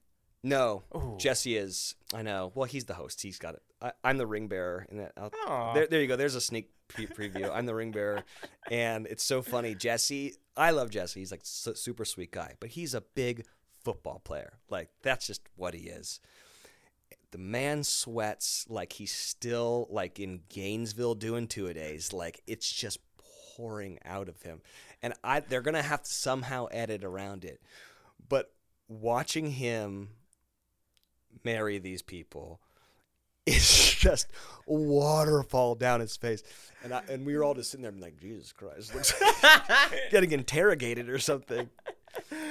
No, 0.42 0.82
Ooh. 0.94 1.16
Jesse 1.18 1.56
is. 1.56 1.94
I 2.12 2.20
know. 2.20 2.52
Well, 2.54 2.66
he's 2.66 2.84
the 2.84 2.94
host. 2.94 3.22
He's 3.22 3.38
got 3.38 3.54
it. 3.54 3.62
I, 3.80 3.92
I'm 4.04 4.18
the 4.18 4.26
ring 4.26 4.46
bearer. 4.46 4.86
And 4.90 5.00
there, 5.74 5.86
there 5.86 6.02
you 6.02 6.06
go. 6.06 6.16
There's 6.16 6.34
a 6.34 6.40
sneak 6.40 6.70
pre- 6.88 7.06
preview. 7.06 7.50
I'm 7.50 7.64
the 7.64 7.74
ring 7.74 7.92
bearer, 7.92 8.24
and 8.70 9.06
it's 9.06 9.24
so 9.24 9.40
funny. 9.40 9.74
Jesse, 9.74 10.34
I 10.54 10.70
love 10.70 10.90
Jesse. 10.90 11.20
He's 11.20 11.30
like 11.30 11.40
su- 11.44 11.74
super 11.74 12.04
sweet 12.04 12.30
guy, 12.30 12.54
but 12.60 12.70
he's 12.70 12.92
a 12.92 13.00
big 13.00 13.46
football 13.82 14.20
player. 14.22 14.58
Like 14.68 14.90
that's 15.02 15.26
just 15.26 15.40
what 15.56 15.72
he 15.72 15.88
is. 15.88 16.20
The 17.34 17.38
man 17.38 17.82
sweats 17.82 18.64
like 18.68 18.92
he's 18.92 19.10
still 19.10 19.88
like 19.90 20.20
in 20.20 20.42
Gainesville 20.48 21.16
doing 21.16 21.48
two 21.48 21.66
a 21.66 21.74
days. 21.74 22.12
Like 22.12 22.40
it's 22.46 22.70
just 22.70 23.00
pouring 23.56 23.98
out 24.04 24.28
of 24.28 24.40
him, 24.42 24.60
and 25.02 25.14
I 25.24 25.40
they're 25.40 25.60
gonna 25.60 25.82
have 25.82 26.04
to 26.04 26.08
somehow 26.12 26.66
edit 26.70 27.02
around 27.02 27.44
it. 27.44 27.60
But 28.28 28.52
watching 28.86 29.50
him 29.50 30.10
marry 31.42 31.78
these 31.78 32.02
people 32.02 32.60
it's 33.46 33.94
just 33.96 34.28
waterfall 34.64 35.74
down 35.74 36.00
his 36.00 36.16
face. 36.16 36.42
And 36.82 36.94
I, 36.94 37.02
and 37.10 37.26
we 37.26 37.36
were 37.36 37.44
all 37.44 37.52
just 37.52 37.70
sitting 37.70 37.82
there 37.82 37.92
like, 37.92 38.18
Jesus 38.18 38.52
Christ, 38.52 38.94
looks 38.94 39.12
like 39.42 40.10
getting 40.10 40.32
interrogated 40.32 41.10
or 41.10 41.18
something. 41.18 41.68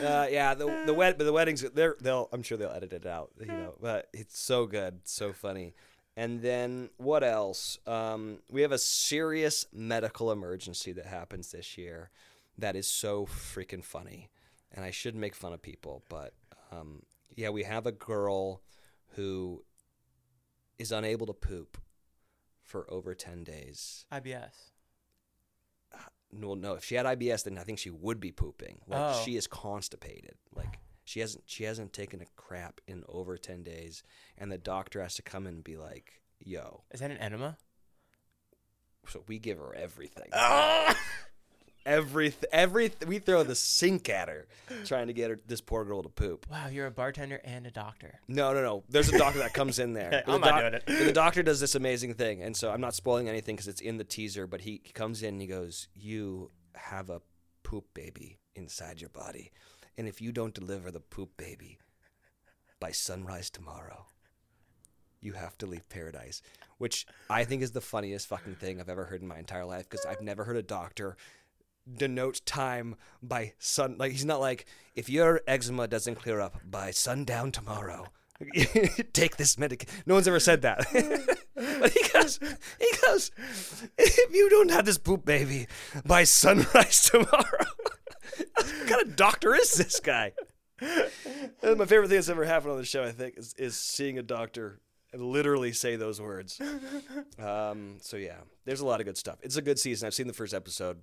Uh, 0.03 0.27
yeah, 0.29 0.53
the 0.53 0.83
the 0.85 0.93
wed- 0.93 1.17
but 1.17 1.23
the 1.23 1.33
weddings 1.33 1.61
they're 1.73 1.95
they'll 2.01 2.29
I'm 2.31 2.43
sure 2.43 2.57
they'll 2.57 2.71
edit 2.71 2.93
it 2.93 3.05
out, 3.05 3.31
you 3.39 3.47
know. 3.47 3.75
But 3.81 4.09
it's 4.13 4.39
so 4.39 4.65
good, 4.65 5.01
so 5.05 5.33
funny. 5.33 5.75
And 6.15 6.41
then 6.41 6.89
what 6.97 7.23
else? 7.23 7.79
Um, 7.87 8.39
we 8.49 8.61
have 8.61 8.71
a 8.71 8.77
serious 8.77 9.65
medical 9.73 10.31
emergency 10.31 10.91
that 10.93 11.05
happens 11.07 11.51
this 11.51 11.77
year 11.77 12.11
that 12.57 12.75
is 12.75 12.87
so 12.87 13.25
freaking 13.25 13.83
funny. 13.83 14.29
And 14.71 14.83
I 14.85 14.91
should 14.91 15.15
make 15.15 15.35
fun 15.35 15.53
of 15.53 15.61
people, 15.61 16.03
but 16.09 16.33
um, 16.71 17.03
yeah, 17.35 17.49
we 17.49 17.63
have 17.63 17.85
a 17.85 17.91
girl 17.91 18.61
who 19.15 19.63
is 20.79 20.91
unable 20.91 21.27
to 21.27 21.33
poop 21.33 21.77
for 22.61 22.91
over 22.91 23.13
10 23.13 23.43
days. 23.43 24.05
IBS. 24.11 24.71
Well, 26.41 26.55
no, 26.55 26.73
if 26.73 26.83
she 26.83 26.95
had 26.95 27.05
IBS, 27.05 27.43
then 27.43 27.57
I 27.57 27.63
think 27.63 27.79
she 27.79 27.89
would 27.91 28.19
be 28.19 28.31
pooping. 28.31 28.81
Like 28.87 29.15
Oh. 29.15 29.21
she 29.23 29.35
is 29.35 29.47
constipated. 29.47 30.35
Like 30.55 30.79
she 31.05 31.19
hasn't 31.19 31.43
she 31.47 31.63
hasn't 31.65 31.93
taken 31.93 32.21
a 32.21 32.25
crap 32.35 32.81
in 32.87 33.03
over 33.07 33.37
10 33.37 33.61
days 33.63 34.03
and 34.37 34.51
the 34.51 34.57
doctor 34.57 35.01
has 35.01 35.15
to 35.15 35.21
come 35.21 35.45
in 35.47 35.55
and 35.55 35.63
be 35.63 35.77
like, 35.77 36.21
"Yo, 36.39 36.83
Is 36.91 36.99
that 37.01 37.11
an 37.11 37.17
enema? 37.17 37.57
so 39.07 39.23
we 39.27 39.37
give 39.37 39.57
her 39.57 39.75
everything. 39.75 40.29
Ah! 40.33 40.97
Every 41.85 42.33
every 42.51 42.91
we 43.07 43.19
throw 43.19 43.43
the 43.43 43.55
sink 43.55 44.09
at 44.09 44.27
her 44.29 44.47
trying 44.85 45.07
to 45.07 45.13
get 45.13 45.29
her 45.29 45.39
this 45.47 45.61
poor 45.61 45.85
girl 45.85 46.03
to 46.03 46.09
poop. 46.09 46.45
Wow, 46.49 46.67
you're 46.67 46.87
a 46.87 46.91
bartender 46.91 47.41
and 47.43 47.65
a 47.67 47.71
doctor. 47.71 48.19
No, 48.27 48.53
no, 48.53 48.61
no. 48.61 48.83
There's 48.89 49.09
a 49.09 49.17
doctor 49.17 49.39
that 49.39 49.53
comes 49.53 49.79
in 49.79 49.93
there. 49.93 50.23
I'm 50.27 50.41
the 50.41 50.49
not 50.49 50.59
doing 50.59 50.73
it. 50.73 51.05
The 51.05 51.11
doctor 51.11 51.43
does 51.43 51.59
this 51.59 51.75
amazing 51.75 52.15
thing, 52.15 52.41
and 52.41 52.55
so 52.55 52.71
I'm 52.71 52.81
not 52.81 52.95
spoiling 52.95 53.29
anything 53.29 53.55
because 53.55 53.67
it's 53.67 53.81
in 53.81 53.97
the 53.97 54.03
teaser. 54.03 54.47
But 54.47 54.61
he, 54.61 54.81
he 54.83 54.93
comes 54.93 55.21
in 55.23 55.35
and 55.35 55.41
he 55.41 55.47
goes, 55.47 55.87
"You 55.93 56.51
have 56.75 57.09
a 57.09 57.21
poop 57.63 57.85
baby 57.93 58.39
inside 58.55 59.01
your 59.01 59.09
body, 59.09 59.51
and 59.97 60.07
if 60.07 60.21
you 60.21 60.31
don't 60.31 60.53
deliver 60.53 60.91
the 60.91 60.99
poop 60.99 61.35
baby 61.37 61.79
by 62.79 62.91
sunrise 62.91 63.49
tomorrow, 63.49 64.05
you 65.21 65.33
have 65.33 65.57
to 65.59 65.65
leave 65.65 65.87
paradise." 65.89 66.41
Which 66.79 67.05
I 67.29 67.45
think 67.45 67.61
is 67.61 67.71
the 67.71 67.81
funniest 67.81 68.27
fucking 68.27 68.55
thing 68.55 68.81
I've 68.81 68.89
ever 68.89 69.05
heard 69.05 69.21
in 69.21 69.27
my 69.27 69.37
entire 69.37 69.63
life 69.63 69.89
because 69.89 70.05
I've 70.05 70.21
never 70.21 70.43
heard 70.43 70.57
a 70.57 70.63
doctor 70.63 71.15
denote 71.91 72.41
time 72.45 72.95
by 73.21 73.53
sun 73.59 73.95
like 73.97 74.11
he's 74.11 74.25
not 74.25 74.39
like 74.39 74.65
if 74.95 75.09
your 75.09 75.41
eczema 75.47 75.87
doesn't 75.87 76.15
clear 76.15 76.39
up 76.39 76.55
by 76.65 76.91
sundown 76.91 77.51
tomorrow 77.51 78.07
take 79.13 79.37
this 79.37 79.57
medication 79.57 79.93
no 80.05 80.15
one's 80.15 80.27
ever 80.27 80.39
said 80.39 80.61
that. 80.61 80.85
But 81.55 81.91
he 81.91 82.01
goes 82.11 82.39
he 82.79 82.87
goes 83.05 83.31
if 83.97 84.33
you 84.33 84.49
don't 84.49 84.71
have 84.71 84.85
this 84.85 84.97
poop 84.97 85.23
baby 85.23 85.67
by 86.03 86.23
sunrise 86.23 87.01
tomorrow. 87.11 87.65
What 88.55 88.87
kind 88.87 89.01
of 89.01 89.15
doctor 89.15 89.53
is 89.53 89.73
this 89.73 89.99
guy? 89.99 90.33
My 90.81 91.85
favorite 91.85 92.07
thing 92.07 92.17
that's 92.17 92.29
ever 92.29 92.45
happened 92.45 92.71
on 92.71 92.77
the 92.77 92.85
show 92.85 93.03
i 93.03 93.11
think 93.11 93.37
is, 93.37 93.53
is 93.57 93.77
seeing 93.77 94.17
a 94.17 94.23
doctor 94.23 94.81
literally 95.13 95.73
say 95.73 95.95
those 95.95 96.19
words. 96.19 96.59
Um, 97.39 97.97
so 98.01 98.17
yeah 98.17 98.39
there's 98.65 98.81
a 98.81 98.85
lot 98.85 98.99
of 98.99 99.05
good 99.05 99.17
stuff. 99.17 99.37
It's 99.43 99.57
a 99.57 99.61
good 99.61 99.77
season. 99.77 100.07
I've 100.07 100.15
seen 100.15 100.27
the 100.27 100.33
first 100.33 100.53
episode 100.53 100.97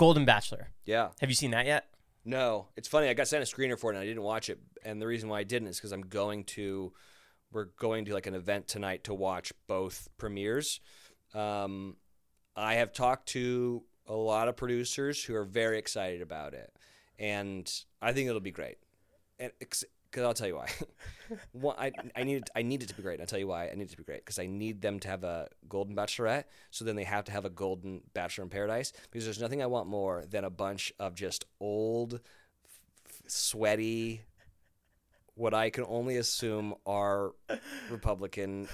Golden 0.00 0.24
Bachelor. 0.24 0.70
yeah 0.86 1.10
Have 1.20 1.28
you 1.28 1.36
seen 1.36 1.50
that 1.50 1.66
yet? 1.66 1.86
no, 2.24 2.68
it's 2.76 2.88
funny. 2.88 3.08
I 3.08 3.14
got 3.14 3.28
sent 3.28 3.42
a 3.42 3.46
screener 3.46 3.78
for 3.78 3.90
it 3.90 3.96
and 3.96 4.02
I 4.02 4.06
didn't 4.06 4.22
watch 4.22 4.48
it. 4.50 4.58
And 4.84 5.00
the 5.00 5.06
reason 5.06 5.28
why 5.28 5.40
I 5.40 5.44
didn't 5.44 5.68
is 5.68 5.76
because 5.76 5.92
I'm 5.92 6.02
going 6.02 6.44
to, 6.56 6.92
we're 7.52 7.68
going 7.78 8.04
to 8.06 8.14
like 8.14 8.26
an 8.26 8.34
event 8.34 8.68
tonight 8.68 9.04
to 9.04 9.14
watch 9.14 9.52
both 9.66 10.08
premieres. 10.18 10.80
Um, 11.34 11.96
I 12.56 12.74
have 12.74 12.92
talked 12.92 13.28
to 13.28 13.82
a 14.06 14.14
lot 14.14 14.48
of 14.48 14.56
producers 14.56 15.22
who 15.24 15.34
are 15.34 15.44
very 15.44 15.78
excited 15.78 16.20
about 16.20 16.52
it, 16.54 16.72
and 17.18 17.70
I 18.02 18.12
think 18.12 18.28
it'll 18.28 18.40
be 18.40 18.50
great. 18.50 18.78
And 19.38 19.52
because 20.10 20.24
I'll 20.24 20.34
tell 20.34 20.48
you 20.48 20.56
why. 20.56 20.68
I 21.78 21.92
I 22.16 22.24
need 22.24 22.50
I 22.56 22.62
need 22.62 22.82
it 22.82 22.88
to 22.88 22.94
be 22.94 23.02
great. 23.02 23.14
And 23.14 23.22
I'll 23.22 23.26
tell 23.26 23.38
you 23.38 23.46
why 23.46 23.68
I 23.68 23.74
need 23.74 23.84
it 23.84 23.90
to 23.90 23.96
be 23.96 24.04
great 24.04 24.24
because 24.24 24.38
I 24.38 24.46
need 24.46 24.80
them 24.82 24.98
to 25.00 25.08
have 25.08 25.24
a 25.24 25.48
golden 25.68 25.94
bachelorette. 25.94 26.44
So 26.70 26.84
then 26.84 26.96
they 26.96 27.04
have 27.04 27.24
to 27.26 27.32
have 27.32 27.44
a 27.44 27.50
golden 27.50 28.02
bachelor 28.14 28.44
in 28.44 28.50
paradise 28.50 28.92
because 29.10 29.24
there's 29.24 29.40
nothing 29.40 29.62
I 29.62 29.66
want 29.66 29.88
more 29.88 30.24
than 30.28 30.44
a 30.44 30.50
bunch 30.50 30.92
of 30.98 31.14
just 31.14 31.44
old, 31.60 32.20
f- 33.06 33.22
sweaty, 33.26 34.22
what 35.34 35.54
I 35.54 35.70
can 35.70 35.84
only 35.88 36.16
assume 36.16 36.74
are 36.84 37.32
Republican 37.90 38.68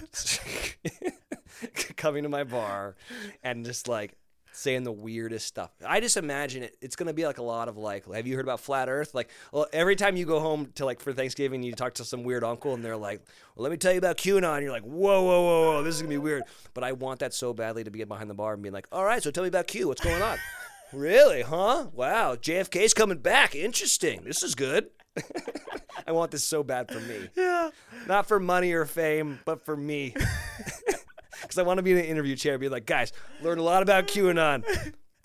coming 1.97 2.25
to 2.25 2.29
my 2.29 2.45
bar 2.45 2.97
and 3.43 3.65
just 3.65 3.89
like 3.89 4.17
saying 4.57 4.85
the 4.85 4.93
weirdest 4.93 5.47
stuff. 5.47 5.71
I 5.87 6.01
just 6.01 6.17
imagine 6.17 6.63
it. 6.63 6.77
It's 6.81 6.97
gonna 6.97 7.13
be 7.13 7.27
like 7.27 7.39
a 7.39 7.43
lot 7.43 7.69
of 7.69 7.77
like, 7.77 8.11
have 8.13 8.27
you 8.27 8.35
heard 8.37 8.45
about 8.45 8.61
flat 8.61 8.89
Earth? 8.89 9.15
Like, 9.15 9.31
well, 9.53 9.67
every 9.73 9.97
time 9.97 10.17
you 10.17 10.25
go 10.25 10.41
home 10.41 10.73
to 10.77 10.85
like 10.85 11.01
for 11.01 11.13
Thanksgiving, 11.13 11.63
you 11.63 11.73
talk 11.73 11.95
to 11.95 12.05
some 12.05 12.25
weird 12.25 12.43
uncle, 12.43 12.75
and 12.75 12.85
they're 12.85 12.97
like, 12.97 13.23
well, 13.55 13.65
let 13.65 13.71
me 13.71 13.77
tell 13.77 13.93
you 13.93 13.99
about 13.99 14.17
QAnon. 14.17 14.63
You're 14.63 14.73
like, 14.73 14.83
whoa, 14.83 15.23
whoa, 15.23 15.43
whoa, 15.43 15.73
whoa, 15.73 15.83
this 15.83 15.95
is 15.95 16.03
gonna 16.03 16.11
be 16.11 16.19
weird. 16.19 16.43
But 16.75 16.85
I 16.85 16.93
want 16.93 17.21
that 17.21 17.35
so 17.35 17.53
badly 17.53 17.85
to 17.85 17.91
be 17.91 18.03
behind 18.05 18.31
the 18.31 18.35
bar 18.35 18.55
and 18.55 18.63
being 18.63 18.73
like, 18.73 18.89
all 18.93 19.05
right, 19.05 19.23
so 19.23 19.31
tell 19.31 19.43
me 19.43 19.49
about 19.49 19.67
Q. 19.67 19.89
What's 19.89 20.01
going 20.01 20.23
on? 20.23 20.39
really? 20.93 21.43
Huh? 21.43 21.89
Wow, 21.93 22.37
JFK's 22.37 22.95
coming 22.95 23.19
back. 23.19 23.55
Interesting. 23.55 24.23
This 24.25 24.43
is 24.43 24.55
good. 24.55 24.89
I 26.07 26.13
want 26.13 26.31
this 26.31 26.45
so 26.45 26.63
bad 26.63 26.91
for 26.91 27.01
me. 27.01 27.29
Yeah. 27.37 27.71
Not 28.07 28.27
for 28.27 28.39
money 28.39 28.73
or 28.73 28.85
fame, 28.85 29.41
but 29.45 29.65
for 29.65 29.77
me. 29.77 30.15
Because 31.49 31.59
I 31.59 31.63
want 31.63 31.79
to 31.79 31.83
be 31.83 31.93
in 31.93 31.99
an 31.99 32.05
interview 32.05 32.35
chair 32.35 32.55
and 32.55 32.61
be 32.61 32.69
like, 32.69 32.87
guys, 32.87 33.13
learned 33.41 33.61
a 33.61 33.63
lot 33.63 33.83
about 33.83 34.09
QAnon. 34.09 34.65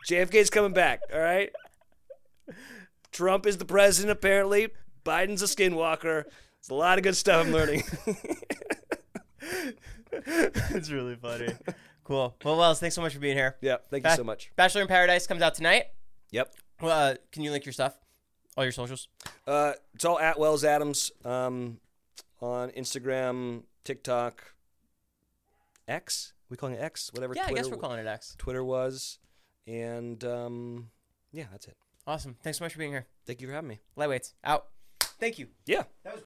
JFK's 0.08 0.50
coming 0.50 0.74
back, 0.74 1.02
all 1.14 1.20
right? 1.20 1.52
Trump 3.12 3.46
is 3.46 3.58
the 3.58 3.66
president, 3.66 4.12
apparently. 4.12 4.70
Biden's 5.04 5.42
a 5.42 5.46
skinwalker. 5.46 6.26
It's 6.60 6.70
a 6.70 6.76
lot 6.76 7.00
of 7.00 7.04
good 7.04 7.18
stuff 7.18 7.46
I'm 7.46 7.52
learning. 7.52 7.84
it's 10.12 10.92
really 10.92 11.16
funny. 11.16 11.50
Cool. 12.04 12.36
Well, 12.44 12.58
Wells, 12.58 12.80
thanks 12.80 12.96
so 12.96 13.02
much 13.02 13.14
for 13.14 13.20
being 13.20 13.38
here. 13.38 13.56
yeah, 13.62 13.78
thank 13.90 14.06
you 14.06 14.16
so 14.16 14.24
much. 14.24 14.52
Bachelor 14.56 14.82
in 14.82 14.88
Paradise 14.88 15.26
comes 15.26 15.42
out 15.42 15.56
tonight. 15.56 15.86
Yep. 16.32 16.54
Well, 16.82 17.12
uh, 17.12 17.16
can 17.32 17.44
you 17.44 17.52
link 17.52 17.66
your 17.66 17.74
stuff? 17.74 17.98
All 18.58 18.64
your 18.64 18.72
socials? 18.72 19.08
Uh, 19.48 19.74
it's 19.94 20.06
all 20.06 20.20
at 20.20 20.38
Wells 20.38 20.64
Adams 20.64 21.12
um, 21.24 21.80
on 22.42 22.70
Instagram, 22.72 23.64
TikTok, 23.84 24.44
X. 25.92 26.34
we 26.50 26.58
calling 26.58 26.76
it 26.76 26.82
X? 26.82 27.12
Whatever. 27.14 27.34
Yeah, 27.36 27.44
I 27.44 27.48
Twitter, 27.50 27.64
guess 27.64 27.72
we're 27.72 27.78
calling 27.78 28.00
it 28.00 28.08
X. 28.08 28.36
Twitter 28.38 28.64
was, 28.64 29.20
and 29.68 30.24
um, 30.24 30.90
yeah, 31.32 31.46
that's 31.52 31.68
it. 31.68 31.78
Awesome. 32.08 32.36
Thanks 32.44 32.58
so 32.58 32.66
much 32.66 32.74
for 32.74 32.80
being 32.80 32.92
here. 32.92 33.08
Thank 33.28 33.42
you 33.42 33.48
for 33.48 33.54
having 33.54 33.70
me. 33.70 33.80
Lightweights 33.98 34.34
out. 34.44 34.66
Thank 35.00 35.38
you. 35.38 35.48
Yeah. 35.68 35.84
That 36.04 36.14
was 36.14 36.20